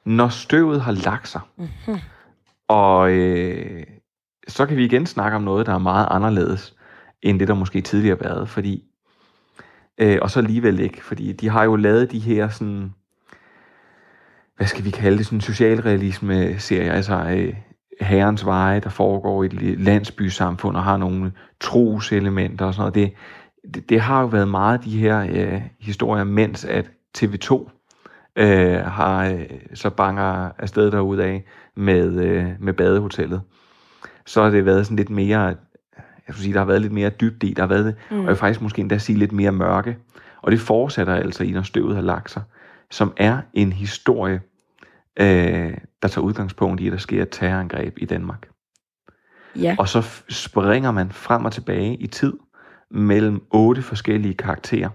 Når 0.05 0.29
støvet 0.29 0.81
har 0.81 0.91
lagt 0.91 1.27
sig. 1.27 1.41
Mhm. 1.57 1.97
Og 2.67 3.11
øh, 3.11 3.83
så 4.47 4.65
kan 4.65 4.77
vi 4.77 4.85
igen 4.85 5.05
snakke 5.05 5.35
om 5.35 5.43
noget, 5.43 5.65
der 5.65 5.73
er 5.73 5.77
meget 5.77 6.07
anderledes 6.11 6.75
end 7.21 7.39
det, 7.39 7.47
der 7.47 7.53
måske 7.53 7.81
tidligere 7.81 8.17
har 8.21 8.29
været, 8.29 8.49
fordi 8.49 8.83
øh, 9.97 10.17
og 10.21 10.31
så 10.31 10.39
alligevel 10.39 10.79
ikke, 10.79 11.03
fordi 11.03 11.31
de 11.33 11.49
har 11.49 11.63
jo 11.63 11.75
lavet 11.75 12.11
de 12.11 12.19
her 12.19 12.49
sådan, 12.49 12.93
hvad 14.57 14.67
skal 14.67 14.85
vi 14.85 14.89
kalde 14.89 15.17
det, 15.17 15.25
sådan 15.25 15.41
socialrealisme-serier, 15.41 16.93
altså 16.93 17.25
øh, 17.29 17.53
herrens 18.01 18.45
veje, 18.45 18.79
der 18.79 18.89
foregår 18.89 19.43
i 19.43 19.45
et 19.45 19.79
landsbysamfund 19.79 20.77
og 20.77 20.83
har 20.83 20.97
nogle 20.97 21.31
troselementer 21.59 22.65
og 22.65 22.73
sådan 22.73 22.81
noget. 22.81 22.95
Det, 22.95 23.13
det, 23.73 23.89
det 23.89 24.01
har 24.01 24.21
jo 24.21 24.27
været 24.27 24.47
meget 24.47 24.83
de 24.83 24.99
her 24.99 25.19
øh, 25.19 25.61
historier, 25.79 26.23
mens 26.23 26.65
at 26.65 26.89
TV2 27.17 27.69
øh, 28.35 28.75
har 28.77 29.25
øh, 29.25 29.45
så 29.73 29.89
banger 29.89 30.51
afsted 30.57 30.93
af 31.19 31.43
med, 31.75 32.23
øh, 32.23 32.47
med 32.59 32.73
badehotellet. 32.73 33.41
Så 34.25 34.43
har 34.43 34.49
det 34.49 34.65
været 34.65 34.85
sådan 34.85 34.97
lidt 34.97 35.09
mere, 35.09 35.39
jeg 35.39 36.33
skulle 36.33 36.43
sige, 36.43 36.53
der 36.53 36.59
har 36.59 36.65
været 36.65 36.81
lidt 36.81 36.93
mere 36.93 37.09
dybt 37.09 37.43
i, 37.43 37.53
der 37.53 37.61
har 37.61 37.67
været, 37.67 37.95
mm. 38.11 38.19
og 38.19 38.27
jeg 38.27 38.37
faktisk 38.37 38.61
måske 38.61 38.79
endda 38.79 38.97
sige 38.97 39.19
lidt 39.19 39.31
mere 39.31 39.51
mørke. 39.51 39.97
Og 40.41 40.51
det 40.51 40.59
fortsætter 40.59 41.15
altså 41.15 41.43
i, 41.43 41.51
når 41.51 41.61
støvet 41.61 41.95
har 41.95 42.01
lagt 42.01 42.31
sig, 42.31 42.41
som 42.91 43.13
er 43.17 43.41
en 43.53 43.73
historie, 43.73 44.41
øh, 45.19 45.77
der 46.01 46.07
tager 46.07 46.25
udgangspunkt 46.25 46.81
i, 46.81 46.87
at 46.87 46.91
der 46.91 46.97
sker 46.97 47.21
et 47.21 47.29
terrorangreb 47.31 47.97
i 47.97 48.05
Danmark. 48.05 48.49
Ja. 49.55 49.75
Og 49.79 49.89
så 49.89 50.23
springer 50.29 50.91
man 50.91 51.11
frem 51.11 51.45
og 51.45 51.53
tilbage 51.53 51.95
i 51.95 52.07
tid 52.07 52.33
mellem 52.91 53.41
otte 53.51 53.81
forskellige 53.81 54.33
karakterer, 54.33 54.89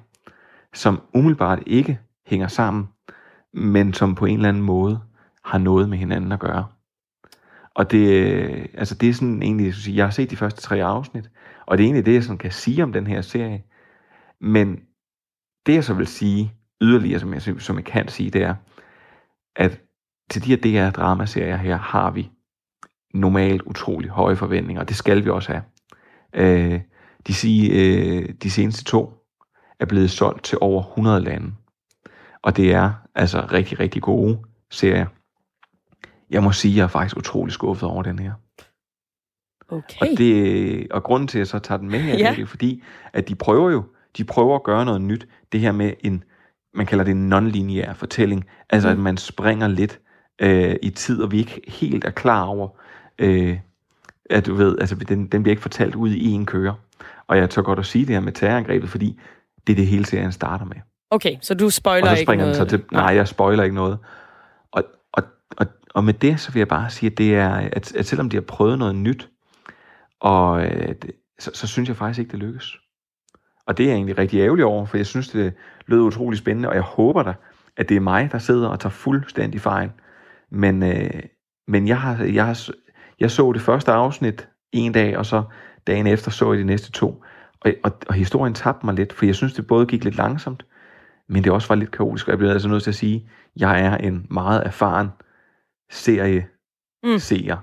som 0.74 1.00
umiddelbart 1.14 1.62
ikke 1.66 1.98
hænger 2.26 2.48
sammen, 2.48 2.88
men 3.54 3.92
som 3.92 4.14
på 4.14 4.26
en 4.26 4.36
eller 4.36 4.48
anden 4.48 4.62
måde 4.62 5.00
har 5.44 5.58
noget 5.58 5.88
med 5.88 5.98
hinanden 5.98 6.32
at 6.32 6.40
gøre. 6.40 6.66
Og 7.74 7.90
det, 7.90 8.10
altså 8.74 8.94
det 8.94 9.08
er 9.08 9.12
sådan 9.12 9.42
egentlig, 9.42 9.96
jeg 9.96 10.04
har 10.04 10.10
set 10.10 10.30
de 10.30 10.36
første 10.36 10.60
tre 10.60 10.84
afsnit, 10.84 11.30
og 11.66 11.78
det 11.78 11.84
er 11.84 11.86
egentlig 11.86 12.06
det, 12.06 12.14
jeg 12.14 12.24
sådan 12.24 12.38
kan 12.38 12.52
sige 12.52 12.82
om 12.82 12.92
den 12.92 13.06
her 13.06 13.22
serie. 13.22 13.62
Men 14.40 14.80
det 15.66 15.74
jeg 15.74 15.84
så 15.84 15.94
vil 15.94 16.06
sige 16.06 16.52
yderligere, 16.80 17.20
som 17.20 17.34
jeg, 17.34 17.42
som 17.42 17.76
jeg 17.76 17.84
kan 17.84 18.08
sige, 18.08 18.30
det 18.30 18.42
er, 18.42 18.54
at 19.56 19.80
til 20.30 20.44
de 20.44 20.56
her 20.56 20.90
DR-dramaserier 20.90 21.56
her 21.56 21.76
har 21.76 22.10
vi 22.10 22.30
normalt 23.14 23.62
utrolig 23.62 24.10
høje 24.10 24.36
forventninger, 24.36 24.80
og 24.80 24.88
det 24.88 24.96
skal 24.96 25.24
vi 25.24 25.30
også 25.30 25.52
have. 25.52 25.62
Øh, 26.34 26.80
de, 27.26 27.34
sige, 27.34 27.70
øh, 27.72 28.28
de 28.42 28.50
seneste 28.50 28.84
to 28.84 29.12
er 29.80 29.84
blevet 29.84 30.10
solgt 30.10 30.44
til 30.44 30.58
over 30.60 30.82
100 30.82 31.20
lande. 31.20 31.54
Og 32.42 32.56
det 32.56 32.74
er 32.74 32.92
altså 33.14 33.46
rigtig, 33.52 33.80
rigtig 33.80 34.02
gode 34.02 34.38
serier. 34.70 35.06
Jeg 36.30 36.42
må 36.42 36.52
sige, 36.52 36.72
at 36.72 36.76
jeg 36.76 36.82
er 36.82 36.88
faktisk 36.88 37.16
utrolig 37.16 37.52
skuffet 37.52 37.88
over 37.88 38.02
den 38.02 38.18
her. 38.18 38.32
Okay. 39.68 40.00
Og, 40.00 40.18
det, 40.18 40.92
og 40.92 41.02
grunden 41.02 41.28
til, 41.28 41.38
at 41.38 41.40
jeg 41.40 41.46
så 41.46 41.58
tager 41.58 41.78
den 41.78 41.90
med 41.90 42.00
her, 42.00 42.18
ja. 42.18 42.34
det 42.36 42.42
er 42.42 42.46
fordi, 42.46 42.82
at 43.12 43.28
de 43.28 43.34
prøver 43.34 43.70
jo, 43.70 43.84
de 44.16 44.24
prøver 44.24 44.54
at 44.54 44.62
gøre 44.62 44.84
noget 44.84 45.00
nyt. 45.00 45.28
Det 45.52 45.60
her 45.60 45.72
med 45.72 45.92
en, 46.00 46.24
man 46.74 46.86
kalder 46.86 47.04
det 47.04 47.10
en 47.10 47.32
non-lineær 47.32 47.92
fortælling. 47.92 48.46
Altså, 48.70 48.88
mm. 48.88 48.92
at 48.92 48.98
man 48.98 49.16
springer 49.16 49.68
lidt 49.68 50.00
øh, 50.40 50.76
i 50.82 50.90
tid, 50.90 51.22
og 51.22 51.32
vi 51.32 51.38
ikke 51.38 51.60
helt 51.68 52.04
er 52.04 52.10
klar 52.10 52.44
over, 52.44 52.68
øh, 53.18 53.58
at 54.30 54.46
du 54.46 54.54
ved, 54.54 54.78
altså 54.78 54.94
den, 54.94 55.26
den 55.26 55.42
bliver 55.42 55.52
ikke 55.52 55.62
fortalt 55.62 55.94
ud 55.94 56.10
i 56.10 56.30
en 56.30 56.46
køre. 56.46 56.74
Og 57.26 57.36
jeg 57.36 57.50
tør 57.50 57.62
godt 57.62 57.78
at 57.78 57.86
sige 57.86 58.06
det 58.06 58.14
her 58.14 58.20
med 58.20 58.32
terrorangrebet, 58.32 58.90
fordi 58.90 59.20
det 59.66 59.72
er 59.72 59.76
det 59.76 59.86
hele 59.86 60.04
serien 60.04 60.32
starter 60.32 60.64
med. 60.64 60.76
Okay, 61.10 61.36
så 61.40 61.54
du 61.54 61.70
spoiler 61.70 62.14
ikke 62.14 62.36
noget? 62.36 62.56
Så 62.56 62.64
til, 62.64 62.82
nej, 62.92 63.14
jeg 63.14 63.28
spoiler 63.28 63.62
ikke 63.62 63.74
noget. 63.74 63.98
Og, 64.70 64.84
og, 65.12 65.22
og, 65.56 65.66
og 65.94 66.04
med 66.04 66.14
det, 66.14 66.40
så 66.40 66.52
vil 66.52 66.60
jeg 66.60 66.68
bare 66.68 66.90
sige, 66.90 67.10
at, 67.10 67.18
det 67.18 67.34
er, 67.34 67.50
at, 67.50 67.96
at 67.96 68.06
selvom 68.06 68.30
de 68.30 68.36
har 68.36 68.40
prøvet 68.40 68.78
noget 68.78 68.94
nyt, 68.94 69.28
og 70.20 70.64
øh, 70.64 70.94
så, 71.38 71.50
så 71.54 71.66
synes 71.66 71.88
jeg 71.88 71.96
faktisk 71.96 72.18
ikke, 72.18 72.30
det 72.30 72.38
lykkes. 72.38 72.76
Og 73.66 73.78
det 73.78 73.84
er 73.84 73.88
jeg 73.88 73.94
egentlig 73.94 74.18
rigtig 74.18 74.40
ærgerlig 74.40 74.64
over, 74.64 74.86
for 74.86 74.96
jeg 74.96 75.06
synes, 75.06 75.28
det 75.28 75.52
lød 75.90 76.00
utrolig 76.00 76.38
spændende, 76.38 76.68
og 76.68 76.74
jeg 76.74 76.82
håber 76.82 77.22
da, 77.22 77.34
at 77.76 77.88
det 77.88 77.96
er 77.96 78.00
mig, 78.00 78.32
der 78.32 78.38
sidder 78.38 78.68
og 78.68 78.80
tager 78.80 78.90
fuldstændig 78.90 79.60
fejl. 79.60 79.90
Men, 80.50 80.82
øh, 80.82 81.22
men 81.68 81.88
jeg, 81.88 82.00
har, 82.00 82.24
jeg, 82.24 82.46
har, 82.46 82.68
jeg 83.20 83.30
så 83.30 83.52
det 83.52 83.62
første 83.62 83.92
afsnit 83.92 84.48
en 84.72 84.92
dag, 84.92 85.16
og 85.16 85.26
så 85.26 85.42
dagen 85.86 86.06
efter 86.06 86.30
så 86.30 86.52
jeg 86.52 86.58
de 86.58 86.64
næste 86.64 86.92
to. 86.92 87.24
Og, 87.60 87.72
og, 87.84 87.92
og 88.08 88.14
historien 88.14 88.54
tabte 88.54 88.86
mig 88.86 88.94
lidt, 88.94 89.12
for 89.12 89.26
jeg 89.26 89.34
synes, 89.34 89.52
det 89.52 89.66
både 89.66 89.86
gik 89.86 90.04
lidt 90.04 90.16
langsomt, 90.16 90.66
men 91.28 91.44
det 91.44 91.52
også 91.52 91.68
var 91.68 91.74
lidt 91.74 91.90
kaotisk, 91.90 92.26
og 92.26 92.30
jeg 92.30 92.38
bliver 92.38 92.52
altså 92.52 92.68
nødt 92.68 92.82
til 92.82 92.90
at 92.90 92.94
sige, 92.94 93.16
at 93.16 93.60
jeg 93.60 93.80
er 93.80 93.96
en 93.96 94.26
meget 94.30 94.66
erfaren 94.66 95.08
serie 95.90 96.46
mm. 97.02 97.18
seer. 97.18 97.56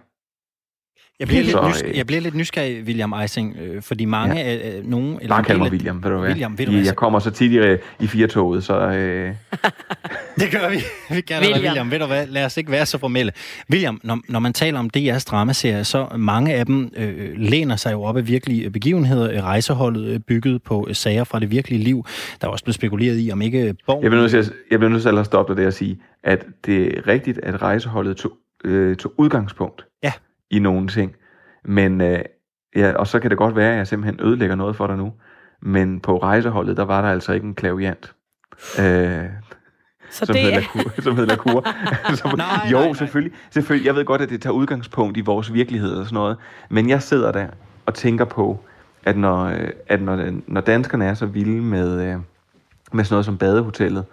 Jeg 1.20 1.28
bliver, 1.28 1.44
lidt 1.44 1.58
nysgerrig, 1.68 1.98
jeg 1.98 2.08
bliver 2.08 2.22
lidt 2.22 2.36
nysgerrig, 2.36 2.84
William 2.84 3.14
Eising, 3.14 3.58
øh, 3.62 3.82
fordi 3.82 4.06
mange 4.06 4.36
ja. 4.36 4.42
af 4.44 4.78
øh, 4.78 4.86
nogen... 4.86 5.18
Eller 5.22 5.28
Bare 5.36 5.44
kald 5.44 5.58
mig 5.58 5.72
William, 5.72 6.04
ved 6.04 6.12
du 6.12 6.18
hvad? 6.18 6.30
William, 6.30 6.58
ved 6.58 6.66
du 6.66 6.72
hvad? 6.72 6.82
Jeg 6.82 6.96
kommer 6.96 7.20
så 7.20 7.32
tit 7.32 7.52
i, 7.52 7.78
i 8.04 8.08
firetoget, 8.08 8.64
så... 8.64 8.80
Øh... 8.80 9.34
det 10.40 10.52
gør 10.52 10.70
vi. 10.70 10.76
Vi 11.16 11.22
kalder 11.22 11.42
William. 11.42 11.62
dig 11.62 11.70
William. 11.70 11.92
Ved 11.92 12.00
du 12.00 12.06
hvad? 12.06 12.28
Lad 12.28 12.46
os 12.46 12.58
ikke 12.58 12.72
være 12.72 12.86
så 12.86 12.98
formelle. 12.98 13.32
William, 13.72 14.02
når, 14.04 14.20
når 14.30 14.40
man 14.40 14.54
taler 14.54 14.80
om 14.80 14.90
DR's 14.98 15.24
dramaserie, 15.24 15.84
så 15.84 16.08
mange 16.18 16.54
af 16.54 16.66
dem 16.66 16.92
øh, 16.98 17.32
læner 17.36 17.76
sig 17.76 17.92
jo 17.92 18.04
op 18.04 18.18
af 18.18 18.28
virkelige 18.28 18.70
begivenheder. 18.70 19.42
Rejseholdet 19.42 20.06
øh, 20.08 20.20
bygget 20.20 20.64
på 20.64 20.88
sager 20.94 21.24
fra 21.24 21.40
det 21.40 21.52
virkelige 21.52 21.84
liv. 21.84 22.06
Der 22.42 22.48
er 22.48 22.52
også 22.52 22.64
blevet 22.64 22.76
spekuleret 22.76 23.20
i, 23.20 23.32
om 23.32 23.42
ikke 23.42 23.76
Borg... 23.86 24.04
Jeg 24.04 24.12
bliver 24.12 24.22
nødt 24.22 24.32
til 24.32 24.38
at, 24.38 24.52
jeg 24.72 24.80
bliver 24.80 24.92
nødt 24.92 25.02
til 25.02 25.18
at 25.18 25.26
stoppe 25.26 25.56
det 25.56 25.68
og 25.68 25.74
sige, 25.74 26.00
at 26.24 26.46
det 26.66 26.98
er 26.98 27.08
rigtigt, 27.08 27.40
at 27.44 27.62
rejseholdet 27.62 28.18
tog, 28.18 28.32
øh, 28.66 28.96
tog 28.96 29.14
udgangspunkt 29.18 29.87
i 30.52 30.60
nogle 30.60 30.88
ting. 30.88 31.16
Men, 31.66 32.02
øh, 32.02 32.20
ja, 32.76 32.94
og 32.94 33.08
så 33.08 33.20
kan 33.20 33.30
det 33.30 33.38
godt 33.38 33.56
være, 33.56 33.72
at 33.72 33.78
jeg 33.78 33.88
simpelthen 33.88 34.28
ødelægger 34.28 34.56
noget 34.56 34.76
for 34.76 34.88
dig 34.88 34.98
nu. 34.98 35.14
Men 35.62 36.00
på 36.00 36.18
rejseholdet, 36.18 36.78
der 36.78 36.86
var 36.86 37.02
der 37.02 37.10
altså 37.10 37.34
ikke 37.34 37.48
en 37.48 37.56
klaviant. 37.56 38.14
Øh, 38.80 39.26
så 40.10 40.26
som, 40.26 40.34
det... 40.34 40.44
hedder 40.44 40.60
Lacour, 40.60 41.02
som 41.02 41.16
hedder 41.16 41.36
Lacour. 41.36 41.64
som, 42.16 42.38
nej, 42.38 42.48
jo, 42.72 42.78
nej, 42.78 42.86
nej. 42.86 42.94
Selvfølgelig, 42.94 43.38
selvfølgelig. 43.50 43.86
Jeg 43.88 43.96
ved 43.96 44.06
godt, 44.06 44.22
at 44.22 44.30
det 44.30 44.42
tager 44.42 44.54
udgangspunkt 44.54 45.18
i 45.18 45.22
vores 45.22 45.54
virkelighed 45.54 45.96
og 45.96 46.06
sådan 46.06 46.16
noget. 46.16 46.38
Men 46.70 46.90
jeg 46.90 47.02
sidder 47.02 47.32
der 47.32 47.48
og 47.86 47.94
tænker 47.94 48.26
på, 48.26 48.60
at 49.06 49.18
når, 49.18 49.46
øh, 49.46 49.70
at 49.88 50.02
når, 50.02 50.32
når 50.48 50.62
danskerne 50.62 51.06
er 51.06 51.14
så 51.14 51.26
vilde 51.26 51.62
med, 51.62 52.02
øh, 52.02 52.20
med 52.92 53.04
sådan 53.04 53.14
noget 53.14 53.26
som 53.26 53.38
badehotellet, 53.38 54.06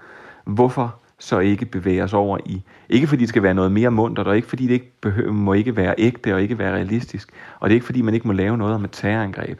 hvorfor 0.44 1.00
så 1.24 1.38
ikke 1.38 1.64
bevæge 1.64 2.04
os 2.04 2.12
over 2.12 2.38
i, 2.46 2.62
ikke 2.88 3.06
fordi 3.06 3.20
det 3.20 3.28
skal 3.28 3.42
være 3.42 3.54
noget 3.54 3.72
mere 3.72 3.90
mundt, 3.90 4.18
og 4.18 4.37
ikke 4.37 4.48
fordi 4.48 4.66
det 4.66 4.74
ikke 4.74 4.92
behøver, 5.00 5.32
må 5.32 5.52
ikke 5.52 5.76
være 5.76 5.94
ægte 5.98 6.34
og 6.34 6.42
ikke 6.42 6.58
være 6.58 6.74
realistisk, 6.74 7.28
og 7.60 7.68
det 7.68 7.74
er 7.74 7.76
ikke 7.76 7.87
fordi 7.87 8.02
man 8.02 8.14
ikke 8.14 8.26
må 8.26 8.32
lave 8.32 8.56
noget 8.56 8.74
om 8.74 8.84
et 8.84 8.90
terrorangreb. 8.92 9.58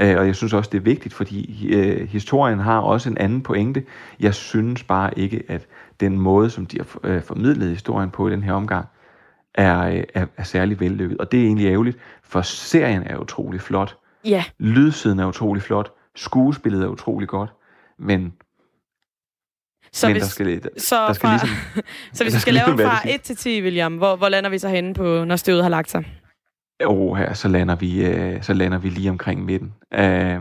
Øh, 0.00 0.16
og 0.18 0.26
jeg 0.26 0.36
synes 0.36 0.52
også, 0.52 0.70
det 0.72 0.78
er 0.78 0.82
vigtigt, 0.82 1.14
fordi 1.14 1.68
øh, 1.74 2.08
historien 2.08 2.58
har 2.58 2.80
også 2.80 3.08
en 3.08 3.18
anden 3.18 3.42
pointe. 3.42 3.84
Jeg 4.20 4.34
synes 4.34 4.82
bare 4.82 5.18
ikke, 5.18 5.42
at 5.48 5.66
den 6.00 6.18
måde, 6.18 6.50
som 6.50 6.66
de 6.66 6.78
har 6.78 7.00
øh, 7.04 7.22
formidlet 7.22 7.68
historien 7.68 8.10
på 8.10 8.28
i 8.28 8.32
den 8.32 8.42
her 8.42 8.52
omgang, 8.52 8.86
er, 9.54 9.88
øh, 9.88 10.02
er, 10.14 10.26
er 10.36 10.42
særlig 10.42 10.80
vellykket. 10.80 11.18
Og 11.18 11.32
det 11.32 11.40
er 11.40 11.44
egentlig 11.44 11.66
ærgerligt, 11.66 11.98
for 12.22 12.42
serien 12.42 13.02
er 13.02 13.18
utrolig 13.18 13.60
flot. 13.60 13.96
Ja. 14.24 14.44
Lydsiden 14.58 15.18
er 15.18 15.26
utrolig 15.26 15.62
flot. 15.62 15.92
Skuespillet 16.16 16.82
er 16.82 16.88
utrolig 16.88 17.28
godt. 17.28 17.52
Men 17.98 18.32
så 19.92 20.06
Men 20.06 20.14
hvis, 20.14 20.22
der 20.22 20.28
skal, 20.28 20.62
der, 20.62 20.68
så, 20.78 20.96
der 21.06 21.12
skal 21.12 21.28
fra, 21.28 21.32
ligesom, 21.32 21.82
så 22.14 22.24
hvis 22.24 22.34
vi 22.34 22.40
skal 22.40 22.54
lave 22.54 22.78
fra 22.78 23.10
1 23.10 23.22
til 23.22 23.36
10, 23.36 23.62
William, 23.62 23.96
hvor, 23.96 24.16
hvor 24.16 24.28
lander 24.28 24.50
vi 24.50 24.58
så 24.58 24.68
henne 24.68 24.94
på, 24.94 25.24
når 25.24 25.36
støvet 25.36 25.62
har 25.62 25.70
lagt 25.70 25.90
sig? 25.90 26.04
Jo, 26.82 27.14
her, 27.14 27.34
så 27.34 27.48
lander 27.48 27.74
vi, 27.74 28.06
øh, 28.06 28.42
så 28.42 28.52
lander 28.52 28.78
vi 28.78 28.88
lige 28.88 29.10
omkring 29.10 29.44
midten. 29.44 29.72
Øh, 29.94 30.40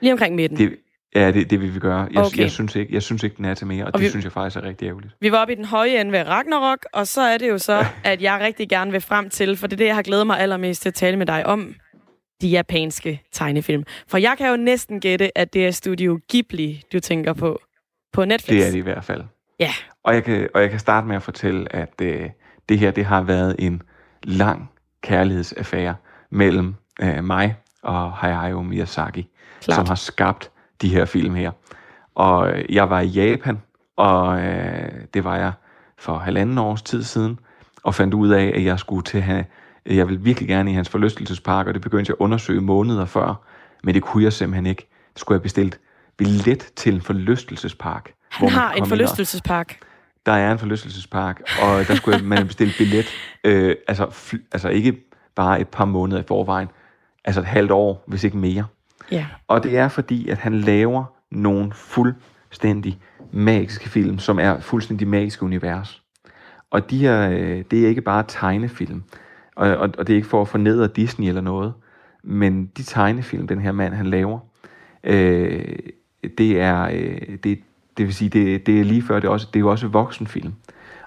lige 0.00 0.12
omkring 0.12 0.34
midten? 0.34 0.58
Det, 0.58 0.76
ja, 1.14 1.30
det, 1.30 1.50
det 1.50 1.60
vil 1.60 1.74
vi 1.74 1.78
gøre. 1.78 2.08
Jeg, 2.12 2.22
okay. 2.22 2.38
jeg, 2.38 2.50
synes 2.50 2.76
ikke, 2.76 2.94
jeg 2.94 3.02
synes 3.02 3.22
ikke, 3.22 3.36
den 3.36 3.44
er 3.44 3.54
til 3.54 3.66
mere, 3.66 3.84
og, 3.84 3.86
og 3.86 3.92
det 3.92 4.04
vi, 4.04 4.08
synes 4.08 4.24
jeg 4.24 4.32
faktisk 4.32 4.56
er 4.56 4.68
rigtig 4.68 4.86
ærgerligt. 4.86 5.12
Vi 5.20 5.32
var 5.32 5.38
oppe 5.38 5.52
i 5.52 5.56
den 5.56 5.64
høje 5.64 6.00
ende 6.00 6.12
ved 6.12 6.26
Ragnarok, 6.26 6.86
og 6.92 7.06
så 7.06 7.20
er 7.20 7.38
det 7.38 7.48
jo 7.48 7.58
så, 7.58 7.84
at 8.04 8.22
jeg 8.22 8.40
rigtig 8.40 8.68
gerne 8.68 8.90
vil 8.90 9.00
frem 9.00 9.30
til, 9.30 9.56
for 9.56 9.66
det 9.66 9.72
er 9.72 9.78
det, 9.78 9.86
jeg 9.86 9.94
har 9.94 10.02
glædet 10.02 10.26
mig 10.26 10.40
allermest 10.40 10.82
til 10.82 10.88
at 10.88 10.94
tale 10.94 11.16
med 11.16 11.26
dig 11.26 11.46
om, 11.46 11.74
de 12.40 12.48
japanske 12.48 13.22
tegnefilm. 13.32 13.84
For 14.08 14.18
jeg 14.18 14.34
kan 14.38 14.50
jo 14.50 14.56
næsten 14.56 15.00
gætte, 15.00 15.38
at 15.38 15.54
det 15.54 15.66
er 15.66 15.70
Studio 15.70 16.20
Ghibli, 16.28 16.82
du 16.92 17.00
tænker 17.00 17.32
på 17.32 17.60
på 18.14 18.24
Netflix. 18.24 18.58
Det 18.58 18.66
er 18.66 18.70
det 18.70 18.78
i 18.78 18.80
hvert 18.80 19.04
fald. 19.04 19.24
Ja. 19.60 19.70
Og 20.02 20.14
jeg 20.14 20.24
kan, 20.24 20.48
og 20.54 20.60
jeg 20.60 20.70
kan 20.70 20.78
starte 20.78 21.06
med 21.06 21.16
at 21.16 21.22
fortælle, 21.22 21.76
at 21.76 22.00
øh, 22.02 22.30
det 22.68 22.78
her 22.78 22.90
det 22.90 23.04
har 23.04 23.22
været 23.22 23.56
en 23.58 23.82
lang 24.22 24.70
kærlighedsaffære 25.02 25.94
mellem 26.30 26.74
øh, 27.00 27.24
mig 27.24 27.56
og 27.82 28.12
Hayao 28.12 28.62
Miyazaki, 28.62 29.28
Klart. 29.62 29.76
som 29.76 29.86
har 29.86 29.94
skabt 29.94 30.50
de 30.82 30.88
her 30.88 31.04
film 31.04 31.34
her. 31.34 31.50
Og 32.14 32.50
øh, 32.50 32.74
jeg 32.74 32.90
var 32.90 33.00
i 33.00 33.06
Japan, 33.06 33.62
og 33.96 34.40
øh, 34.40 34.90
det 35.14 35.24
var 35.24 35.36
jeg 35.36 35.52
for 35.98 36.18
halvanden 36.18 36.58
års 36.58 36.82
tid 36.82 37.02
siden, 37.02 37.38
og 37.82 37.94
fandt 37.94 38.14
ud 38.14 38.28
af, 38.28 38.52
at 38.54 38.64
jeg 38.64 38.78
skulle 38.78 39.02
til 39.02 39.20
have, 39.20 39.44
jeg 39.86 40.08
ville 40.08 40.22
virkelig 40.22 40.48
gerne 40.48 40.70
i 40.70 40.74
hans 40.74 40.88
forlystelsespark, 40.88 41.66
og 41.66 41.74
det 41.74 41.82
begyndte 41.82 42.10
jeg 42.10 42.16
at 42.20 42.24
undersøge 42.24 42.60
måneder 42.60 43.04
før, 43.04 43.44
men 43.82 43.94
det 43.94 44.02
kunne 44.02 44.24
jeg 44.24 44.32
simpelthen 44.32 44.66
ikke. 44.66 44.88
Det 45.12 45.20
skulle 45.20 45.36
jeg 45.36 45.42
bestilt 45.42 45.80
billet 46.16 46.72
til 46.76 46.94
en 46.94 47.00
forlystelsespark. 47.00 48.12
Han 48.30 48.48
har 48.48 48.72
en 48.72 48.86
forlystelsespark. 48.86 49.78
Der 50.26 50.32
er 50.32 50.52
en 50.52 50.58
forlystelsespark, 50.58 51.40
og 51.62 51.88
der 51.88 51.94
skulle 51.94 52.24
man 52.24 52.46
bestille 52.46 52.72
billet. 52.78 53.06
Øh, 53.44 53.76
altså, 53.88 54.36
altså 54.52 54.68
ikke 54.68 54.96
bare 55.34 55.60
et 55.60 55.68
par 55.68 55.84
måneder 55.84 56.20
i 56.20 56.24
forvejen, 56.28 56.68
altså 57.24 57.40
et 57.40 57.46
halvt 57.46 57.70
år, 57.70 58.04
hvis 58.06 58.24
ikke 58.24 58.36
mere. 58.36 58.64
Ja. 59.10 59.26
Og 59.48 59.62
det 59.62 59.76
er 59.78 59.88
fordi, 59.88 60.28
at 60.28 60.38
han 60.38 60.60
laver 60.60 61.04
nogle 61.30 61.72
fuldstændig 61.72 62.98
magiske 63.32 63.88
film, 63.88 64.18
som 64.18 64.38
er 64.38 64.60
fuldstændig 64.60 65.08
magiske 65.08 65.42
univers. 65.42 66.02
Og 66.70 66.90
de 66.90 66.98
her, 66.98 67.30
øh, 67.30 67.64
det 67.70 67.84
er 67.84 67.88
ikke 67.88 68.00
bare 68.00 68.24
tegnefilm, 68.28 69.02
og, 69.56 69.68
og, 69.68 69.90
og 69.98 70.06
det 70.06 70.12
er 70.12 70.16
ikke 70.16 70.28
for 70.28 70.42
at 70.42 70.48
fornedre 70.48 70.86
Disney 70.86 71.28
eller 71.28 71.40
noget, 71.40 71.72
men 72.24 72.66
de 72.66 72.82
tegnefilm, 72.82 73.46
den 73.46 73.60
her 73.60 73.72
mand, 73.72 73.94
han 73.94 74.06
laver, 74.06 74.38
øh, 75.04 75.76
det 76.38 76.60
er, 76.60 76.88
øh, 76.92 77.38
det, 77.44 77.58
det 77.96 78.06
vil 78.06 78.14
sige, 78.14 78.28
det, 78.28 78.66
det 78.66 78.80
er 78.80 78.84
lige 78.84 79.02
før, 79.02 79.20
det 79.20 79.28
er, 79.28 79.32
også, 79.32 79.46
det 79.52 79.56
er 79.56 79.60
jo 79.60 79.70
også 79.70 79.88
voksenfilm. 79.88 80.52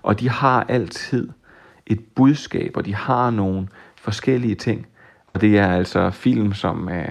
Og 0.01 0.19
de 0.19 0.29
har 0.29 0.65
altid 0.69 1.29
et 1.87 1.99
budskab, 2.15 2.71
og 2.75 2.85
de 2.85 2.95
har 2.95 3.29
nogle 3.29 3.67
forskellige 3.95 4.55
ting. 4.55 4.87
Og 5.33 5.41
det 5.41 5.57
er 5.57 5.67
altså 5.67 6.09
film, 6.09 6.53
som, 6.53 6.89
øh, 6.89 7.09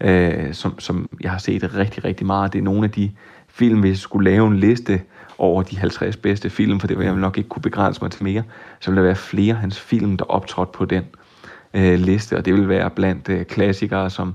øh, 0.00 0.54
som, 0.54 0.78
som 0.78 1.08
jeg 1.20 1.30
har 1.30 1.38
set 1.38 1.74
rigtig, 1.74 2.04
rigtig 2.04 2.26
meget. 2.26 2.52
Det 2.52 2.58
er 2.58 2.62
nogle 2.62 2.84
af 2.84 2.90
de 2.90 3.10
film, 3.48 3.80
hvis 3.80 3.90
jeg 3.90 3.98
skulle 3.98 4.30
lave 4.30 4.46
en 4.46 4.56
liste 4.56 5.02
over 5.38 5.62
de 5.62 5.78
50 5.78 6.16
bedste 6.16 6.50
film, 6.50 6.80
for 6.80 6.86
det 6.86 6.98
vil 6.98 7.04
jeg 7.04 7.16
nok 7.16 7.38
ikke 7.38 7.48
kunne 7.48 7.62
begrænse 7.62 8.02
mig 8.02 8.10
til 8.10 8.24
mere, 8.24 8.42
så 8.80 8.90
vil 8.90 8.96
der 8.96 9.02
være 9.02 9.16
flere 9.16 9.54
af 9.54 9.60
hans 9.60 9.80
film, 9.80 10.16
der 10.16 10.24
optrådte 10.24 10.72
på 10.72 10.84
den 10.84 11.04
øh, 11.74 11.98
liste, 11.98 12.36
og 12.36 12.44
det 12.44 12.54
vil 12.54 12.68
være 12.68 12.90
blandt 12.90 13.28
øh, 13.28 13.44
klassikere 13.44 14.10
som 14.10 14.34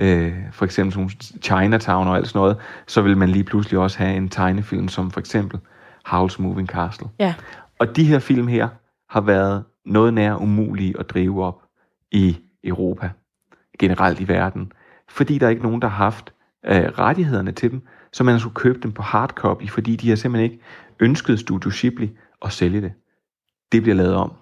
øh, 0.00 0.34
for 0.52 0.64
eksempel 0.64 0.92
som 0.92 1.08
Chinatown 1.42 2.08
og 2.08 2.16
alt 2.16 2.28
sådan 2.28 2.38
noget, 2.38 2.56
så 2.86 3.02
vil 3.02 3.16
man 3.16 3.28
lige 3.28 3.44
pludselig 3.44 3.78
også 3.78 3.98
have 3.98 4.16
en 4.16 4.28
tegnefilm 4.28 4.88
som 4.88 5.10
for 5.10 5.20
eksempel 5.20 5.60
Howl's 6.08 6.42
Moving 6.42 6.68
Castle. 6.68 7.08
Ja. 7.18 7.34
Og 7.78 7.96
de 7.96 8.04
her 8.04 8.18
film 8.18 8.48
her 8.48 8.68
har 9.10 9.20
været 9.20 9.64
noget 9.84 10.14
nær 10.14 10.34
umulige 10.34 10.94
at 10.98 11.10
drive 11.10 11.44
op 11.44 11.62
i 12.10 12.38
Europa, 12.64 13.10
generelt 13.78 14.20
i 14.20 14.28
verden, 14.28 14.72
fordi 15.08 15.38
der 15.38 15.46
er 15.46 15.50
ikke 15.50 15.62
nogen, 15.62 15.82
der 15.82 15.88
har 15.88 16.04
haft 16.04 16.32
øh, 16.66 16.82
rettighederne 16.98 17.52
til 17.52 17.70
dem, 17.70 17.86
så 18.12 18.24
man 18.24 18.40
skulle 18.40 18.54
købe 18.54 18.78
dem 18.82 18.92
på 18.92 19.02
hardcopy, 19.02 19.68
fordi 19.68 19.96
de 19.96 20.08
har 20.08 20.16
simpelthen 20.16 20.50
ikke 20.52 20.64
ønsket 21.00 21.38
Studio 21.38 21.70
Ghibli 21.74 22.10
at 22.44 22.52
sælge 22.52 22.80
det. 22.80 22.92
Det 23.72 23.82
bliver 23.82 23.96
lavet 23.96 24.14
om. 24.14 24.32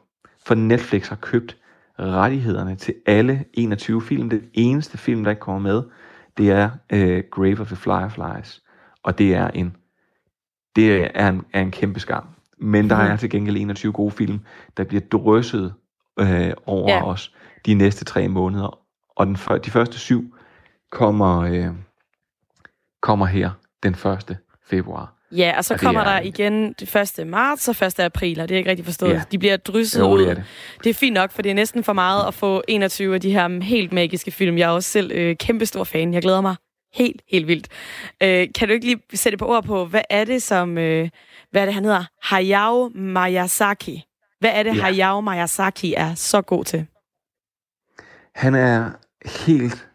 For 0.46 0.54
Netflix 0.54 1.08
har 1.08 1.16
købt 1.16 1.56
rettighederne 1.98 2.76
til 2.76 2.94
alle 3.06 3.44
21 3.54 4.02
film. 4.02 4.30
Det 4.30 4.50
eneste 4.54 4.98
film, 4.98 5.24
der 5.24 5.30
ikke 5.30 5.40
kommer 5.40 5.60
med, 5.60 5.82
det 6.36 6.50
er 6.50 6.70
øh, 6.92 7.22
Grave 7.30 7.60
of 7.60 7.66
the 7.66 7.76
Fireflies. 7.76 8.62
Og 9.02 9.18
det 9.18 9.34
er 9.34 9.48
en, 9.48 9.76
det 10.76 11.10
er 11.14 11.28
en, 11.28 11.44
er 11.52 11.60
en 11.60 11.70
kæmpe 11.70 12.00
skam. 12.00 12.28
Men 12.58 12.90
der 12.90 12.96
er 12.96 13.16
til 13.16 13.30
gengæld 13.30 13.56
21 13.56 13.92
gode 13.92 14.10
film, 14.10 14.40
der 14.76 14.84
bliver 14.84 15.00
drysset 15.12 15.74
øh, 16.20 16.52
over 16.66 16.90
Ja. 16.92 17.06
os 17.06 17.34
de 17.66 17.74
næste 17.74 18.04
tre 18.04 18.28
måneder. 18.28 18.78
Og 19.16 19.26
den, 19.26 19.34
de 19.64 19.70
første 19.70 19.98
syv 19.98 20.34
kommer, 20.90 21.38
øh, 21.40 21.66
kommer 23.00 23.26
her 23.26 23.50
den 23.82 23.92
1. 23.92 24.36
februar. 24.70 25.17
Ja, 25.32 25.54
og 25.56 25.64
så 25.64 25.74
Og 25.74 25.80
kommer 25.80 26.00
er- 26.00 26.04
der 26.14 26.20
igen 26.20 26.72
det 26.72 26.96
1. 27.18 27.26
marts 27.26 27.68
og 27.68 27.86
1. 27.86 28.00
april, 28.00 28.40
og 28.40 28.48
det 28.48 28.54
er 28.54 28.58
ikke 28.58 28.70
rigtig 28.70 28.84
forstået. 28.84 29.12
Ja. 29.12 29.22
De 29.32 29.38
bliver 29.38 29.56
drysset 29.56 30.00
Jo, 30.00 30.10
ud. 30.10 30.20
det 30.20 30.30
er 30.30 30.34
det. 30.34 30.44
det 30.84 30.90
er 30.90 30.94
fint 30.94 31.14
nok, 31.14 31.32
for 31.32 31.42
det 31.42 31.50
er 31.50 31.54
næsten 31.54 31.84
for 31.84 31.92
meget 31.92 32.26
at 32.26 32.34
få 32.34 32.62
21 32.68 33.14
af 33.14 33.20
de 33.20 33.32
her 33.32 33.62
helt 33.62 33.92
magiske 33.92 34.30
film. 34.30 34.58
Jeg 34.58 34.64
er 34.64 34.72
også 34.72 34.90
selv 34.90 35.10
øh, 35.14 35.36
kæmpestor 35.36 35.84
fan. 35.84 36.14
Jeg 36.14 36.22
glæder 36.22 36.40
mig 36.40 36.56
helt, 36.94 37.22
helt 37.30 37.46
vildt. 37.46 37.68
Øh, 38.22 38.48
kan 38.54 38.68
du 38.68 38.74
ikke 38.74 38.86
lige 38.86 39.00
sætte 39.14 39.38
på 39.38 39.46
ord 39.46 39.64
på, 39.64 39.84
hvad 39.86 40.02
er 40.10 40.24
det, 40.24 40.42
som... 40.42 40.78
Øh, 40.78 41.08
hvad 41.50 41.60
er 41.62 41.64
det, 41.66 41.74
han 41.74 41.84
hedder? 41.84 42.04
Hayao 42.22 42.88
Miyazaki. 42.94 44.02
Hvad 44.40 44.50
er 44.54 44.62
det, 44.62 44.76
Ja. 44.76 44.80
Hayao 44.82 45.20
Miyazaki 45.20 45.94
er 45.96 46.14
så 46.14 46.42
god 46.42 46.64
til? 46.64 46.86
Han 48.34 48.54
er 48.54 48.90
helt 49.46 49.88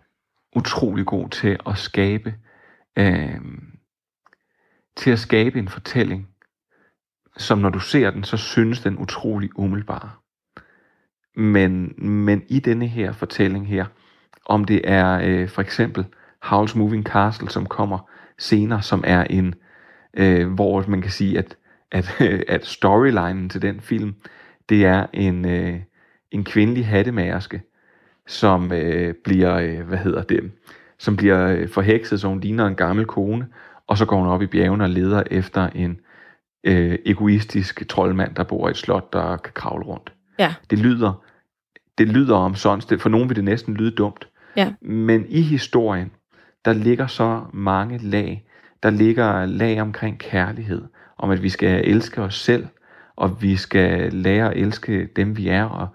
utrolig 0.55 1.05
god 1.05 1.29
til 1.29 1.57
at 1.67 1.77
skabe 1.77 2.33
øh, 2.97 3.35
til 4.95 5.11
at 5.11 5.19
skabe 5.19 5.59
en 5.59 5.67
fortælling, 5.67 6.29
som 7.37 7.57
når 7.57 7.69
du 7.69 7.79
ser 7.79 8.11
den, 8.11 8.23
så 8.23 8.37
synes 8.37 8.81
den 8.81 8.97
utrolig 8.97 9.49
umiddelbar. 9.55 10.19
Men, 11.35 11.93
men 11.97 12.43
i 12.47 12.59
denne 12.59 12.87
her 12.87 13.11
fortælling 13.11 13.67
her, 13.67 13.85
om 14.45 14.65
det 14.65 14.81
er 14.83 15.21
øh, 15.23 15.49
for 15.49 15.61
eksempel 15.61 16.05
Howl's 16.45 16.77
Moving 16.77 17.05
Castle, 17.05 17.49
som 17.49 17.65
kommer 17.65 18.09
senere, 18.37 18.81
som 18.81 19.03
er 19.07 19.23
en, 19.23 19.55
øh, 20.17 20.53
hvor 20.53 20.85
man 20.87 21.01
kan 21.01 21.11
sige, 21.11 21.37
at, 21.37 21.57
at, 21.91 22.21
at 22.55 22.65
storylinen 22.65 23.49
til 23.49 23.61
den 23.61 23.81
film, 23.81 24.15
det 24.69 24.85
er 24.85 25.05
en, 25.13 25.45
øh, 25.45 25.79
en 26.31 26.43
kvindelig 26.43 26.87
hattemagerske, 26.87 27.61
som 28.27 28.71
øh, 28.71 29.13
bliver, 29.23 29.55
øh, 29.55 29.87
hvad 29.87 29.97
hedder 29.97 30.23
det, 30.23 30.51
som 30.97 31.15
bliver 31.15 31.47
øh, 31.47 31.69
forhekset, 31.69 32.21
så 32.21 32.27
hun 32.27 32.39
ligner 32.39 32.67
en 32.67 32.75
gammel 32.75 33.05
kone, 33.05 33.47
og 33.93 33.97
så 33.97 34.05
går 34.05 34.17
hun 34.17 34.27
op 34.27 34.41
i 34.41 34.45
bjergene 34.47 34.83
og 34.83 34.89
leder 34.89 35.23
efter 35.31 35.67
en 35.67 35.99
øh, 36.63 36.99
egoistisk 37.05 37.89
troldmand, 37.89 38.35
der 38.35 38.43
bor 38.43 38.67
i 38.67 38.71
et 38.71 38.77
slot, 38.77 39.13
der 39.13 39.37
kan 39.37 39.53
kravle 39.53 39.85
rundt. 39.85 40.13
Ja. 40.39 40.53
Det 40.69 40.79
lyder, 40.79 41.23
det 41.97 42.07
lyder 42.07 42.35
om 42.35 42.55
sådan, 42.55 42.99
for 42.99 43.09
nogen 43.09 43.29
vil 43.29 43.35
det 43.35 43.43
næsten 43.43 43.73
lyde 43.73 43.91
dumt, 43.91 44.27
Ja. 44.57 44.73
men 44.81 45.25
i 45.29 45.41
historien, 45.41 46.11
der 46.65 46.73
ligger 46.73 47.07
så 47.07 47.41
mange 47.53 47.97
lag. 47.97 48.45
Der 48.83 48.89
ligger 48.89 49.45
lag 49.45 49.81
omkring 49.81 50.19
kærlighed, 50.19 50.81
om 51.17 51.29
at 51.31 51.43
vi 51.43 51.49
skal 51.49 51.89
elske 51.89 52.21
os 52.21 52.35
selv, 52.35 52.67
og 53.15 53.41
vi 53.41 53.55
skal 53.55 54.13
lære 54.13 54.51
at 54.51 54.57
elske 54.57 55.09
dem, 55.15 55.37
vi 55.37 55.47
er. 55.47 55.63
Og, 55.63 55.87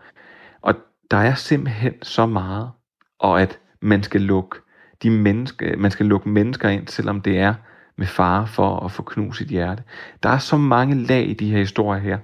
og 0.62 0.74
der 1.10 1.16
er 1.16 1.34
simpelthen 1.34 1.94
så 2.02 2.26
meget, 2.26 2.70
og 3.18 3.42
at 3.42 3.58
man 3.82 4.02
skal 4.02 4.20
lukke 4.20 4.58
de 5.02 5.10
menneske, 5.10 5.74
man 5.78 5.90
skal 5.90 6.06
lukke 6.06 6.28
mennesker 6.28 6.68
ind, 6.68 6.88
selvom 6.88 7.20
det 7.20 7.38
er 7.38 7.54
med 7.98 8.06
fare 8.06 8.46
for 8.46 8.84
at 8.84 8.92
få 8.92 9.02
knust 9.02 9.38
sit 9.38 9.48
hjerte. 9.48 9.82
Der 10.22 10.28
er 10.28 10.38
så 10.38 10.56
mange 10.56 10.94
lag 10.94 11.28
i 11.28 11.34
de 11.34 11.50
her 11.50 11.58
historier 11.58 12.00
her, 12.00 12.18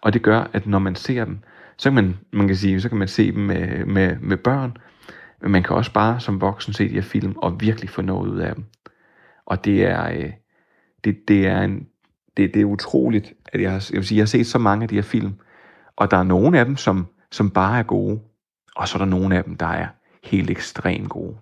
og 0.00 0.12
det 0.12 0.22
gør, 0.22 0.50
at 0.52 0.66
når 0.66 0.78
man 0.78 0.94
ser 0.94 1.24
dem, 1.24 1.38
så 1.76 1.90
kan 1.90 1.94
man, 1.94 2.18
man 2.32 2.46
kan 2.46 2.56
sige, 2.56 2.80
så 2.80 2.88
kan 2.88 2.98
man 2.98 3.08
se 3.08 3.32
dem 3.32 3.42
med, 3.42 3.84
med, 3.84 4.16
med 4.20 4.36
børn, 4.36 4.76
men 5.42 5.50
man 5.50 5.62
kan 5.62 5.76
også 5.76 5.92
bare 5.92 6.20
som 6.20 6.40
voksen 6.40 6.72
se 6.72 6.88
de 6.88 6.94
her 6.94 7.02
film 7.02 7.34
og 7.36 7.60
virkelig 7.60 7.90
få 7.90 8.02
noget 8.02 8.28
ud 8.28 8.38
af 8.38 8.54
dem. 8.54 8.64
Og 9.46 9.64
det 9.64 9.84
er, 9.84 10.08
øh, 10.10 10.32
det, 11.04 11.28
det 11.28 11.46
er 11.46 11.62
en, 11.62 11.86
det, 12.36 12.54
det 12.54 12.60
er 12.60 12.64
utroligt, 12.64 13.32
at 13.52 13.60
jeg, 13.60 13.70
har, 13.70 13.88
jeg 13.90 13.96
vil 13.96 14.06
sige, 14.06 14.16
jeg 14.16 14.22
har 14.22 14.26
set 14.26 14.46
så 14.46 14.58
mange 14.58 14.82
af 14.82 14.88
de 14.88 14.94
her 14.94 15.02
film, 15.02 15.34
og 15.96 16.10
der 16.10 16.16
er 16.16 16.22
nogle 16.22 16.58
af 16.58 16.64
dem, 16.64 16.76
som, 16.76 17.06
som 17.30 17.50
bare 17.50 17.78
er 17.78 17.82
gode, 17.82 18.20
og 18.76 18.88
så 18.88 18.96
er 18.96 18.98
der 18.98 19.06
nogle 19.06 19.36
af 19.36 19.44
dem, 19.44 19.56
der 19.56 19.66
er 19.66 19.86
helt 20.24 20.50
ekstremt 20.50 21.08
gode. 21.08 21.36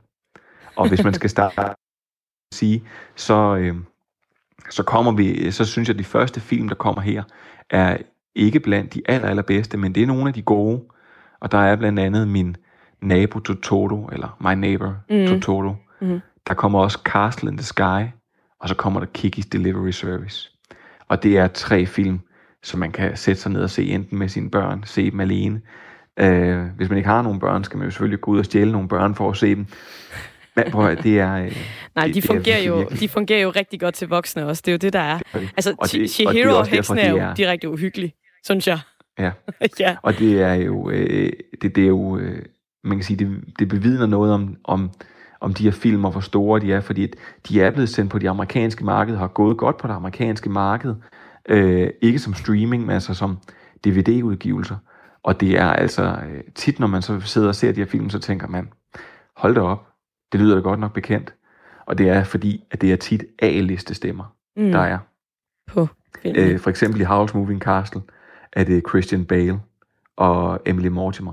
Og 0.76 0.88
hvis 0.88 1.04
man 1.04 1.14
skal 1.14 1.30
starte 1.36 1.81
sige, 2.52 2.84
så, 3.16 3.56
øh, 3.56 3.76
så 4.70 4.82
kommer 4.82 5.12
vi, 5.12 5.50
så 5.50 5.64
synes 5.64 5.88
jeg, 5.88 5.94
at 5.94 5.98
de 5.98 6.04
første 6.04 6.40
film, 6.40 6.68
der 6.68 6.74
kommer 6.74 7.00
her, 7.00 7.22
er 7.70 7.96
ikke 8.34 8.60
blandt 8.60 8.94
de 8.94 9.02
aller, 9.08 9.28
allerbedste, 9.28 9.76
men 9.76 9.94
det 9.94 10.02
er 10.02 10.06
nogle 10.06 10.28
af 10.28 10.34
de 10.34 10.42
gode. 10.42 10.80
Og 11.40 11.52
der 11.52 11.58
er 11.58 11.76
blandt 11.76 11.98
andet 11.98 12.28
min 12.28 12.56
nabo 13.00 13.38
Totoro, 13.38 14.08
eller 14.12 14.36
My 14.40 14.60
Neighbor 14.60 14.96
mm. 15.10 15.26
Totoro. 15.26 15.74
Mhm. 16.00 16.20
Der 16.48 16.54
kommer 16.54 16.78
også 16.78 17.00
Castle 17.04 17.50
in 17.50 17.56
the 17.56 17.64
Sky, 17.64 18.10
og 18.60 18.68
så 18.68 18.74
kommer 18.74 19.00
der 19.00 19.06
Kiki's 19.18 19.48
Delivery 19.52 19.90
Service. 19.90 20.50
Og 21.08 21.22
det 21.22 21.38
er 21.38 21.46
tre 21.48 21.86
film, 21.86 22.20
som 22.62 22.80
man 22.80 22.92
kan 22.92 23.16
sætte 23.16 23.40
sig 23.40 23.52
ned 23.52 23.62
og 23.62 23.70
se 23.70 23.86
enten 23.88 24.18
med 24.18 24.28
sine 24.28 24.50
børn, 24.50 24.82
se 24.86 25.10
dem 25.10 25.20
alene. 25.20 25.60
Øh, 26.16 26.64
hvis 26.76 26.88
man 26.88 26.96
ikke 26.96 27.08
har 27.08 27.22
nogen 27.22 27.40
børn, 27.40 27.64
skal 27.64 27.78
man 27.78 27.84
jo 27.84 27.90
selvfølgelig 27.90 28.20
gå 28.20 28.30
ud 28.30 28.38
og 28.38 28.44
stjæle 28.44 28.72
nogle 28.72 28.88
børn 28.88 29.14
for 29.14 29.30
at 29.30 29.36
se 29.36 29.54
dem. 29.54 29.66
Men 30.56 30.64
prøv 30.72 30.86
at, 30.86 31.02
det 31.02 31.18
er... 31.20 31.34
Øh, 31.34 31.42
Nej, 31.96 32.06
det- 32.06 32.14
de 32.14 32.20
det 32.20 32.24
er 32.30 32.34
fungerer, 32.34 32.56
virkelig, 32.72 32.92
jo, 32.94 33.00
de 33.00 33.08
fungerer 33.08 33.42
jo 33.42 33.50
rigtig 33.50 33.80
godt 33.80 33.94
til 33.94 34.08
voksne 34.08 34.46
også. 34.46 34.62
Det 34.66 34.70
er 34.70 34.72
jo 34.72 34.78
det, 34.78 34.92
der 34.92 34.98
er. 35.00 35.18
Altså, 35.34 35.74
Og 35.78 35.92
det- 35.92 36.20
Chi- 36.20 36.26
og 36.26 36.34
det 36.34 36.42
er 36.42 36.48
og 36.52 36.66
heksen 36.66 36.98
er 36.98 37.10
jo 37.10 37.16
er- 37.16 37.34
direkte 37.34 37.68
uhyggelig, 37.70 38.14
synes 38.44 38.68
jeg. 38.68 38.78
Ja. 39.18 39.30
ja. 39.80 39.96
Og 40.02 40.18
det 40.18 40.42
er 40.42 40.54
jo, 40.54 40.90
øh, 40.90 41.30
det, 41.62 41.76
det 41.76 41.84
er 41.84 41.88
jo 41.88 42.18
øh, 42.18 42.42
man 42.84 42.96
kan 42.98 43.04
sige, 43.04 43.16
det, 43.16 43.40
det 43.58 43.68
bevidner 43.68 44.06
noget 44.06 44.32
om, 44.32 44.56
om, 44.64 44.90
om 45.40 45.54
de 45.54 45.64
her 45.64 45.70
film, 45.70 46.04
og 46.04 46.10
hvor 46.10 46.20
store 46.20 46.60
de 46.60 46.72
er, 46.72 46.80
fordi 46.80 47.06
de 47.48 47.62
er 47.62 47.70
blevet 47.70 47.88
sendt 47.88 48.10
på 48.10 48.18
det 48.18 48.28
amerikanske 48.28 48.84
marked, 48.84 49.16
har 49.16 49.26
gået 49.26 49.56
godt 49.58 49.76
på 49.76 49.86
det 49.88 49.94
amerikanske 49.94 50.50
marked, 50.50 50.94
øh, 51.48 51.90
ikke 52.02 52.18
som 52.18 52.34
streaming, 52.34 52.82
men 52.86 52.90
altså 52.94 53.14
som 53.14 53.38
DVD-udgivelser. 53.84 54.76
Og 55.22 55.40
det 55.40 55.58
er 55.58 55.66
altså 55.72 56.02
øh, 56.04 56.40
tit, 56.54 56.80
når 56.80 56.86
man 56.86 57.02
så 57.02 57.20
sidder 57.20 57.48
og 57.48 57.54
ser 57.54 57.72
de 57.72 57.80
her 57.80 57.86
film, 57.86 58.10
så 58.10 58.18
tænker 58.18 58.46
man, 58.48 58.68
hold 59.36 59.54
da 59.54 59.60
op, 59.60 59.86
det 60.32 60.40
lyder 60.40 60.54
da 60.54 60.60
godt 60.60 60.80
nok 60.80 60.94
bekendt. 60.94 61.34
Og 61.86 61.98
det 61.98 62.08
er 62.08 62.24
fordi, 62.24 62.64
at 62.70 62.80
det 62.80 62.92
er 62.92 62.96
tit 62.96 63.24
A-liste 63.42 63.94
stemmer, 63.94 64.34
Mm. 64.56 64.70
der 64.72 64.78
er. 64.80 64.98
På 65.72 65.88
filmen. 66.22 66.40
Øh, 66.50 66.58
for 66.60 66.70
eksempel 66.70 67.00
i 67.00 67.04
House 67.04 67.36
Moving 67.36 67.60
Castle 67.60 68.00
er 68.52 68.64
det 68.64 68.82
Christian 68.88 69.24
Bale 69.24 69.60
og 70.16 70.60
Emily 70.66 70.86
Mortimer, 70.88 71.32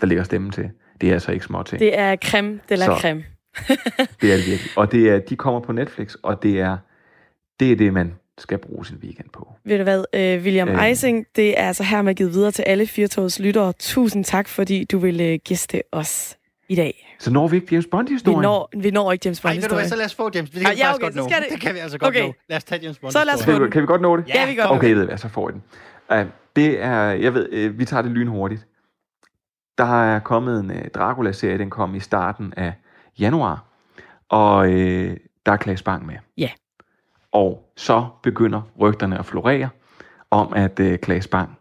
der 0.00 0.06
ligger 0.06 0.24
stemmen 0.24 0.50
til. 0.50 0.70
Det 1.00 1.08
er 1.08 1.12
altså 1.12 1.32
ikke 1.32 1.44
små 1.44 1.62
ting. 1.62 1.80
Det... 1.80 1.98
Er 1.98 2.16
creme 2.16 2.60
de 2.68 2.76
la 2.76 2.84
Så. 2.84 2.96
creme. 3.00 3.24
det 4.20 4.32
er 4.32 4.36
det 4.36 4.46
virkelig. 4.46 4.70
Og 4.76 4.92
det 4.92 5.10
er, 5.10 5.18
de 5.18 5.36
kommer 5.36 5.60
på 5.60 5.72
Netflix, 5.72 6.14
og 6.22 6.42
det 6.42 6.60
er 6.60 6.76
det, 7.60 7.72
er 7.72 7.76
det 7.76 7.92
man 7.92 8.14
skal 8.38 8.58
bruge 8.58 8.86
sin 8.86 8.96
weekend 9.02 9.28
på. 9.32 9.52
Ved 9.64 9.76
du 9.78 9.82
hvad, 9.82 10.04
øh, 10.14 10.42
William 10.42 10.68
Øh. 10.68 10.86
Eising, 10.88 11.26
det 11.36 11.60
er 11.60 11.66
altså 11.66 11.82
hermed 11.84 12.14
givet 12.14 12.32
videre 12.32 12.50
til 12.50 12.62
alle 12.62 12.86
Firtogets 12.86 13.38
lyttere. 13.40 13.72
Tusind 13.78 14.24
tak, 14.24 14.48
fordi 14.48 14.84
du 14.84 14.98
ville 14.98 15.24
øh, 15.24 15.38
gæste 15.44 15.82
os. 15.92 16.37
I 16.68 16.74
dag. 16.74 17.16
Så 17.18 17.30
når 17.30 17.48
vi 17.48 17.56
ikke 17.56 17.68
James 17.72 17.84
Vi 17.86 17.90
Bond-historien? 17.90 18.42
når, 18.42 18.70
vi 18.76 18.90
når 18.90 19.12
ikke 19.12 19.22
James 19.26 19.40
Ej, 19.44 19.50
ved 19.54 19.54
du 19.54 19.60
hvad, 19.60 19.68
Bond-historien. 19.68 19.88
så 19.88 19.96
lad 19.96 20.04
os 20.04 20.14
få 20.14 20.30
James. 20.34 20.50
Det 20.50 20.58
kan 20.60 20.66
Ej, 20.66 20.72
vi 20.74 20.78
ja, 20.78 20.86
faktisk 20.86 21.02
okay, 21.02 21.04
godt 21.06 21.14
så 21.14 21.36
nå. 21.36 21.44
det- 21.44 21.52
Det 21.52 21.60
kan 21.60 21.74
vi 21.74 21.78
altså 21.78 21.98
godt 21.98 22.08
Okay. 22.16 22.26
nå. 22.26 22.32
Lad 22.48 22.56
os 22.56 22.64
tage 22.64 22.82
James 22.82 22.98
Bond. 22.98 23.12
Så 23.12 23.24
lad 23.24 23.34
os 23.34 23.44
få 23.44 23.52
Kan 23.52 23.62
vi, 23.64 23.70
kan 23.70 23.82
vi 23.82 23.86
godt 23.86 24.00
nå 24.00 24.16
det? 24.16 24.28
Ja, 24.28 24.46
vi 24.46 24.54
gør 24.54 24.64
Okay, 24.64 24.92
ved 24.94 25.04
hvad, 25.06 25.18
så 25.18 25.28
får 25.28 25.48
I 25.48 25.52
den. 25.52 25.62
Uh, 26.12 26.26
det 26.56 26.82
er, 26.82 27.02
jeg 27.02 27.34
ved, 27.34 27.68
uh, 27.70 27.78
vi 27.78 27.84
tager 27.84 28.02
det 28.02 28.10
lynhurtigt. 28.10 28.66
Der 29.78 30.02
er 30.02 30.18
kommet 30.18 30.60
en 30.60 30.70
uh, 30.70 30.76
Dracula-serie, 30.94 31.58
den 31.58 31.70
kom 31.70 31.94
i 31.94 32.00
starten 32.00 32.52
af 32.56 32.72
januar, 33.18 33.64
og 34.28 34.58
uh, 34.58 34.74
der 35.46 35.52
er 35.52 35.56
Klaas 35.56 35.82
Bang 35.82 36.06
med. 36.06 36.14
Ja. 36.38 36.50
Og 37.32 37.72
så 37.76 38.06
begynder 38.22 38.62
rygterne 38.80 39.18
at 39.18 39.26
florere 39.26 39.68
om, 40.30 40.52
at 40.56 40.80
uh, 40.80 40.94
Klaas 40.96 41.26
Bang, 41.26 41.58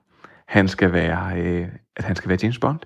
han 0.47 0.67
skal 0.67 0.93
være, 0.93 1.31
uh, 1.61 1.67
at 1.95 2.03
han 2.03 2.15
skal 2.15 2.29
være 2.29 2.37
James 2.43 2.59
Bond. 2.59 2.79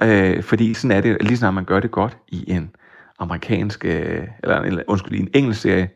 Hmm. 0.00 0.36
Uh, 0.36 0.42
fordi 0.42 0.74
sådan 0.74 0.96
er 0.96 1.00
det, 1.00 1.22
lige 1.22 1.36
snart 1.36 1.54
man 1.54 1.64
gør 1.64 1.80
det 1.80 1.90
godt 1.90 2.16
i 2.28 2.50
en 2.50 2.70
amerikansk, 3.18 3.84
uh, 3.84 3.90
eller, 3.90 4.60
eller 4.60 4.82
undskyld, 4.88 5.18
i 5.18 5.20
en 5.20 5.28
engelsk 5.34 5.60
serie, 5.60 5.88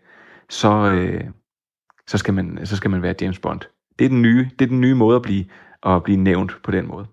så, 0.49 0.91
øh, 0.91 1.25
så, 2.07 2.19
skal 2.19 2.35
man, 2.35 2.59
så 2.65 2.77
skal 2.77 2.91
man 2.91 3.03
være 3.03 3.15
James 3.21 3.39
Bond. 3.39 3.61
Det 3.99 4.05
er 4.05 4.09
den 4.09 4.23
nye, 4.23 4.51
det 4.59 4.65
er 4.65 4.69
den 4.69 4.81
nye 4.81 4.95
måde 4.95 5.17
at 5.17 5.23
blive, 5.23 5.45
at 5.87 6.03
blive 6.03 6.17
nævnt 6.17 6.53
på 6.63 6.71
den 6.71 6.89
måde. 6.89 7.07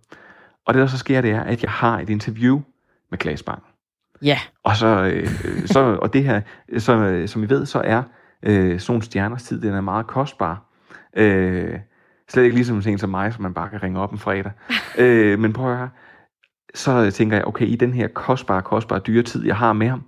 Og 0.65 0.73
det, 0.73 0.81
der 0.81 0.87
så 0.87 0.97
sker, 0.97 1.21
det 1.21 1.31
er, 1.31 1.41
at 1.41 1.63
jeg 1.63 1.71
har 1.71 1.99
et 1.99 2.09
interview 2.09 2.61
med 3.09 3.17
Klaas 3.17 3.43
Bang. 3.43 3.63
Ja. 4.21 4.39
Og, 4.63 4.75
så, 4.75 4.87
øh, 4.87 5.27
så, 5.65 5.79
og 6.01 6.13
det 6.13 6.23
her, 6.23 6.41
så, 6.77 6.93
øh, 6.93 7.27
som 7.27 7.43
I 7.43 7.49
ved, 7.49 7.65
så 7.65 7.81
er 7.85 8.03
øh, 8.43 8.79
sådan 8.79 9.01
stjerners 9.01 9.43
tid, 9.43 9.61
den 9.61 9.73
er 9.73 9.81
meget 9.81 10.07
kostbar. 10.07 10.63
Øh, 11.17 11.79
slet 12.29 12.43
ikke 12.43 12.55
ligesom 12.55 12.81
sådan 12.81 12.93
en 12.93 12.99
som 12.99 13.09
mig, 13.09 13.33
som 13.33 13.43
man 13.43 13.53
bare 13.53 13.69
kan 13.69 13.83
ringe 13.83 13.99
op 13.99 14.11
en 14.11 14.17
fredag. 14.17 14.51
øh, 14.97 15.39
men 15.39 15.53
prøv 15.53 15.71
at 15.71 15.77
høre, 15.77 15.89
så 16.75 17.11
tænker 17.11 17.37
jeg, 17.37 17.47
okay, 17.47 17.67
i 17.67 17.75
den 17.75 17.93
her 17.93 18.07
kostbare, 18.07 18.61
kostbare 18.61 18.99
dyre 18.99 19.23
tid, 19.23 19.45
jeg 19.45 19.55
har 19.55 19.73
med 19.73 19.87
ham, 19.89 20.03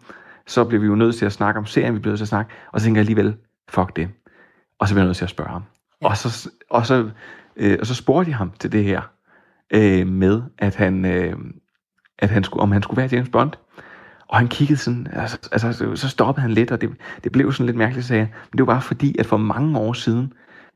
så 0.48 0.64
bliver 0.64 0.82
vi 0.82 0.88
jo 0.88 0.96
nødt 0.96 1.16
til 1.16 1.26
at 1.26 1.32
snakke 1.32 1.58
om 1.58 1.66
serien, 1.66 1.94
vi 1.94 2.00
bliver 2.00 2.12
nødt 2.12 2.20
til 2.20 2.24
at 2.26 2.30
snakke, 2.30 2.54
og 2.72 2.80
så 2.80 2.86
tænker 2.86 3.00
jeg 3.00 3.10
alligevel, 3.10 3.36
fuck 3.70 3.96
det. 3.96 4.10
Og 4.80 4.88
så 4.88 4.94
bliver 4.94 5.04
jeg 5.04 5.08
nødt 5.08 5.18
til 5.18 5.24
at 5.24 5.30
spørge 5.30 5.50
ham. 5.50 5.64
Ja. 6.02 6.08
Og, 6.08 6.18
så, 6.18 6.50
og, 6.70 6.86
så, 6.86 7.10
øh, 7.56 7.78
og 7.80 7.86
så 7.88 7.96
spurgte 7.96 8.30
jeg 8.30 8.38
ham 8.38 8.52
til 8.60 8.72
det 8.72 8.84
her, 8.84 9.02
øh, 9.74 10.08
med 10.08 10.42
at 10.58 10.76
han, 10.76 11.06
øh, 11.06 11.36
at 12.20 12.30
han 12.30 12.44
skulle, 12.44 12.64
om 12.64 12.72
han 12.72 12.84
skulle 12.84 12.98
være 13.02 13.10
James 13.12 13.30
Bond. 13.30 13.52
Og 14.28 14.38
han 14.38 14.48
kiggede 14.48 14.80
sådan, 14.80 15.08
altså, 15.14 15.50
altså 15.52 15.96
så- 15.96 16.10
stoppede 16.10 16.42
han 16.42 16.52
lidt, 16.52 16.72
og 16.72 16.82
det, 16.82 16.90
det 17.24 17.32
blev 17.32 17.52
sådan 17.52 17.66
lidt 17.66 17.78
mærkeligt, 17.78 18.08
sagde 18.08 18.20
jeg. 18.20 18.30
Men 18.52 18.58
det 18.58 18.68
var 18.68 18.74
bare 18.74 18.82
fordi, 18.82 19.16
at 19.20 19.26
for 19.26 19.38
mange 19.38 19.80
år 19.80 19.94
siden, 19.94 20.34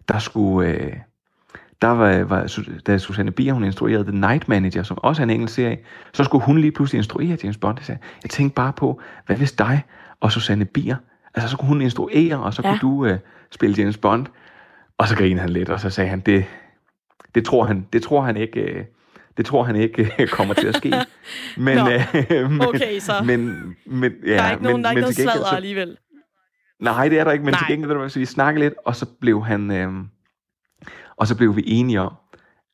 der 0.08 0.20
skulle, 0.20 0.70
øh, 0.70 0.94
der 1.84 1.90
var, 1.90 2.24
var, 2.24 2.60
da 2.88 2.98
Susanne 2.98 3.32
Bier, 3.32 3.54
hun 3.54 3.64
instruerede 3.64 4.04
The 4.04 4.20
Night 4.20 4.48
Manager, 4.50 4.84
som 4.84 4.98
også 4.98 5.22
er 5.22 5.24
en 5.24 5.30
engelsk 5.30 5.56
serie, 5.56 5.78
så 6.14 6.24
skulle 6.24 6.46
hun 6.46 6.58
lige 6.58 6.72
pludselig 6.72 6.98
instruere 6.98 7.38
James 7.44 7.58
Bond. 7.58 7.78
Jeg, 7.80 7.86
sagde, 7.86 8.02
jeg 8.24 8.30
tænkte 8.30 8.56
bare 8.56 8.74
på, 8.74 9.02
hvad 9.26 9.36
hvis 9.36 9.52
dig 9.52 9.84
og 10.20 10.32
Susanne 10.32 10.66
Bier, 10.66 10.96
altså 11.36 11.50
så 11.50 11.58
kunne 11.58 11.68
hun 11.68 11.82
instruere, 11.82 12.38
og 12.44 12.54
så 12.54 12.62
Ja. 12.66 12.70
kunne 12.70 12.80
du 12.80 13.06
øh, 13.06 13.20
spille 13.52 13.76
James 13.78 13.98
Bond. 13.98 14.26
Og 14.98 15.08
så 15.08 15.16
grinede 15.16 15.42
han 15.42 15.50
lidt, 15.50 15.70
og 15.70 15.80
så 15.80 15.90
sagde 15.90 16.10
han, 16.10 16.20
det, 16.20 16.46
det 17.36 17.46
tror 17.46 17.66
han, 17.66 17.88
det 17.94 18.04
tror 18.04 18.22
han 18.22 18.38
ikke, 18.38 18.60
øh, 18.60 18.86
det 19.38 19.46
tror 19.46 19.64
han 19.64 19.76
ikke 19.76 20.14
øh, 20.20 20.28
kommer 20.28 20.54
til 20.54 20.68
at 20.68 20.76
ske. 20.76 20.90
Men, 21.58 21.78
Nå. 21.78 21.90
øh, 21.90 22.52
men, 22.52 22.62
Okay, 22.62 23.00
så. 23.00 23.14
Men, 23.26 23.54
men, 23.86 24.12
ja, 24.26 24.32
Der 24.34 24.42
er 24.42 24.52
ikke 24.52 24.64
nogen, 24.64 24.78
men, 24.78 24.84
der 24.84 24.90
er 24.90 24.92
ikke 24.92 25.02
noget 25.02 25.16
sladder 25.16 25.56
alligevel. 25.56 25.98
Nej, 26.80 27.10
det 27.10 27.20
er 27.20 27.24
der 27.24 27.32
ikke, 27.32 27.46
men 27.46 27.54
Nej. 27.54 27.60
til 27.68 27.78
gengæld, 27.78 28.10
så 28.10 28.20
vi 28.20 28.26
snakkede 28.26 28.66
lidt, 28.66 28.74
og 28.86 28.96
så 28.96 29.06
blev 29.22 29.46
han, 29.46 29.72
øh, 29.72 29.94
og 31.18 31.28
så 31.28 31.38
blev 31.38 31.56
vi 31.56 31.64
enige 31.66 32.02
om, 32.02 32.14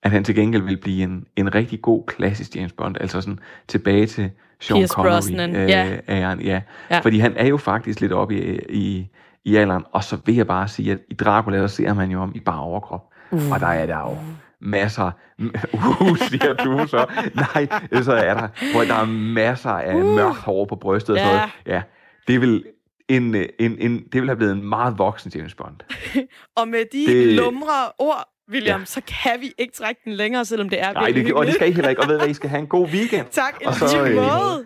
at 0.03 0.11
han 0.11 0.23
til 0.23 0.35
gengæld 0.35 0.61
ville 0.61 0.77
blive 0.77 1.03
en, 1.03 1.25
en 1.35 1.55
rigtig 1.55 1.81
god 1.81 2.03
klassisk 2.07 2.55
James 2.55 2.71
Bond, 2.73 2.95
altså 2.99 3.21
sådan 3.21 3.39
tilbage 3.67 4.05
til 4.05 4.31
Sean 4.59 4.77
Pierce 4.77 4.93
Connery. 4.93 5.11
Brosnan, 5.11 5.55
øh, 5.55 5.69
ja. 5.69 5.97
æren, 6.09 6.41
ja. 6.41 6.61
Ja. 6.91 6.99
Fordi 6.99 7.19
han 7.19 7.33
er 7.37 7.47
jo 7.47 7.57
faktisk 7.57 8.01
lidt 8.01 8.11
oppe 8.11 8.35
i, 8.35 8.59
i, 8.69 9.07
i 9.45 9.55
alderen, 9.55 9.83
og 9.91 10.03
så 10.03 10.17
vil 10.25 10.35
jeg 10.35 10.47
bare 10.47 10.67
sige, 10.67 10.91
at 10.91 10.99
i 11.09 11.13
Dracula, 11.13 11.57
der 11.57 11.67
ser 11.67 11.93
man 11.93 12.11
jo 12.11 12.21
om 12.21 12.31
i 12.35 12.39
bare 12.39 12.59
overkrop, 12.59 13.03
uh. 13.31 13.51
og 13.51 13.59
der 13.59 13.67
er 13.67 13.85
der 13.85 13.99
jo 13.99 14.17
masser, 14.61 15.11
uh, 15.73 16.17
siger 16.17 16.53
du 16.53 16.87
så, 16.87 17.05
nej, 17.35 17.67
så 18.03 18.13
er 18.13 18.33
der, 18.33 18.47
hvor 18.73 18.83
der 18.83 19.01
er 19.01 19.05
masser 19.33 19.69
af 19.69 19.95
uh. 19.95 20.15
mørkt 20.15 20.37
hår 20.37 20.65
på 20.65 20.75
brystet 20.75 21.15
og 21.15 21.21
Ja. 21.21 21.27
noget. 21.27 21.41
Ja, 21.65 21.81
det 22.27 22.41
vil, 22.41 22.63
en, 23.09 23.35
øh, 23.35 23.45
en, 23.59 23.77
en, 23.79 24.03
det 24.11 24.21
vil 24.21 24.29
have 24.29 24.37
blevet 24.37 24.53
en 24.53 24.69
meget 24.69 24.97
voksen 24.97 25.31
James 25.35 25.55
Bond. 25.55 25.75
Og 26.57 26.67
med 26.67 26.85
de 26.91 27.05
det... 27.07 27.27
Lumre 27.35 27.91
ord, 27.97 28.29
William, 28.51 28.79
Ja. 28.79 28.85
så 28.85 29.01
kan 29.07 29.41
vi 29.41 29.53
ikke 29.57 29.73
trække 29.73 30.01
den 30.05 30.13
længere, 30.13 30.45
selvom 30.45 30.69
det 30.69 30.81
er 30.81 30.93
Nej, 30.93 31.05
virkelig 31.05 31.25
det, 31.25 31.33
og 31.33 31.45
det 31.45 31.53
skal 31.53 31.69
I 31.69 31.71
heller 31.71 31.89
ikke. 31.89 32.01
Og 32.01 32.07
ved 32.07 32.15
I 32.15 32.19
hvad, 32.19 32.29
I 32.29 32.33
skal 32.33 32.49
have 32.49 32.59
en 32.59 32.67
god 32.67 32.87
weekend. 32.87 33.25
Tak, 33.41 33.55
i 33.61 33.65
Og 33.65 33.73
så, 33.75 34.05
øh, 34.05 34.15
måde. 34.15 34.65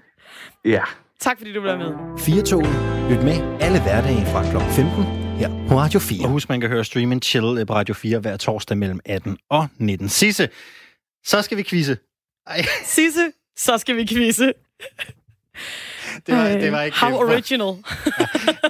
Ja. 0.66 0.82
Tak, 1.20 1.38
fordi 1.38 1.54
du 1.54 1.62
blev 1.62 1.78
med. 1.78 1.92
Firtoget. 2.20 2.68
Lyt 3.12 3.24
med 3.24 3.58
alle 3.62 3.82
hverdage 3.82 4.26
fra 4.26 4.44
kl. 4.52 4.58
15 4.76 5.04
her 5.40 5.68
på 5.68 5.76
Radio 5.76 6.00
4. 6.00 6.26
Og 6.26 6.30
husk, 6.30 6.50
man 6.50 6.62
kan 6.62 6.70
høre 6.70 6.86
Stream 6.86 7.12
and 7.12 7.22
Chill 7.22 7.58
øh, 7.60 7.68
på 7.68 7.74
Radio 7.74 7.94
4 7.94 8.20
hver 8.20 8.38
torsdag 8.38 8.78
mellem 8.78 9.00
18 9.06 9.38
og 9.50 9.68
19. 9.78 10.10
Sisse, 10.10 10.50
så 11.26 11.42
skal 11.42 11.58
vi 11.58 11.64
quizze. 11.64 11.98
Ej, 12.48 12.62
Sisse, 12.84 13.32
så 13.58 13.78
skal 13.78 13.96
vi 13.96 14.06
quizze. 14.08 14.54
det 16.28 16.36
var, 16.36 16.48
det 16.48 16.72
var 16.72 16.82
ikke... 16.82 16.98
How 16.98 17.10
det 17.10 17.20
var, 17.20 17.34
original. 17.34 17.68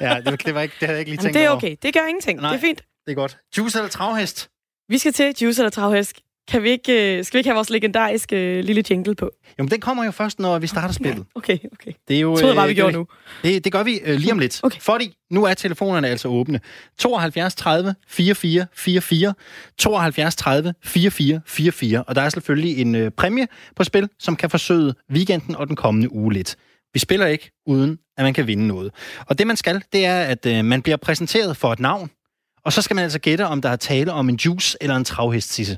ja, 0.02 0.16
det, 0.16 0.26
var, 0.26 0.36
det, 0.36 0.56
var 0.56 0.62
ikke, 0.62 0.76
det 0.80 0.88
havde 0.88 0.92
jeg 0.92 1.00
ikke 1.00 1.12
lige 1.12 1.22
tænkt 1.22 1.34
det 1.34 1.44
er 1.44 1.50
over. 1.50 1.58
okay. 1.58 1.76
Det 1.82 1.94
gør 1.94 2.06
ingenting. 2.08 2.42
Nej. 2.42 2.52
Det 2.52 2.58
er 2.58 2.62
fint. 2.62 2.82
Det 3.06 3.12
er 3.12 3.16
godt. 3.16 3.38
Juice 3.58 3.78
eller 3.78 3.90
travhest? 3.90 4.50
Vi 4.90 4.98
skal 4.98 5.14
til 5.14 5.34
Juice 5.42 5.62
eller 5.62 5.70
Travhæsk. 5.70 6.20
Kan 6.48 6.64
vi 6.64 6.70
ikke, 6.70 7.18
øh, 7.18 7.24
skal 7.24 7.38
vi 7.38 7.40
ikke 7.40 7.50
have 7.50 7.56
vores 7.56 7.70
legendariske 7.70 8.36
øh, 8.36 8.64
lille 8.64 8.84
jingle 8.90 9.16
på? 9.16 9.32
Jo, 9.60 9.64
men 9.64 9.72
den 9.72 9.80
kommer 9.82 10.06
jo 10.06 10.12
først, 10.12 10.40
når 10.40 10.60
vi 10.60 10.68
starter 10.68 10.94
spillet. 10.94 11.26
Okay, 11.36 11.58
okay. 11.72 11.92
Det 12.08 12.16
er 12.16 12.20
jo, 12.20 12.32
Jeg 12.32 12.40
troede 12.40 12.56
bare, 12.56 12.68
vi 12.68 12.72
øh, 12.72 12.76
gjorde 12.76 12.92
det, 12.92 13.00
nu. 13.00 13.08
Det, 13.44 13.64
det 13.64 13.72
gør 13.72 13.84
vi 13.84 14.00
øh, 14.06 14.16
lige 14.20 14.32
om 14.32 14.40
lidt. 14.40 14.60
Okay. 14.64 14.80
Fordi 14.80 15.18
nu 15.32 15.44
er 15.44 15.54
telefonerne 15.54 16.08
altså 16.08 16.28
åbne. 16.28 16.60
72 16.98 17.56
30 17.56 17.96
44 18.08 18.68
44. 18.74 19.34
72 19.78 20.36
30 20.36 20.74
44 20.84 21.42
44. 21.46 22.04
Og 22.04 22.16
der 22.16 22.22
er 22.22 22.30
selvfølgelig 22.30 22.78
en 22.82 22.96
øh, 22.96 23.12
præmie 23.12 23.48
på 23.76 23.84
spil, 23.84 24.10
som 24.20 24.36
kan 24.36 24.50
forsøge 24.50 24.94
weekenden 25.12 25.56
og 25.56 25.68
den 25.68 25.76
kommende 25.76 26.14
uge 26.14 26.34
lidt. 26.34 26.56
Vi 26.94 27.00
spiller 27.00 27.26
ikke, 27.26 27.52
uden 27.66 28.00
at 28.18 28.24
man 28.24 28.34
kan 28.34 28.48
vinde 28.48 28.68
noget. 28.68 28.92
Og 29.28 29.38
det 29.38 29.48
man 29.48 29.58
skal, 29.58 29.84
det 29.94 30.06
er, 30.06 30.22
at 30.24 30.46
øh, 30.46 30.66
man 30.66 30.82
bliver 30.82 30.98
præsenteret 30.98 31.58
for 31.58 31.74
et 31.74 31.80
navn. 31.80 32.10
Og 32.66 32.74
så 32.74 32.82
skal 32.82 32.96
man 32.96 33.04
altså 33.04 33.20
gætte, 33.20 33.46
om 33.48 33.62
der 33.62 33.70
er 33.70 33.76
tale 33.76 34.12
om 34.12 34.30
en 34.30 34.36
juice 34.36 34.78
eller 34.82 34.96
en 34.96 35.06
travhest, 35.06 35.54
Sisse. 35.54 35.78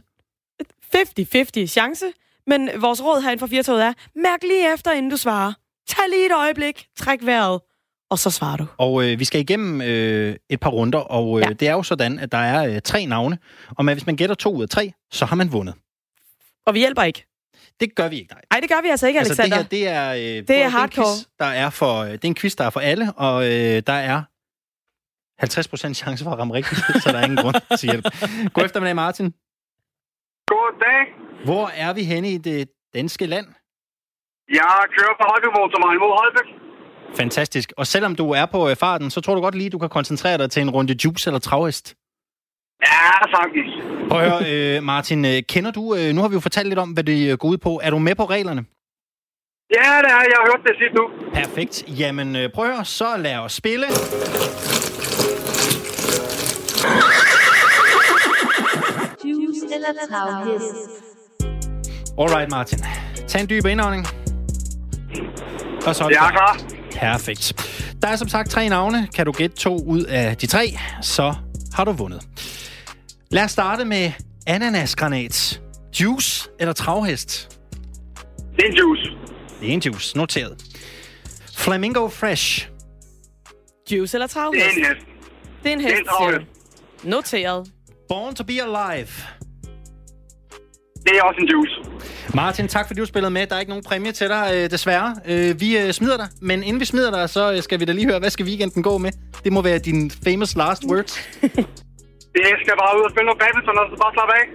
50-50 0.95 1.66
chance, 1.66 2.05
men 2.47 2.70
vores 2.78 3.03
råd 3.03 3.22
herinde 3.22 3.39
fra 3.39 3.47
Firtoget 3.47 3.84
er, 3.84 3.93
mærk 4.16 4.43
lige 4.43 4.74
efter, 4.74 4.91
inden 4.91 5.11
du 5.11 5.18
svarer. 5.18 5.53
Tag 5.88 6.03
lige 6.09 6.26
et 6.26 6.32
øjeblik, 6.32 6.88
træk 6.97 7.20
vejret, 7.26 7.61
og 8.09 8.20
så 8.20 8.30
svarer 8.30 8.57
du. 8.57 8.66
Og 8.78 9.03
øh, 9.03 9.20
vi 9.20 9.26
skal 9.26 9.41
igennem 9.41 9.82
øh, 9.82 10.36
et 10.49 10.59
par 10.59 10.70
runder, 10.70 10.99
og 10.99 11.39
øh, 11.39 11.45
Ja. 11.47 11.53
det 11.53 11.68
er 11.68 11.72
jo 11.72 11.84
sådan, 11.84 12.20
at 12.20 12.32
der 12.32 12.38
er 12.38 12.76
øh, 12.76 12.82
tre 12.82 13.05
navne. 13.05 13.38
Og 13.78 13.86
man, 13.86 13.95
hvis 13.95 14.05
man 14.05 14.16
gætter 14.16 14.36
to 14.36 14.53
ud 14.55 14.63
af 14.63 14.70
tre, 14.70 14.91
så 15.11 15.26
har 15.26 15.36
man 15.36 15.51
vundet. 15.51 15.76
Og 16.66 16.74
vi 16.74 16.80
hjælper 16.80 17.03
ikke. 17.03 17.26
Det 17.80 17.95
gør 17.95 18.07
vi 18.09 18.15
ikke, 18.19 18.34
nej. 18.34 18.41
Nej, 18.51 18.59
det 18.59 18.69
gør 18.69 18.82
vi 18.82 18.88
altså 18.88 19.07
ikke, 19.07 19.19
Altså, 19.19 19.41
Alexander. 19.41 19.63
det 19.69 19.80
her, 19.80 20.13
det 20.13 20.28
er... 20.28 20.38
Øh, 20.38 20.47
det 20.47 20.49
er 20.49 20.65
en 20.65 20.71
quiz, 20.71 20.73
hardcore. 20.73 21.15
der 21.39 21.45
er 21.45 21.69
for, 21.69 21.93
øh, 22.03 22.11
det 22.11 22.23
er 22.23 22.28
en 22.28 22.36
quiz, 22.36 22.55
der 22.55 22.63
er 22.65 22.69
for 22.69 22.80
alle, 22.80 23.13
og 23.13 23.43
øh, 23.45 23.82
der 23.88 23.93
er 23.93 24.21
50% 25.89 25.93
chance 25.93 26.23
for 26.23 26.32
at 26.32 26.39
ramme 26.39 26.53
rigtigt, 26.53 26.82
så 27.03 27.11
der 27.11 27.17
er 27.19 27.23
ingen 27.23 27.38
grund 27.43 27.55
til 27.80 27.89
hjælp. 27.91 28.05
God 28.53 28.63
eftermiddag, 28.65 28.95
Martin. 28.95 29.34
Goddag. 30.51 31.01
Hvor 31.45 31.67
er 31.84 31.93
vi 31.93 32.03
henne 32.03 32.30
i 32.30 32.38
det 32.38 32.69
danske 32.93 33.26
land? 33.26 33.47
Jeg 34.49 34.78
kører 34.97 35.13
på 35.19 35.26
Holbæk-motorvejen 35.32 35.99
mod 35.99 36.11
Holbæk. 36.19 36.49
Fantastisk. 37.17 37.73
Og 37.78 37.88
selvom 37.88 38.15
du 38.15 38.32
er 38.32 38.45
på 38.45 38.69
øh, 38.69 38.76
farten, 38.76 39.09
så 39.11 39.21
tror 39.21 39.36
du 39.36 39.41
godt 39.41 39.55
lige, 39.55 39.69
du 39.69 39.78
kan 39.78 39.89
koncentrere 39.89 40.38
dig 40.38 40.51
til 40.51 40.61
en 40.61 40.69
runde 40.69 40.95
juice 41.05 41.30
eller 41.30 41.39
travhest. 41.39 41.95
Ja. 42.86 43.05
Prøv 44.09 44.19
at 44.21 44.31
høre, 44.31 44.75
øh, 44.77 44.83
Martin, 44.83 45.25
øh, 45.25 45.41
kender 45.49 45.71
du... 45.71 45.95
Øh, 45.95 46.13
nu 46.15 46.21
har 46.21 46.27
vi 46.27 46.33
jo 46.33 46.39
fortalt 46.39 46.67
lidt 46.67 46.79
om, 46.79 46.89
hvad 46.89 47.03
det 47.03 47.31
øh, 47.31 47.38
går 47.38 47.47
ud 47.47 47.57
på. 47.57 47.79
Er 47.83 47.89
du 47.89 47.99
med 47.99 48.15
på 48.15 48.25
reglerne? 48.25 48.65
Ja, 49.75 49.91
det 50.03 50.11
er. 50.15 50.21
Jeg 50.31 50.38
har 50.41 50.45
hørt 50.51 50.63
det 50.67 50.75
sidst 50.81 50.93
nu. 50.99 51.03
Perfekt. 51.33 51.99
Jamen, 51.99 52.36
øh, 52.36 52.49
prøv 52.53 52.65
at 52.65 52.71
høre, 52.75 52.86
så 52.86 53.07
lad 53.17 53.38
os 53.38 53.53
spille. 53.53 53.86
Juice 59.25 59.65
eller 59.75 59.88
travhest. 60.09 60.65
Alright, 62.19 62.51
Martin. 62.51 62.79
Tag 63.27 63.41
en 63.41 63.49
dyb 63.49 63.65
indånding. 63.65 64.05
Og 65.88 65.95
så 65.95 66.03
er 66.03 66.09
Jeg 66.09 66.27
er 66.27 66.31
klar. 66.31 66.57
Perfekt. 66.91 67.53
Der 68.01 68.07
er 68.07 68.15
som 68.15 68.27
sagt 68.27 68.49
tre 68.49 68.69
navne. 68.69 69.07
Kan 69.15 69.25
du 69.25 69.31
gætte 69.31 69.55
to 69.55 69.77
ud 69.86 70.03
af 70.03 70.38
de 70.38 70.47
tre, 70.47 70.65
så 71.01 71.33
har 71.73 71.83
du 71.83 71.91
vundet. 71.91 72.21
Lad 73.36 73.43
os 73.43 73.51
starte 73.51 73.86
med 73.86 74.11
ananasgranat. 74.47 75.61
Juice 76.01 76.49
eller 76.59 76.73
travhest? 76.73 77.59
Det 78.55 78.63
er 78.65 78.69
en 78.69 78.75
juice. 78.75 79.09
Det 79.59 79.69
er 79.69 79.73
en 79.73 79.79
juice. 79.79 80.17
Noteret. 80.17 80.63
Flamingo 81.57 82.07
Fresh. 82.07 82.69
Juice 83.91 84.17
eller 84.17 84.27
Det 84.27 84.36
er 84.36 84.39
travhest? 84.41 84.77
en 84.77 84.86
hest. 84.86 85.07
Det 85.63 85.69
er 85.69 85.73
en 85.73 85.79
Det 85.79 85.86
er 85.86 85.89
hest, 85.89 85.99
en 85.99 86.05
travhest. 86.07 87.03
Noteret. 87.03 87.67
Born 88.09 88.36
to 88.36 88.43
be 88.43 88.53
Alive. 88.53 89.07
Det 91.03 91.17
er 91.17 91.23
også 91.23 91.39
en 91.41 91.47
juice. 91.47 91.91
Martin, 92.33 92.67
tak 92.67 92.88
fordi 92.88 92.99
du 92.99 93.05
spillede 93.05 93.31
med. 93.31 93.47
Der 93.47 93.55
er 93.55 93.59
ikke 93.59 93.69
nogen 93.69 93.83
præmie 93.83 94.11
til 94.11 94.27
dig, 94.29 94.51
øh, 94.53 94.71
desværre. 94.71 95.15
Øh, 95.25 95.59
vi 95.61 95.77
øh, 95.77 95.91
smider 95.93 96.17
dig, 96.17 96.27
men 96.41 96.63
inden 96.63 96.79
vi 96.79 96.86
smider 96.86 97.11
dig, 97.11 97.29
så 97.29 97.53
øh, 97.53 97.63
skal 97.63 97.79
vi 97.79 97.86
da 97.86 97.91
lige 97.91 98.05
høre, 98.05 98.19
hvad 98.19 98.29
skal 98.29 98.45
weekenden 98.45 98.83
gå 98.83 98.97
med? 98.97 99.11
Det 99.43 99.53
må 99.53 99.61
være 99.61 99.79
din 99.79 100.11
famous 100.11 100.55
last 100.55 100.83
words. 100.86 101.19
Det 102.36 102.43
skal 102.61 102.73
bare 102.83 102.97
ud 102.97 103.03
og 103.07 103.11
spille 103.11 103.25
noget 103.25 103.39
badminton, 103.39 103.77
og 103.81 103.86
så 103.91 103.95
bare 104.03 104.13
slappe 104.17 104.33
af. 104.39 104.45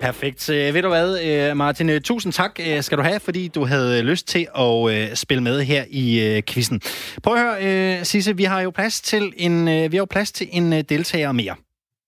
Perfekt. 0.00 0.50
Øh, 0.50 0.74
ved 0.74 0.82
du 0.82 0.88
hvad, 0.88 1.08
øh, 1.26 1.56
Martin, 1.56 1.88
øh, 1.90 2.00
tusind 2.00 2.32
tak 2.32 2.60
skal 2.80 2.98
du 2.98 3.02
have, 3.02 3.20
fordi 3.20 3.48
du 3.48 3.64
havde 3.64 4.02
lyst 4.02 4.28
til 4.28 4.46
at 4.58 5.18
spille 5.18 5.42
med 5.42 5.62
her 5.62 5.84
i 5.90 6.42
quizzen. 6.48 6.80
Prøv 7.22 7.34
at 7.34 7.40
høre, 7.40 8.04
Sisse, 8.04 8.36
vi 8.36 8.44
har 8.44 8.60
jo 8.60 8.70
plads 8.70 9.00
til 9.00 9.32
en, 9.36 9.66
vi 9.66 9.96
har 9.96 10.02
jo 10.02 10.06
plads 10.10 10.32
til 10.32 10.48
en 10.52 10.72
deltager 10.72 11.32
mere. 11.32 11.54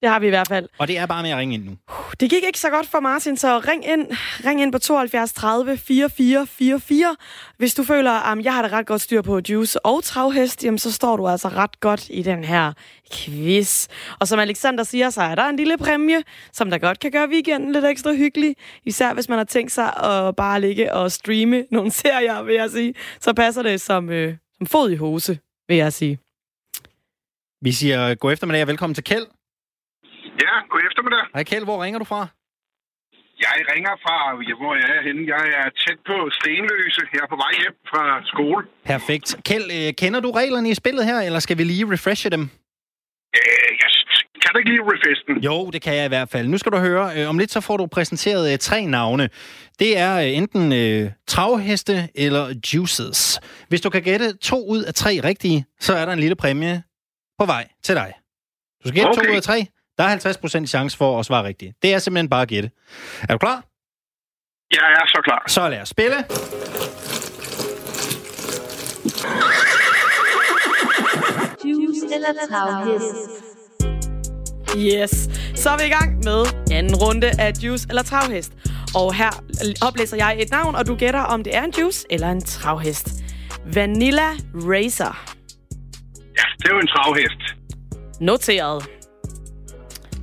Det 0.02 0.10
har 0.10 0.18
vi 0.18 0.26
i 0.26 0.30
hvert 0.30 0.48
fald. 0.48 0.68
Og 0.78 0.88
det 0.88 0.98
er 0.98 1.06
bare 1.06 1.22
med 1.22 1.30
at 1.30 1.36
ringe 1.36 1.54
ind 1.54 1.64
nu. 1.64 1.76
Det 2.20 2.30
gik 2.30 2.44
ikke 2.44 2.58
så 2.58 2.70
godt 2.70 2.86
for 2.88 3.00
Martin, 3.00 3.36
så 3.36 3.58
ring 3.58 3.86
ind, 3.88 4.06
ring 4.44 4.62
ind 4.62 4.72
på 4.72 4.78
72 4.78 5.32
30 5.32 5.76
44 5.76 6.46
44. 6.46 7.16
Hvis 7.58 7.74
du 7.74 7.84
føler, 7.84 8.10
at 8.10 8.44
jeg 8.44 8.54
har 8.54 8.62
det 8.62 8.72
ret 8.72 8.86
godt 8.86 9.00
styr 9.00 9.22
på 9.22 9.40
juice 9.48 9.86
og 9.86 10.04
travhest, 10.04 10.64
jamen, 10.64 10.78
så 10.78 10.92
står 10.92 11.16
du 11.16 11.28
altså 11.28 11.48
ret 11.48 11.80
godt 11.80 12.06
i 12.10 12.22
den 12.22 12.44
her 12.44 12.72
quiz. 13.12 13.88
Og 14.20 14.28
som 14.28 14.38
Alexander 14.38 14.84
siger, 14.84 15.10
så 15.10 15.22
er 15.22 15.34
der 15.34 15.44
en 15.44 15.56
lille 15.56 15.78
præmie, 15.78 16.22
som 16.52 16.70
der 16.70 16.78
godt 16.78 16.98
kan 16.98 17.10
gøre 17.10 17.28
weekenden 17.28 17.72
lidt 17.72 17.84
ekstra 17.84 18.12
hyggelig. 18.12 18.56
Især 18.84 19.14
hvis 19.14 19.28
man 19.28 19.38
har 19.38 19.44
tænkt 19.44 19.72
sig 19.72 19.96
at 20.04 20.36
bare 20.36 20.60
ligge 20.60 20.94
og 20.94 21.12
streame 21.12 21.64
nogle 21.70 21.90
serier, 22.02 22.42
vil 22.42 22.54
jeg 22.54 22.70
sige. 22.70 22.94
Så 23.20 23.32
passer 23.32 23.62
det 23.62 23.80
som, 23.80 24.10
øh, 24.10 24.34
som 24.58 24.66
fod 24.66 24.90
i 24.90 24.96
hose, 24.96 25.38
vil 25.68 25.76
jeg 25.76 25.92
sige. 25.92 26.18
Vi 27.64 27.72
siger 27.72 28.14
god 28.14 28.32
eftermiddag 28.32 28.62
og 28.62 28.68
velkommen 28.68 28.94
til 28.94 29.04
Kjeld. 29.04 29.26
Hej 31.34 31.44
Kjeld, 31.44 31.64
hvor 31.64 31.84
ringer 31.84 31.98
du 31.98 32.04
fra? 32.04 32.26
Jeg 33.40 33.54
ringer 33.74 33.94
fra, 34.04 34.16
hvor 34.60 34.74
jeg 34.82 34.88
er 34.96 35.02
henne. 35.08 35.22
Jeg 35.34 35.44
er 35.60 35.68
tæt 35.82 35.98
på 36.06 36.16
Stenløse. 36.38 37.02
Jeg 37.14 37.20
er 37.26 37.30
på 37.34 37.38
vej 37.44 37.52
hjem 37.62 37.76
fra 37.90 38.02
skole. 38.32 38.62
Perfekt. 38.84 39.28
Kjeld, 39.44 39.68
øh, 39.78 39.94
kender 40.02 40.20
du 40.20 40.30
reglerne 40.30 40.68
i 40.70 40.74
spillet 40.74 41.04
her, 41.04 41.20
eller 41.20 41.38
skal 41.38 41.58
vi 41.58 41.64
lige 41.64 41.92
refreshe 41.92 42.30
dem? 42.30 42.42
Øh, 43.38 43.70
jeg 43.82 43.88
kan 44.42 44.50
du 44.52 44.58
ikke 44.58 44.70
lige 44.70 44.82
refresh 44.82 45.22
den? 45.26 45.36
Jo, 45.38 45.70
det 45.70 45.82
kan 45.82 45.94
jeg 45.96 46.04
i 46.04 46.08
hvert 46.08 46.28
fald. 46.28 46.48
Nu 46.48 46.58
skal 46.58 46.72
du 46.72 46.78
høre, 46.78 47.04
øh, 47.16 47.28
om 47.28 47.38
lidt 47.38 47.50
så 47.50 47.60
får 47.60 47.76
du 47.76 47.86
præsenteret 47.86 48.52
øh, 48.52 48.58
tre 48.58 48.86
navne. 48.86 49.28
Det 49.78 49.98
er 49.98 50.16
øh, 50.18 50.36
enten 50.36 50.72
øh, 50.72 51.10
travheste 51.26 52.08
eller 52.14 52.54
juices. 52.74 53.40
Hvis 53.68 53.80
du 53.80 53.90
kan 53.90 54.02
gætte 54.02 54.36
to 54.36 54.66
ud 54.68 54.82
af 54.82 54.94
tre 54.94 55.20
rigtige, 55.24 55.64
så 55.80 55.92
er 55.94 56.04
der 56.04 56.12
en 56.12 56.18
lille 56.18 56.36
præmie 56.36 56.82
på 57.38 57.46
vej 57.46 57.68
til 57.82 57.94
dig. 57.94 58.12
Du 58.84 58.88
skal 58.88 58.94
gætte 58.94 59.08
okay. 59.08 59.24
to 59.24 59.30
ud 59.30 59.36
af 59.36 59.42
tre. 59.42 59.66
Der 59.98 60.04
er 60.04 60.62
50% 60.62 60.66
chance 60.66 60.96
for 60.96 61.18
at 61.20 61.26
svare 61.26 61.44
rigtigt. 61.44 61.76
Det 61.82 61.94
er 61.94 61.98
simpelthen 61.98 62.28
bare 62.30 62.42
at 62.42 62.48
gætte. 62.48 62.70
Er 63.28 63.32
du 63.32 63.38
klar? 63.38 63.64
Jeg 64.72 64.92
er 64.92 65.06
så 65.06 65.20
klar. 65.24 65.44
Så 65.48 65.68
lad 65.68 65.80
os 65.80 65.88
spille. 65.88 66.16
Juice 71.64 72.14
eller 72.14 72.28
travhest. 72.50 73.42
Yes, 74.76 75.10
så 75.60 75.70
er 75.70 75.78
vi 75.78 75.84
i 75.84 75.88
gang 75.88 76.16
med 76.24 76.44
anden 76.72 76.94
runde 76.96 77.30
af 77.38 77.52
Juice 77.62 77.86
eller 77.88 78.02
Travhest. 78.02 78.52
Og 78.94 79.14
her 79.14 79.30
oplæser 79.86 80.16
jeg 80.16 80.36
et 80.40 80.50
navn, 80.50 80.74
og 80.74 80.86
du 80.86 80.94
gætter, 80.94 81.20
om 81.20 81.44
det 81.44 81.56
er 81.56 81.62
en 81.62 81.74
juice 81.80 82.06
eller 82.10 82.30
en 82.30 82.40
travhest. 82.40 83.08
Vanilla 83.74 84.28
Racer. 84.54 85.24
Ja, 86.38 86.42
det 86.58 86.70
er 86.70 86.74
jo 86.74 86.80
en 86.80 86.86
travhest. 86.86 87.40
Noteret. 88.20 88.88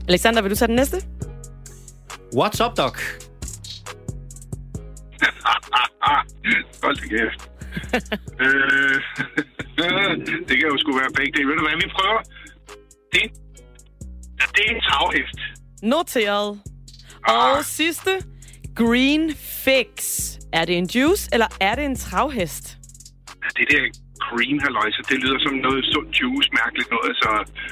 Alexander, 0.10 0.42
vil 0.42 0.52
du 0.52 0.56
tage 0.56 0.68
den 0.68 0.76
næste? 0.76 0.98
What's 2.36 2.66
up, 2.66 2.78
Doc? 2.78 2.96
Hold 6.84 6.96
da 6.96 7.08
kæft. 7.14 7.42
øh, 8.44 8.96
det 10.48 10.56
kan 10.60 10.68
jo 10.72 10.78
sgu 10.78 10.92
være 11.02 11.12
begge 11.16 11.32
dele. 11.38 11.48
Ved 11.48 11.56
du 11.56 11.64
hvad, 11.68 11.78
vi 11.84 11.90
prøver? 11.98 12.22
Det, 13.14 13.22
ja, 14.40 14.46
det 14.56 14.64
er 14.68 14.76
en 14.76 14.82
travhest. 14.82 15.40
Noteret. 15.84 16.60
Og 17.28 17.66
sidste. 17.66 18.12
Green 18.76 19.36
Fix. 19.36 20.30
Er 20.54 20.66
det 20.66 20.78
en 20.78 20.86
juice, 20.96 21.30
eller 21.34 21.48
er 21.62 21.76
det 21.76 21.86
en 21.86 21.96
travhest? 21.96 22.78
Det 23.58 23.68
der 23.72 24.09
green 24.28 24.58
halløjse, 24.66 25.00
det 25.10 25.18
lyder 25.24 25.40
som 25.46 25.54
noget 25.66 25.82
sund 25.94 26.08
juice, 26.20 26.50
mærkeligt 26.62 26.90
noget. 26.96 27.12
Så 27.22 27.30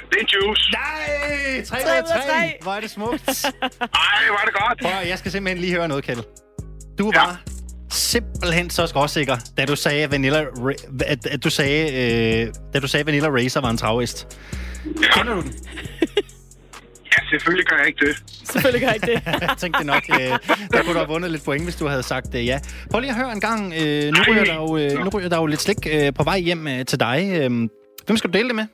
det 0.10 0.16
er 0.20 0.24
en 0.28 0.32
juice. 0.36 0.64
Nej! 0.82 1.64
3 1.66 1.78
Tre 1.78 1.78
ud 1.86 1.90
af 1.96 2.02
ud 2.04 2.12
af 2.18 2.22
3. 2.24 2.32
tre. 2.32 2.42
Hvor 2.66 2.74
er 2.78 2.82
det 2.86 2.92
smukt. 2.98 3.28
Ej, 4.12 4.24
var 4.38 4.44
det 4.48 4.54
godt. 4.62 4.78
Prøv, 4.82 4.92
jeg 5.12 5.18
skal 5.22 5.32
simpelthen 5.32 5.60
lige 5.66 5.74
høre 5.78 5.88
noget, 5.88 6.04
Kjeld. 6.08 6.24
Du 7.00 7.12
var 7.12 7.32
simpelthen 7.92 8.70
så 8.70 8.88
skråsikker, 8.88 9.38
da 9.58 9.66
du 9.66 9.76
sagde 9.76 10.12
Vanilla, 10.12 10.46
at, 11.06 11.26
at 11.26 11.44
du 11.44 11.50
sagde, 11.50 11.82
øh, 12.48 12.54
da 12.74 12.80
du 12.80 12.88
sagde 12.88 13.06
Vanilla 13.06 13.30
Racer 13.30 13.62
var 13.62 13.70
en 13.70 13.78
travhest. 13.78 14.38
Ja. 14.86 14.92
Kender 15.14 15.34
du 15.36 15.42
den? 15.42 15.54
Selvfølgelig 17.32 17.66
gør 17.70 17.78
jeg 17.82 17.88
ikke 17.92 18.02
det. 18.08 18.16
Selvfølgelig 18.52 18.82
gør 18.84 18.90
jeg 18.92 18.98
ikke 19.00 19.12
det. 19.14 19.20
jeg 19.52 19.58
tænkte 19.64 19.84
nok, 19.94 20.04
øh, 20.18 20.32
der 20.72 20.78
kunne 20.84 20.96
du 20.98 21.02
have 21.04 21.12
vundet 21.16 21.30
lidt 21.32 21.44
point, 21.46 21.64
hvis 21.68 21.78
du 21.82 21.86
havde 21.94 22.06
sagt 22.14 22.32
øh, 22.36 22.42
ja. 22.52 22.58
Prøv 22.92 23.00
lige 23.00 23.14
at 23.16 23.20
høre 23.22 23.32
en 23.38 23.44
gang. 23.50 23.62
Øh, 23.82 24.06
nu, 24.16 24.20
ryger 24.28 24.46
der 24.52 24.58
jo, 24.64 24.70
øh, 24.82 24.92
nu 25.06 25.10
ryger 25.16 25.30
der 25.34 25.40
jo 25.44 25.48
lidt 25.54 25.62
slik 25.66 25.82
øh, 25.96 26.08
på 26.20 26.24
vej 26.30 26.40
hjem 26.48 26.62
øh, 26.74 26.80
til 26.92 27.00
dig. 27.08 27.20
Øh, 27.38 27.50
hvem 28.06 28.18
skal 28.20 28.30
du 28.30 28.36
dele 28.38 28.50
det 28.52 28.58
med? 28.62 28.68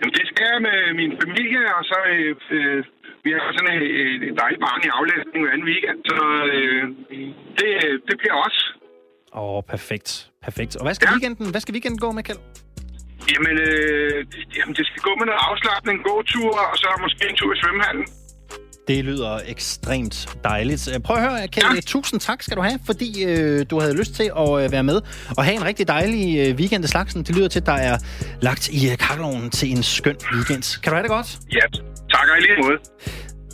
Jamen, 0.00 0.14
det 0.18 0.24
skal 0.30 0.46
jeg 0.52 0.60
med 0.68 0.78
min 1.00 1.12
familie, 1.22 1.60
og 1.78 1.82
så... 1.90 1.98
Øh, 2.14 2.34
øh, 2.58 2.84
vi 3.24 3.30
har 3.36 3.52
sådan 3.56 3.70
et, 3.76 3.84
et, 4.28 4.34
dejligt 4.42 4.60
barn 4.66 4.80
i 4.88 4.90
aflæsning 4.98 5.40
hver 5.42 5.52
anden 5.54 5.68
weekend, 5.72 5.98
så 6.10 6.18
øh, 6.56 6.82
det, 7.58 7.70
det 8.08 8.14
bliver 8.20 8.36
også. 8.46 8.60
Åh, 9.34 9.54
oh, 9.54 9.62
perfekt. 9.72 10.30
Perfekt. 10.46 10.76
Og 10.76 10.82
hvad 10.86 10.94
skal, 10.94 11.06
ja. 11.08 11.14
weekenden, 11.14 11.50
hvad 11.50 11.60
skal 11.60 11.72
weekenden 11.72 12.00
gå 12.04 12.12
med, 12.12 12.22
Kjeld? 12.22 12.42
Jamen, 13.32 13.56
øh, 13.68 14.18
jamen, 14.56 14.74
det 14.78 14.84
skal 14.90 15.00
gå 15.08 15.12
med 15.18 15.26
noget 15.30 15.42
afslappning, 15.50 15.96
gåtur, 16.08 16.52
og 16.70 16.76
så 16.82 16.88
måske 17.04 17.22
en 17.30 17.36
tur 17.40 17.50
i 17.54 17.58
svømmehallen. 17.62 18.06
Det 18.88 19.04
lyder 19.04 19.40
ekstremt 19.46 20.28
dejligt. 20.44 20.88
Prøv 21.04 21.16
at 21.16 21.22
høre, 21.22 21.48
Kjeld. 21.48 21.74
Ja. 21.74 21.80
Tusind 21.80 22.20
tak 22.20 22.42
skal 22.42 22.56
du 22.56 22.62
have, 22.62 22.78
fordi 22.86 23.24
øh, 23.24 23.66
du 23.70 23.80
havde 23.80 23.96
lyst 23.98 24.14
til 24.14 24.30
at 24.36 24.64
øh, 24.64 24.72
være 24.72 24.82
med 24.82 25.00
og 25.36 25.44
have 25.44 25.56
en 25.56 25.64
rigtig 25.64 25.88
dejlig 25.88 26.48
øh, 26.48 26.54
weekend 26.54 26.84
i 26.84 26.88
slagsen. 26.88 27.22
Det 27.22 27.36
lyder 27.36 27.48
til, 27.48 27.60
at 27.60 27.66
der 27.66 27.72
er 27.90 27.96
lagt 28.40 28.68
i 28.68 28.90
øh, 28.90 28.98
kakkeloven 28.98 29.50
til 29.50 29.70
en 29.70 29.82
skøn 29.82 30.16
weekend. 30.34 30.80
Kan 30.82 30.90
du 30.90 30.94
have 30.96 31.02
det 31.02 31.10
godt? 31.10 31.38
Ja, 31.52 31.64
tak 32.14 32.26
og 32.32 32.38
i 32.38 32.40
lige 32.40 32.62
måde. 32.62 32.78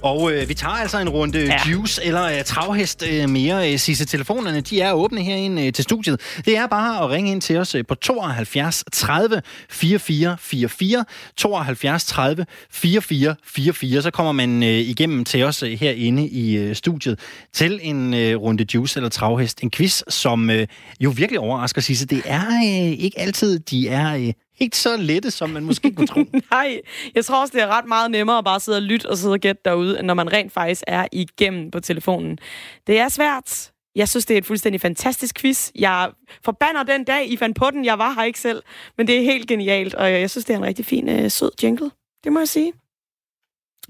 Og 0.05 0.33
øh, 0.33 0.49
vi 0.49 0.55
tager 0.55 0.75
altså 0.75 0.99
en 0.99 1.09
runde 1.09 1.39
ja. 1.39 1.71
juice 1.71 2.05
eller 2.05 2.25
øh, 2.25 2.45
travhest 2.45 3.05
øh, 3.11 3.31
mere. 3.31 3.73
Øh, 3.73 3.79
Sisse, 3.79 4.05
telefonerne 4.05 4.61
de 4.61 4.81
er 4.81 4.93
åbne 4.93 5.23
herinde 5.23 5.67
øh, 5.67 5.73
til 5.73 5.85
studiet. 5.85 6.21
Det 6.45 6.57
er 6.57 6.67
bare 6.67 7.05
at 7.05 7.11
ringe 7.11 7.31
ind 7.31 7.41
til 7.41 7.57
os 7.57 7.75
øh, 7.75 7.87
på 7.87 7.95
72 7.95 8.85
30 8.93 9.43
44 9.71 10.37
44. 10.41 11.05
72 11.37 12.05
30 12.05 12.47
44 12.71 13.37
44. 13.45 14.03
Så 14.03 14.11
kommer 14.11 14.33
man 14.33 14.63
øh, 14.63 14.69
igennem 14.69 15.25
til 15.25 15.43
os 15.43 15.63
øh, 15.63 15.71
herinde 15.71 16.29
i 16.29 16.57
øh, 16.57 16.77
studiet 16.77 17.19
til 17.53 17.81
en 17.83 18.15
øh, 18.15 18.37
runde 18.37 18.67
juice 18.75 18.99
eller 18.99 19.11
travhest. 19.11 19.61
En 19.63 19.71
quiz, 19.71 20.03
som 20.09 20.51
øh, 20.51 20.67
jo 21.01 21.11
virkelig 21.11 21.41
overrasker 21.41 21.81
Sisse. 21.81 22.07
Det 22.07 22.23
er 22.25 22.47
øh, 22.47 23.05
ikke 23.05 23.21
altid, 23.21 23.59
de 23.59 23.89
er... 23.89 24.17
Øh, 24.17 24.33
ikke 24.59 24.77
så 24.77 24.97
lette, 24.97 25.31
som 25.31 25.51
man 25.51 25.65
måske 25.65 25.95
kunne 25.95 26.07
tro. 26.07 26.21
Nej, 26.51 26.81
jeg 27.15 27.25
tror 27.25 27.41
også, 27.41 27.53
det 27.53 27.63
er 27.63 27.67
ret 27.67 27.87
meget 27.87 28.11
nemmere 28.11 28.39
at 28.39 28.45
bare 28.45 28.61
sidde 28.61 28.79
og 28.79 28.83
lytte 28.83 29.11
og 29.11 29.19
sidde 29.19 29.33
og 29.33 29.41
gætte 29.41 29.63
derude, 29.65 29.99
end 29.99 30.07
når 30.07 30.15
man 30.15 30.33
rent 30.33 30.53
faktisk 30.53 30.83
er 30.87 31.07
igennem 31.13 31.71
på 31.71 31.81
telefonen. 31.81 32.39
Det 32.87 32.99
er 32.99 33.09
svært. 33.09 33.71
Jeg 33.95 34.09
synes, 34.09 34.27
det 34.27 34.35
er 34.35 34.39
et 34.39 34.47
fuldstændig 34.47 34.81
fantastisk 34.81 35.41
quiz. 35.41 35.71
Jeg 35.75 36.11
forbander 36.45 36.83
den 36.83 37.05
dag, 37.05 37.31
I 37.31 37.37
fandt 37.37 37.59
på 37.59 37.71
den. 37.71 37.85
Jeg 37.85 37.99
var 37.99 38.13
her 38.13 38.23
ikke 38.23 38.41
selv, 38.41 38.63
men 38.97 39.07
det 39.07 39.17
er 39.19 39.23
helt 39.23 39.49
genialt, 39.49 39.95
og 39.95 40.13
jeg 40.13 40.31
synes, 40.31 40.45
det 40.45 40.55
er 40.55 40.59
en 40.59 40.65
rigtig 40.65 40.85
fin, 40.85 41.09
øh, 41.09 41.31
sød 41.31 41.51
jingle. 41.63 41.91
Det 42.25 42.33
må 42.33 42.39
jeg 42.39 42.49
sige. 42.49 42.73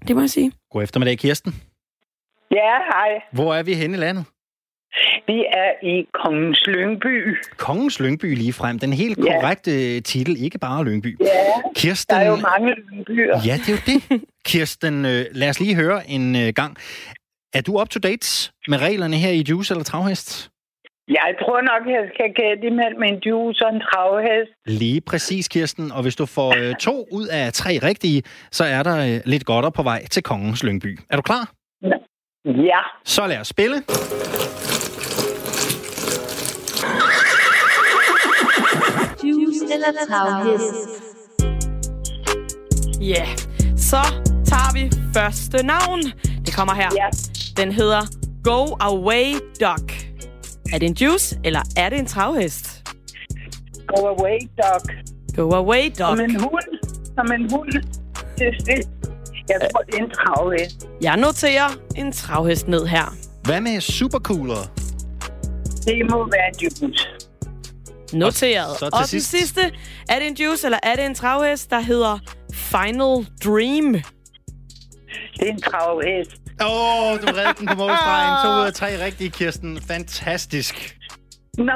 Det 0.09 0.17
må 0.17 0.21
jeg 0.23 0.31
sige. 0.31 0.53
God 0.71 0.83
eftermiddag, 0.83 1.19
Kirsten. 1.19 1.55
Ja, 2.51 2.79
hej. 2.93 3.09
Hvor 3.33 3.55
er 3.55 3.63
vi 3.63 3.75
henne 3.75 3.97
i 3.97 4.01
landet? 4.01 4.25
Vi 5.27 5.45
er 5.63 5.87
i 5.87 6.07
Kongens 6.25 6.67
Lyngby. 6.67 7.37
Kongens 7.57 8.01
Lyngby 8.01 8.35
lige 8.37 8.53
frem. 8.53 8.79
Den 8.79 8.93
helt 8.93 9.19
Ja. 9.19 9.41
korrekte 9.41 10.01
titel, 10.01 10.45
ikke 10.45 10.59
bare 10.59 10.85
Lyngby. 10.85 11.17
Ja, 11.21 11.27
Kirsten, 11.77 12.17
der 12.17 12.23
er 12.23 12.27
jo 12.31 12.37
mange 12.37 12.75
Lyngbyer. 12.75 13.41
Ja, 13.47 13.55
det 13.55 13.69
er 13.69 13.73
jo 13.73 13.83
det. 13.87 14.23
Kirsten, 14.45 15.05
øh, 15.05 15.25
lad 15.33 15.49
os 15.49 15.61
lige 15.61 15.75
høre 15.75 16.11
en 16.11 16.37
øh, 16.37 16.53
gang. 16.55 16.77
Er 17.55 17.61
du 17.61 17.81
up 17.81 17.89
to 17.89 17.99
date 18.01 18.53
med 18.69 18.79
reglerne 18.83 19.17
her 19.17 19.31
i 19.31 19.45
Juice 19.49 19.75
eller 19.75 19.85
Travhest? 19.85 20.51
Jeg 21.09 21.35
tror 21.41 21.61
nok, 21.61 21.83
jeg 21.97 22.05
skal 22.15 22.29
gætte 22.41 22.67
imellem 22.67 23.03
en 23.03 23.19
juice 23.27 23.67
og 23.67 23.75
en 23.75 23.81
travhest. 23.81 24.51
Lige 24.67 25.01
præcis, 25.01 25.49
Kirsten. 25.49 25.93
Og 25.93 26.03
hvis 26.03 26.17
du 26.17 26.27
får 26.27 26.55
øh, 26.69 26.75
to 26.81 27.07
ud 27.13 27.27
af 27.27 27.53
tre 27.53 27.79
rigtige, 27.83 28.23
så 28.51 28.65
er 28.65 28.83
der 28.83 29.15
øh, 29.15 29.21
lidt 29.25 29.45
godter 29.45 29.71
på 29.71 29.83
vej 29.83 30.05
til 30.11 30.23
Kongens 30.23 30.63
Lyngby. 30.65 30.99
Er 31.11 31.17
du 31.17 31.23
klar? 31.23 31.53
Ja. 32.45 32.81
Så 33.05 33.27
lad 33.27 33.39
os 33.41 33.49
spille. 33.49 33.77
Juice 39.25 39.64
eller 39.75 40.07
travhest. 40.09 40.75
Ja, 43.01 43.07
yeah. 43.07 43.29
så 43.77 44.03
tager 44.47 44.73
vi 44.75 44.93
første 45.15 45.67
navn. 45.67 46.03
Det 46.47 46.55
kommer 46.55 46.75
her. 46.75 46.91
Ja. 46.97 47.09
Den 47.57 47.73
hedder 47.73 48.01
Go 48.45 48.77
Away 48.81 49.35
Dog. 49.61 49.91
Er 50.73 50.79
det 50.79 50.87
en 50.87 50.95
juice, 50.95 51.39
eller 51.45 51.61
er 51.77 51.89
det 51.91 51.99
en 51.99 52.07
travhest? 52.07 52.85
Go 53.89 54.07
away, 54.07 54.39
dog. 54.63 54.81
Go 55.37 55.55
Away 55.55 55.93
Dog. 55.99 56.17
Som 56.17 56.21
en 56.21 56.41
hund. 56.41 56.71
Som 57.15 57.33
en 57.33 57.51
hund. 57.51 57.73
Det, 58.39 58.67
det. 58.67 58.89
Jeg 59.49 59.69
tror, 59.73 59.83
det 59.83 59.95
er 59.95 60.05
en 60.05 60.11
travhest. 60.11 60.89
Jeg 61.03 61.17
noterer 61.17 61.69
en 61.97 62.13
travhest 62.13 62.69
ned 62.69 62.87
her. 62.87 63.17
Hvad 63.45 63.61
med 63.61 63.81
supercooler? 63.81 64.71
Det 65.85 66.11
må 66.11 66.25
være 66.25 66.49
en 66.49 66.55
juice. 66.63 67.09
Noteret. 68.15 68.71
så 68.79 68.79
til 68.79 68.91
og 68.93 68.99
den 69.01 69.07
sidst. 69.09 69.31
sidste, 69.31 69.61
er 70.09 70.19
det 70.19 70.27
en 70.29 70.35
juice, 70.35 70.67
eller 70.67 70.79
er 70.83 70.97
det 70.97 71.07
en 71.07 71.15
travhest, 71.15 71.71
der 71.71 71.81
hedder 71.81 72.19
Final 72.55 73.27
Dream? 73.45 73.93
Det 75.39 75.49
er 75.49 75.53
en 75.53 75.61
travhest. 75.63 76.31
Åh, 76.61 77.13
oh, 77.13 77.21
du 77.21 77.27
redde 77.27 77.55
den 77.59 77.67
på 77.67 77.75
målstregen. 77.75 78.33
To 78.45 78.61
ud 78.63 78.67
af 78.67 78.73
tre 78.73 79.05
rigtige, 79.05 79.31
Kirsten. 79.31 79.81
Fantastisk. 79.89 80.97
Nej, 81.59 81.75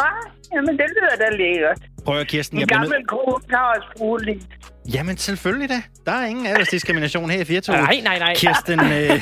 jamen 0.54 0.78
det 0.78 0.84
lyder 0.96 1.16
da 1.30 1.36
lækkert. 1.36 1.78
Prøv 2.04 2.18
at 2.18 2.26
Kirsten. 2.28 2.56
En 2.56 2.60
Jeg 2.60 2.66
bliver 2.66 2.80
nød... 2.80 2.88
gammel 2.90 3.06
kone 3.06 3.44
kan 3.48 3.58
også 3.76 3.88
bruge 3.96 4.24
lidt. 4.24 4.42
Jamen, 4.94 5.16
selvfølgelig 5.16 5.68
da. 5.68 5.82
Der 6.06 6.12
er 6.12 6.26
ingen 6.26 6.46
aldersdiskrimination 6.46 7.30
her 7.30 7.40
i 7.40 7.44
Firtoget. 7.44 7.80
Nej, 7.82 8.00
nej, 8.04 8.18
nej. 8.18 8.34
Kirsten, 8.34 8.80
øh, 8.80 9.20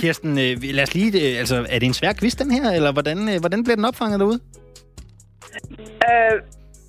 Kirsten 0.00 0.38
øh, 0.38 0.56
lad 0.62 0.82
os 0.82 0.94
lige... 0.94 1.32
Øh, 1.32 1.38
altså, 1.38 1.66
er 1.68 1.78
det 1.78 1.86
en 1.86 1.94
svær 1.94 2.12
quiz, 2.12 2.34
den 2.34 2.50
her? 2.50 2.70
Eller 2.70 2.92
hvordan, 2.92 3.28
øh, 3.28 3.40
hvordan 3.40 3.64
bliver 3.64 3.76
den 3.76 3.84
opfanget 3.84 4.20
derude? 4.20 4.40
Øh, 6.08 6.42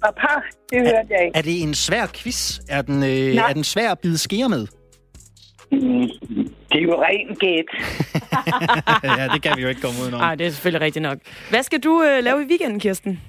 papa, 0.04 0.34
det 0.70 0.80
hørte 0.80 1.08
jeg 1.10 1.26
ikke. 1.26 1.38
Er 1.38 1.42
det 1.42 1.64
en 1.64 1.74
svær 1.74 2.06
quiz? 2.16 2.60
Er 2.70 2.82
den, 2.82 2.98
øh, 3.04 3.36
Nej. 3.36 3.50
er 3.50 3.54
den 3.54 3.64
svær 3.64 3.92
at 3.92 4.00
bide 4.00 4.18
skære 4.18 4.50
med? 4.50 4.68
Det 6.70 6.78
er 6.82 6.86
jo 6.90 7.04
ren 7.04 7.36
gæt. 7.44 7.70
ja, 9.20 9.26
det 9.34 9.42
kan 9.44 9.52
vi 9.58 9.62
jo 9.62 9.70
ikke 9.70 9.82
komme 9.82 9.98
udenom. 10.04 10.20
Nej, 10.20 10.36
det 10.36 10.46
er 10.48 10.52
selvfølgelig 10.52 10.86
rigtigt 10.86 11.04
nok. 11.04 11.18
Hvad 11.50 11.64
skal 11.64 11.80
du 11.88 11.94
øh, 12.08 12.24
lave 12.24 12.38
i 12.44 12.46
weekenden, 12.52 12.80
Kirsten? 12.80 13.22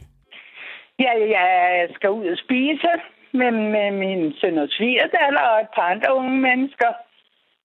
Ja, 0.98 1.12
jeg 1.38 1.88
skal 1.96 2.10
ud 2.10 2.26
og 2.34 2.38
spise 2.44 2.92
med, 3.38 3.50
med 3.74 3.88
min 4.02 4.20
søn 4.40 4.58
og 4.58 4.68
svigerdatter 4.76 5.44
og 5.52 5.60
et 5.60 5.70
par 5.76 5.86
andre 5.94 6.10
unge 6.16 6.36
mennesker. 6.48 6.90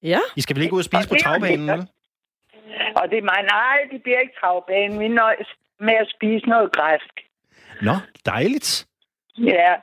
Ja. 0.03 0.19
I 0.36 0.41
skal 0.41 0.55
vel 0.55 0.63
ikke 0.63 0.76
ud 0.76 0.86
og 0.86 0.89
spise 0.91 1.07
på 1.09 1.13
Og 1.13 1.17
er 1.17 1.23
travbanen, 1.26 1.67
vel? 1.67 1.88
Og 2.99 3.03
det 3.09 3.17
er 3.17 3.26
mig, 3.32 3.41
nej, 3.57 3.78
det 3.91 3.99
bliver 4.03 4.19
ikke 4.19 4.36
travbanen. 4.41 4.99
Vi 4.99 5.07
nøjes 5.07 5.49
med 5.80 5.95
at 6.03 6.07
spise 6.15 6.45
noget 6.53 6.71
græsk. 6.78 7.13
Nå, 7.82 7.95
dejligt. 8.26 8.88
Ja. 9.38 9.73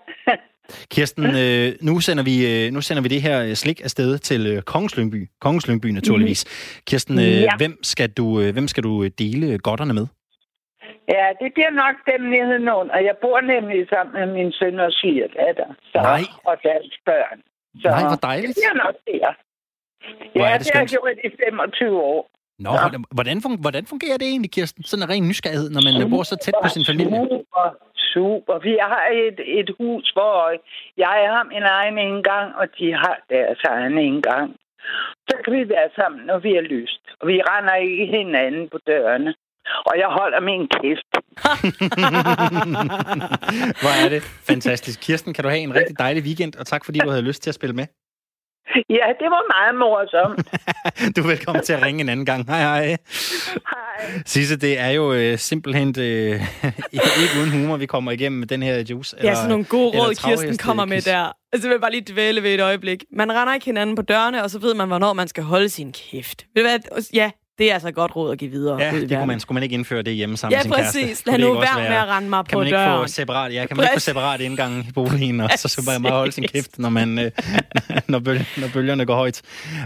Kirsten, 0.90 1.24
øh, 1.43 1.72
nu, 1.80 2.01
sender 2.01 2.24
vi, 2.24 2.66
øh, 2.66 2.72
nu 2.72 2.80
sender 2.80 3.03
vi 3.03 3.09
det 3.09 3.22
her 3.22 3.43
øh, 3.43 3.55
slik 3.55 3.80
afsted 3.84 4.18
til 4.18 4.47
øh, 4.47 4.62
Kongens 4.62 4.97
Lyngby. 4.97 5.28
Kongens 5.40 5.68
Lyngby, 5.68 5.86
naturligvis. 5.86 6.45
Kirsten, 6.86 7.18
øh, 7.18 7.40
Ja. 7.43 7.57
hvem, 7.57 7.78
skal 7.82 8.11
du, 8.11 8.40
øh, 8.40 8.53
hvem 8.53 8.68
skal 8.68 8.82
du 8.82 9.07
dele 9.07 9.59
godterne 9.59 9.95
med? 9.95 10.07
ja, 11.09 11.26
det 11.43 11.49
bliver 11.55 11.70
nok 11.84 11.97
dem 12.12 12.20
nede 12.36 12.59
og 12.97 13.01
jeg 13.09 13.14
bor 13.22 13.40
nemlig 13.40 13.88
sammen 13.88 14.12
med 14.20 14.26
min 14.36 14.53
søn 14.53 14.80
og 14.80 14.93
svigerdatter. 14.93 15.68
Så, 15.93 15.99
Nej. 15.99 16.22
Og 16.45 16.57
deres 16.62 16.95
børn. 17.07 17.38
Så 17.82 17.88
Nej, 17.88 18.03
hvor 18.11 18.20
dejligt. 18.30 18.49
Det 18.49 18.57
bliver 18.62 18.84
nok 18.84 18.97
der. 19.11 19.28
Ja, 20.36 20.45
er 20.53 20.59
det 20.59 20.66
det 20.66 20.72
har 20.74 20.80
jeg 20.80 20.88
gjort 20.88 21.16
i 21.24 21.30
25 21.45 22.01
år. 22.01 22.30
Nå, 22.66 22.72
hvordan, 22.82 23.00
hvordan, 23.16 23.36
hvordan 23.64 23.84
fungerer 23.92 24.16
det 24.20 24.28
egentlig, 24.32 24.50
Kirsten? 24.56 24.82
Sådan 24.84 25.02
en 25.02 25.10
ren 25.12 25.28
nysgerrighed, 25.28 25.70
når 25.70 25.82
man 25.86 26.10
bor 26.10 26.22
så 26.22 26.36
tæt 26.44 26.54
på 26.64 26.68
sin 26.68 26.84
familie. 26.90 27.18
Super, 27.18 27.66
super. 28.14 28.54
Vi 28.68 28.74
har 28.90 29.04
et, 29.24 29.38
et 29.60 29.70
hus, 29.78 30.06
hvor 30.16 30.36
jeg 31.04 31.18
har 31.34 31.44
min 31.54 31.66
egen 31.78 31.98
indgang, 32.08 32.46
og 32.60 32.66
de 32.78 32.86
har 33.02 33.16
deres 33.34 33.60
egen 33.74 33.98
indgang. 33.98 34.46
Så 35.28 35.34
kan 35.44 35.52
vi 35.58 35.68
være 35.68 35.90
sammen, 35.98 36.20
når 36.30 36.38
vi 36.38 36.50
er 36.60 36.64
lyst. 36.76 37.04
Og 37.20 37.28
vi 37.28 37.36
render 37.50 37.74
ikke 37.74 38.06
hinanden 38.16 38.68
på 38.72 38.78
dørene. 38.86 39.34
Og 39.88 39.94
jeg 40.02 40.08
holder 40.18 40.40
min 40.40 40.62
kæft. 40.74 41.10
Hvor 43.82 43.94
er 44.04 44.08
det 44.14 44.22
fantastisk. 44.22 45.00
Kirsten, 45.00 45.34
kan 45.34 45.44
du 45.44 45.50
have 45.50 45.62
en 45.62 45.74
rigtig 45.74 45.98
dejlig 45.98 46.22
weekend, 46.22 46.52
og 46.60 46.66
tak 46.66 46.84
fordi 46.84 46.98
du 46.98 47.10
havde 47.10 47.22
lyst 47.22 47.42
til 47.42 47.50
at 47.50 47.54
spille 47.54 47.76
med. 47.76 47.86
Ja, 48.98 49.06
det 49.20 49.28
var 49.34 49.42
meget 49.54 49.74
morsomt. 49.78 50.48
Du 51.16 51.22
er 51.22 51.26
velkommen 51.26 51.62
til 51.64 51.72
at 51.72 51.82
ringe 51.82 52.00
en 52.00 52.08
anden 52.08 52.26
gang. 52.26 52.46
Hej, 52.46 52.60
hej. 52.60 52.86
Hej. 52.86 54.22
Sisse, 54.26 54.56
det 54.56 54.78
er 54.78 54.88
jo 54.90 55.12
øh, 55.12 55.38
simpelthen 55.38 55.88
øh, 55.88 56.04
ikke 56.92 57.30
uden 57.40 57.50
humor, 57.52 57.76
vi 57.76 57.86
kommer 57.86 58.12
igennem 58.12 58.38
med 58.38 58.46
den 58.48 58.62
her 58.62 58.84
juice. 58.90 59.16
Det 59.16 59.28
er 59.28 59.34
sådan 59.34 59.50
nogle 59.50 59.64
gode 59.64 59.88
eller 59.92 60.00
råd, 60.06 60.14
Kirsten 60.14 60.48
travheste- 60.50 60.56
kommer 60.66 60.84
med 60.84 61.00
der. 61.02 61.32
Altså, 61.52 61.68
jeg 61.68 61.74
vil 61.74 61.80
bare 61.80 61.90
lige 61.90 62.04
dvæle 62.12 62.42
ved 62.42 62.54
et 62.54 62.60
øjeblik. 62.60 63.04
Man 63.12 63.32
render 63.32 63.54
ikke 63.54 63.66
hinanden 63.66 63.96
på 63.96 64.02
dørene, 64.02 64.42
og 64.42 64.50
så 64.50 64.58
ved 64.58 64.74
man, 64.74 64.88
hvornår 64.88 65.12
man 65.12 65.28
skal 65.28 65.44
holde 65.44 65.68
sin 65.68 65.92
kæft. 65.92 66.46
Ved 66.54 66.62
du 66.62 66.68
hvad? 66.68 67.02
Ja, 67.14 67.30
det 67.59 67.70
er 67.70 67.74
altså 67.74 67.90
godt 67.90 68.16
råd 68.16 68.32
at 68.32 68.38
give 68.38 68.50
videre. 68.50 68.82
Ja, 68.82 68.92
ud 68.94 69.00
det 69.00 69.11
kunne 69.16 69.26
man, 69.26 69.40
skulle 69.40 69.55
man 69.57 69.62
ikke 69.62 69.74
indføre 69.74 70.03
det 70.03 70.14
hjemme 70.14 70.36
sammen 70.36 70.53
Ja, 70.53 70.59
med 70.59 70.62
sin 70.62 70.72
kæreste. 70.72 70.98
præcis. 71.00 71.22
Kunne 71.22 71.38
Lad 71.38 71.46
nu 71.48 71.55
ikke 71.55 71.61
være 71.76 71.88
med 71.88 71.96
at 71.96 72.09
rende 72.09 72.28
mig 72.28 72.44
kan 72.44 72.53
på 72.53 72.59
man 72.59 72.66
ikke 72.66 72.78
døren. 72.78 73.09
Få 73.09 73.12
separat, 73.12 73.55
ja, 73.55 73.66
kan 73.66 73.76
man 73.76 73.84
ikke 73.84 73.90
få 73.90 73.94
Præcis. 73.94 74.03
separat 74.05 74.40
indgang 74.40 74.86
i 74.88 74.92
boligen, 74.92 75.40
og 75.40 75.50
så 75.57 75.68
skal 75.68 75.84
man 75.86 76.03
bare 76.03 76.12
holde 76.12 76.32
sin 76.32 76.44
kæft, 76.44 76.78
når, 76.78 76.88
man, 76.88 77.18
øh, 77.18 77.30
når, 78.09 78.18
bøl, 78.18 78.46
når 78.57 78.68
bølgerne 78.72 79.07
går 79.07 79.14
højt. 79.14 79.40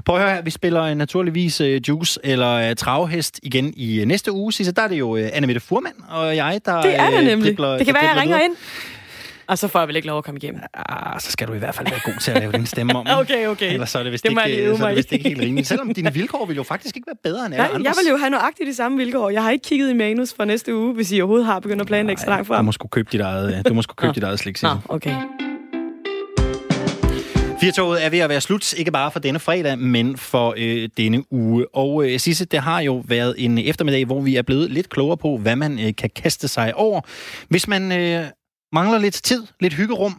Prøv 0.04 0.16
at 0.16 0.22
høre 0.22 0.34
her, 0.34 0.42
vi 0.42 0.50
spiller 0.50 0.94
naturligvis 0.94 1.60
øh, 1.60 1.80
Juice 1.88 2.20
eller 2.24 2.52
øh, 2.52 2.76
Travhest 2.76 3.40
igen 3.42 3.72
i 3.76 4.00
øh, 4.00 4.06
næste 4.06 4.32
uge. 4.32 4.52
Så 4.52 4.72
der 4.72 4.82
er 4.82 4.88
det 4.88 4.98
jo 4.98 5.16
øh, 5.16 5.28
Anne 5.32 5.46
Mette 5.46 5.60
Furman 5.60 5.92
og 6.08 6.36
jeg, 6.36 6.60
der 6.64 6.82
Det 6.82 6.96
er 7.00 7.10
det 7.10 7.24
nemlig. 7.24 7.58
dribler- 7.58 7.66
det 7.78 7.86
kan 7.86 7.94
være, 7.94 8.04
jeg 8.08 8.16
ringer 8.20 8.36
videre. 8.36 8.44
ind. 8.44 8.56
Og 9.48 9.58
så 9.58 9.68
får 9.68 9.78
jeg 9.78 9.88
vel 9.88 9.96
ikke 9.96 10.08
lov 10.08 10.18
at 10.18 10.24
komme 10.24 10.38
igennem. 10.42 10.60
Ah, 10.74 11.20
så 11.20 11.30
skal 11.30 11.48
du 11.48 11.52
i 11.52 11.58
hvert 11.58 11.74
fald 11.74 11.88
være 11.90 12.00
god 12.04 12.20
til 12.20 12.30
at 12.30 12.38
lave 12.40 12.52
din 12.52 12.66
stemme 12.66 12.94
om. 12.96 13.06
Okay, 13.20 13.46
okay. 13.46 13.72
Ellers 13.72 13.90
så 13.90 13.98
er 13.98 14.02
det 14.02 14.12
vist 14.12 14.24
Det 14.24 14.30
ikke, 14.30 14.76
så 14.76 14.84
er 14.84 14.88
det 14.88 14.96
vist 14.96 15.12
ikke 15.12 15.28
helt 15.28 15.40
rimeligt. 15.40 15.68
Selvom 15.68 15.94
dine 15.94 16.12
vilkår 16.18 16.46
vil 16.46 16.56
jo 16.56 16.62
faktisk 16.62 16.96
ikke 16.96 17.06
være 17.06 17.16
bedre 17.32 17.46
end 17.46 17.54
alle 17.54 17.62
Nej, 17.62 17.66
jeg 17.72 17.76
andres. 17.76 17.96
vil 18.04 18.10
jo 18.10 18.16
have 18.16 18.30
nøjagtigt 18.30 18.66
de 18.66 18.74
samme 18.74 18.98
vilkår. 18.98 19.30
Jeg 19.30 19.42
har 19.42 19.50
ikke 19.50 19.62
kigget 19.62 19.90
i 19.90 19.94
manus 19.94 20.34
for 20.34 20.44
næste 20.44 20.76
uge, 20.76 20.94
hvis 20.94 21.12
I 21.12 21.20
overhovedet 21.20 21.46
har 21.46 21.60
begyndt 21.60 21.80
at 21.80 21.86
planlægge 21.86 22.22
så 22.22 22.26
langt 22.28 22.48
Du 22.48 22.54
frem. 22.54 22.64
må 22.64 22.72
sgu 22.72 22.88
købe 22.88 23.08
dit 23.12 23.20
eget, 23.20 23.68
du 23.68 23.74
må 23.74 23.82
sgu 23.82 23.94
købe 23.94 24.12
dit 24.14 24.22
eget 24.22 24.38
slik, 24.38 24.62
Nå, 24.62 24.68
okay. 24.88 25.16
Firtoget 27.60 28.04
er 28.04 28.10
ved 28.10 28.18
at 28.18 28.28
være 28.28 28.40
slut, 28.40 28.72
ikke 28.72 28.90
bare 28.90 29.10
for 29.10 29.18
denne 29.20 29.38
fredag, 29.38 29.78
men 29.78 30.16
for 30.16 30.54
øh, 30.56 30.88
denne 30.96 31.32
uge. 31.32 31.66
Og 31.74 32.10
øh, 32.10 32.18
Sisse, 32.20 32.44
det 32.44 32.60
har 32.60 32.80
jo 32.80 33.02
været 33.08 33.34
en 33.38 33.58
eftermiddag, 33.58 34.04
hvor 34.04 34.20
vi 34.20 34.36
er 34.36 34.42
blevet 34.42 34.70
lidt 34.70 34.88
klogere 34.88 35.16
på, 35.16 35.36
hvad 35.36 35.56
man 35.56 35.78
øh, 35.86 35.92
kan 35.98 36.10
kaste 36.16 36.48
sig 36.48 36.74
over, 36.74 37.00
hvis 37.48 37.68
man 37.68 37.92
øh, 37.92 38.24
mangler 38.78 38.98
lidt 38.98 39.14
tid, 39.14 39.46
lidt 39.60 39.74
hyggerum, 39.74 40.14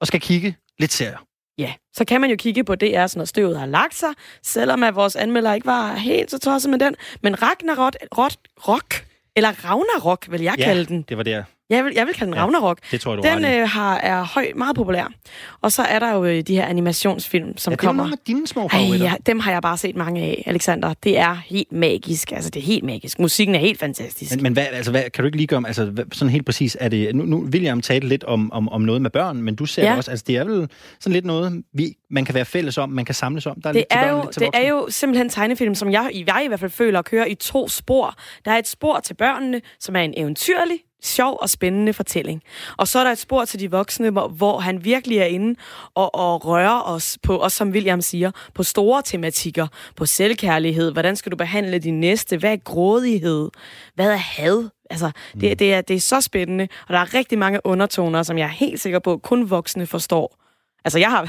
og 0.00 0.06
skal 0.06 0.20
kigge 0.20 0.56
lidt 0.78 0.92
serier. 0.92 1.22
Ja, 1.58 1.74
så 1.96 2.04
kan 2.04 2.20
man 2.20 2.30
jo 2.30 2.36
kigge 2.36 2.64
på 2.64 2.74
DR, 2.74 3.16
når 3.18 3.24
støvet 3.24 3.58
har 3.58 3.66
lagt 3.66 3.94
sig, 3.94 4.12
selvom 4.42 4.82
at 4.82 4.94
vores 4.94 5.16
anmelder 5.16 5.52
ikke 5.54 5.66
var 5.66 5.94
helt 5.94 6.30
så 6.30 6.38
tosset 6.38 6.70
med 6.70 6.78
den. 6.78 6.94
Men 7.22 7.42
Ragnarok, 7.42 7.94
rot, 8.18 8.36
rock, 8.68 9.06
eller 9.36 9.64
Ragnarok, 9.64 10.30
vil 10.30 10.40
jeg 10.40 10.54
kalde 10.58 10.86
den. 10.86 11.02
det 11.02 11.16
var 11.16 11.22
der. 11.22 11.44
Jeg 11.70 11.84
vil, 11.84 11.92
jeg 11.96 12.06
vil 12.06 12.14
kalde 12.14 12.30
den 12.30 12.38
Ja, 12.38 12.44
Ragnarok. 12.44 12.78
det 12.90 13.00
tror 13.00 13.12
jeg, 13.14 13.22
du 13.22 13.28
Den 13.28 13.60
øh, 13.60 13.68
har, 13.68 13.96
er 13.96 14.22
høj, 14.24 14.46
meget 14.56 14.76
populær. 14.76 15.12
Og 15.60 15.72
så 15.72 15.82
er 15.82 15.98
der 15.98 16.12
jo 16.14 16.24
øh, 16.24 16.40
de 16.42 16.54
her 16.54 16.64
animationsfilm, 16.66 17.56
som 17.58 17.70
Ja, 17.70 17.74
det 17.76 17.82
er 17.82 17.86
jo 17.86 17.88
kommer. 17.88 18.02
nogle 18.02 18.12
af 18.12 18.18
dine 18.26 18.46
små 18.46 18.62
Ej, 18.62 18.68
favoritter. 18.78 19.06
ja, 19.06 19.14
dem 19.26 19.38
har 19.40 19.52
jeg 19.52 19.62
bare 19.62 19.76
set 19.76 19.96
mange 19.96 20.22
af, 20.22 20.42
Alexander. 20.46 20.94
Det 21.04 21.18
er 21.18 21.34
helt 21.46 21.72
magisk. 21.72 22.32
Altså, 22.32 22.50
det 22.50 22.60
er 22.60 22.64
helt 22.66 22.84
magisk. 22.84 23.18
Musikken 23.18 23.54
er 23.54 23.58
helt 23.58 23.78
fantastisk. 23.80 24.34
Men, 24.34 24.42
men 24.42 24.52
hvad, 24.52 24.66
altså, 24.72 24.90
hvad, 24.90 25.02
kan 25.02 25.22
du 25.22 25.26
ikke 25.26 25.36
lige 25.36 25.46
gøre 25.46 25.56
om, 25.56 25.66
altså, 25.66 25.84
hvad, 25.84 26.04
sådan 26.12 26.30
helt 26.32 26.46
præcis, 26.46 26.76
er 26.80 26.88
det, 26.88 27.14
nu, 27.16 27.24
nu 27.24 27.42
William 27.52 27.80
talte 27.80 28.08
lidt 28.08 28.24
om, 28.24 28.52
om, 28.52 28.68
om 28.68 28.80
noget 28.82 29.02
med 29.02 29.10
børn, 29.10 29.42
men 29.42 29.54
du 29.56 29.66
ser 29.66 29.82
Ja. 29.82 29.88
det 29.90 29.96
også, 29.98 30.10
altså 30.10 30.24
det 30.26 30.36
er 30.36 30.44
vel 30.44 30.68
sådan 31.00 31.12
lidt 31.12 31.24
noget, 31.24 31.62
vi, 31.74 31.94
man 32.10 32.24
kan 32.24 32.34
være 32.34 32.44
fælles 32.44 32.78
om, 32.78 32.88
man 32.88 33.04
kan 33.04 33.14
samles 33.14 33.46
om. 33.46 33.60
Der 33.62 33.68
er 33.68 33.72
Det 33.72 33.80
lidt 33.80 33.86
er, 33.90 34.02
børn, 34.02 34.16
jo, 34.16 34.22
lidt 34.24 34.36
det 34.38 34.48
er 34.64 34.68
jo 34.68 34.86
simpelthen 34.88 35.28
tegnefilm, 35.28 35.74
som 35.74 35.90
jeg, 35.92 36.10
jeg 36.26 36.42
i 36.44 36.48
hvert 36.48 36.60
fald 36.60 36.70
føler 36.70 37.02
kører 37.02 37.26
i 37.26 37.34
to 37.34 37.68
spor. 37.68 38.14
Der 38.44 38.50
er 38.50 38.58
et 38.58 38.68
spor 38.68 39.00
til 39.00 39.14
børnene, 39.14 39.60
som 39.80 39.96
er 39.96 40.00
en 40.00 40.14
eventyrlig, 40.16 40.76
sjov 41.02 41.38
og 41.42 41.50
spændende 41.50 41.92
fortælling. 41.92 42.42
Og 42.76 42.88
så 42.88 42.98
er 42.98 43.04
der 43.04 43.12
et 43.12 43.18
spor 43.18 43.44
til 43.44 43.60
de 43.60 43.70
voksne, 43.70 44.10
hvor, 44.10 44.28
hvor 44.28 44.58
han 44.58 44.84
virkelig 44.84 45.18
er 45.18 45.24
inde 45.24 45.60
og, 45.94 46.14
og 46.14 46.46
rører 46.46 46.82
os 46.82 47.18
på, 47.22 47.36
også 47.36 47.56
som 47.56 47.70
William 47.70 48.00
siger, 48.00 48.30
på 48.54 48.62
store 48.62 49.02
tematikker, 49.02 49.66
på 49.96 50.06
selvkærlighed, 50.06 50.92
hvordan 50.92 51.16
skal 51.16 51.32
du 51.32 51.36
behandle 51.36 51.78
din 51.78 52.00
næste, 52.00 52.36
hvad 52.36 52.52
er 52.52 52.56
grådighed, 52.56 53.50
hvad 53.94 54.10
er 54.10 54.16
had, 54.16 54.68
Altså, 54.90 55.10
det, 55.40 55.58
det, 55.58 55.74
er, 55.74 55.80
det 55.80 55.96
er 55.96 56.00
så 56.00 56.20
spændende, 56.20 56.68
og 56.88 56.94
der 56.94 56.98
er 56.98 57.14
rigtig 57.14 57.38
mange 57.38 57.60
undertoner, 57.64 58.22
som 58.22 58.38
jeg 58.38 58.44
er 58.44 58.48
helt 58.48 58.80
sikker 58.80 58.98
på, 58.98 59.18
kun 59.18 59.50
voksne 59.50 59.86
forstår. 59.86 60.36
Altså, 60.84 60.98
jeg 60.98 61.10
har, 61.10 61.28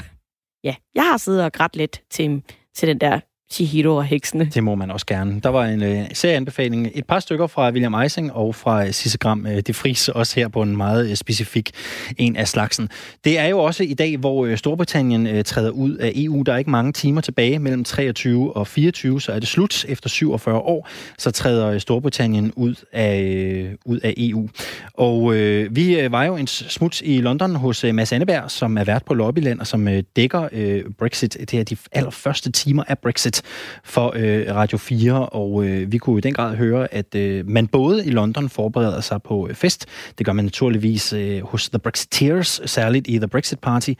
ja, 0.64 0.74
jeg 0.94 1.04
har 1.04 1.16
siddet 1.16 1.44
og 1.44 1.52
grædt 1.52 1.76
lidt 1.76 2.02
til, 2.10 2.42
til 2.74 2.88
den 2.88 3.00
der 3.00 3.20
Chihiro 3.52 3.96
og 3.96 4.04
heksene. 4.04 4.44
Det 4.54 4.64
må 4.64 4.74
man 4.74 4.90
også 4.90 5.06
gerne. 5.06 5.40
Der 5.40 5.48
var 5.48 5.64
en 5.64 5.82
øh, 5.82 6.04
serieanbefaling, 6.12 6.90
et 6.94 7.04
par 7.04 7.20
stykker 7.20 7.46
fra 7.46 7.70
William 7.70 7.94
Eising 7.94 8.32
og 8.32 8.54
fra 8.54 8.86
øh, 8.86 8.92
Sisse 8.92 9.18
Gram 9.18 9.46
øh, 9.46 9.60
de 9.60 9.74
Vries, 9.74 10.08
også 10.08 10.40
her 10.40 10.48
på 10.48 10.62
en 10.62 10.76
meget 10.76 11.10
øh, 11.10 11.16
specifik 11.16 11.70
en 12.18 12.36
af 12.36 12.48
slagsen. 12.48 12.88
Det 13.24 13.38
er 13.38 13.46
jo 13.46 13.58
også 13.58 13.82
i 13.82 13.94
dag, 13.94 14.16
hvor 14.16 14.46
øh, 14.46 14.56
Storbritannien 14.56 15.26
øh, 15.26 15.44
træder 15.44 15.70
ud 15.70 15.96
af 15.96 16.12
EU. 16.14 16.42
Der 16.42 16.52
er 16.52 16.56
ikke 16.56 16.70
mange 16.70 16.92
timer 16.92 17.20
tilbage 17.20 17.58
mellem 17.58 17.84
23 17.84 18.56
og 18.56 18.66
24, 18.66 19.20
så 19.20 19.32
er 19.32 19.38
det 19.38 19.48
slut 19.48 19.84
efter 19.88 20.08
47 20.08 20.58
år. 20.58 20.88
Så 21.18 21.30
træder 21.30 21.66
øh, 21.68 21.80
Storbritannien 21.80 22.52
ud 22.56 22.74
af, 22.92 23.20
øh, 23.22 23.70
ud 23.84 24.00
af 24.00 24.14
EU. 24.16 24.48
Og 24.94 25.34
øh, 25.34 25.76
vi 25.76 26.00
øh, 26.00 26.12
var 26.12 26.24
jo 26.24 26.36
en 26.36 26.46
smut 26.46 27.00
i 27.00 27.20
London 27.20 27.54
hos 27.54 27.84
øh, 27.84 27.94
Mads 27.94 28.12
Anneberg, 28.12 28.50
som 28.50 28.78
er 28.78 28.84
vært 28.84 29.04
på 29.04 29.14
Lobbyland, 29.14 29.60
og 29.60 29.66
som 29.66 29.88
øh, 29.88 30.02
dækker 30.16 30.48
øh, 30.52 30.84
Brexit. 30.98 31.36
Det 31.50 31.54
er 31.54 31.64
de 31.64 31.76
allerførste 31.92 32.52
timer 32.52 32.84
af 32.88 32.98
Brexit 32.98 33.41
vært 33.42 33.82
for 33.84 34.12
øh, 34.16 34.54
Radio 34.54 34.78
4, 34.78 35.26
og 35.26 35.64
øh, 35.64 35.92
vi 35.92 35.98
kunne 35.98 36.18
i 36.18 36.20
den 36.20 36.34
grad 36.34 36.56
høre, 36.56 36.94
at 36.94 37.14
øh, 37.14 37.48
man 37.48 37.66
både 37.66 38.06
i 38.06 38.10
London 38.10 38.48
forbereder 38.48 39.00
sig 39.00 39.22
på 39.22 39.48
øh, 39.48 39.54
fest. 39.54 39.86
Det 40.18 40.26
gør 40.26 40.32
man 40.32 40.44
naturligvis 40.44 41.12
øh, 41.12 41.42
hos 41.42 41.68
The 41.68 41.78
Brexiteers, 41.78 42.60
særligt 42.66 43.08
i 43.08 43.18
The 43.18 43.28
Brexit 43.28 43.58
Party. 43.58 43.92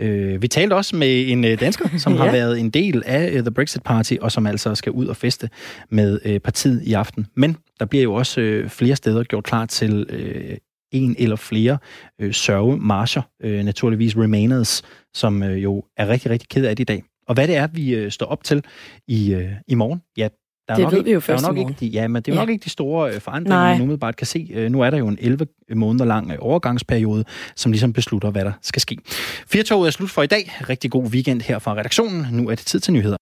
Øh, 0.00 0.42
vi 0.42 0.48
talte 0.48 0.74
også 0.74 0.96
med 0.96 1.28
en 1.28 1.44
øh, 1.44 1.60
dansker, 1.60 1.88
som 1.98 2.12
ja. 2.16 2.18
har 2.18 2.32
været 2.32 2.60
en 2.60 2.70
del 2.70 3.02
af 3.06 3.30
øh, 3.32 3.40
The 3.40 3.50
Brexit 3.50 3.82
Party, 3.82 4.14
og 4.20 4.32
som 4.32 4.46
altså 4.46 4.74
skal 4.74 4.92
ud 4.92 5.06
og 5.06 5.16
feste 5.16 5.50
med 5.90 6.20
øh, 6.24 6.40
partiet 6.40 6.82
i 6.82 6.92
aften. 6.92 7.26
Men 7.36 7.56
der 7.80 7.86
bliver 7.86 8.02
jo 8.02 8.14
også 8.14 8.40
øh, 8.40 8.68
flere 8.68 8.96
steder 8.96 9.22
gjort 9.22 9.44
klar 9.44 9.66
til 9.66 10.06
øh, 10.08 10.56
en 10.92 11.16
eller 11.18 11.36
flere 11.36 11.78
øh, 12.20 12.32
sørgemarscher, 12.32 13.22
øh, 13.42 13.64
naturligvis 13.64 14.16
Remainers, 14.16 14.82
som 15.14 15.42
øh, 15.42 15.62
jo 15.62 15.84
er 15.96 16.08
rigtig, 16.08 16.30
rigtig 16.30 16.48
ked 16.48 16.64
af 16.64 16.76
det 16.76 16.82
i 16.82 16.84
dag. 16.84 17.02
Og 17.28 17.34
hvad 17.34 17.48
det 17.48 17.56
er, 17.56 17.66
vi 17.66 17.94
øh, 17.94 18.10
står 18.10 18.26
op 18.26 18.44
til 18.44 18.64
i, 19.08 19.32
øh, 19.34 19.50
i 19.68 19.74
morgen, 19.74 20.02
ja, 20.16 20.28
der 20.68 20.74
er 20.74 20.76
Det 20.76 20.82
nok 20.82 20.92
ved 20.92 20.98
ikke, 20.98 21.04
vi 21.08 21.12
jo 21.12 21.14
der 21.14 21.16
er 21.16 21.20
først 21.20 21.46
nok 21.46 21.56
ikke 21.58 21.74
de, 21.80 21.86
Ja, 21.86 22.08
men 22.08 22.22
det 22.22 22.28
er 22.30 22.34
jo 22.34 22.40
Ja. 22.40 22.42
nok 22.42 22.50
ikke 22.50 22.64
de 22.64 22.70
store 22.70 23.14
øh, 23.14 23.20
forandringer, 23.20 23.56
Nej. 23.58 23.72
man 23.72 23.80
umiddelbart 23.82 24.16
kan 24.16 24.26
se. 24.26 24.68
Nu 24.70 24.80
er 24.80 24.90
der 24.90 24.98
jo 24.98 25.08
en 25.08 25.18
11 25.20 25.46
måneder 25.74 26.04
lang 26.04 26.40
overgangsperiode, 26.40 27.24
som 27.56 27.72
ligesom 27.72 27.92
beslutter, 27.92 28.30
hvad 28.30 28.44
der 28.44 28.52
skal 28.62 28.80
ske. 28.82 28.98
Firtoget 29.46 29.86
er 29.86 29.90
slut 29.90 30.10
for 30.10 30.22
i 30.22 30.26
dag. 30.26 30.52
Rigtig 30.68 30.90
god 30.90 31.04
weekend 31.04 31.42
her 31.42 31.58
fra 31.58 31.74
redaktionen. 31.74 32.26
Nu 32.30 32.48
er 32.48 32.54
det 32.54 32.66
tid 32.66 32.80
til 32.80 32.92
nyheder. 32.92 33.16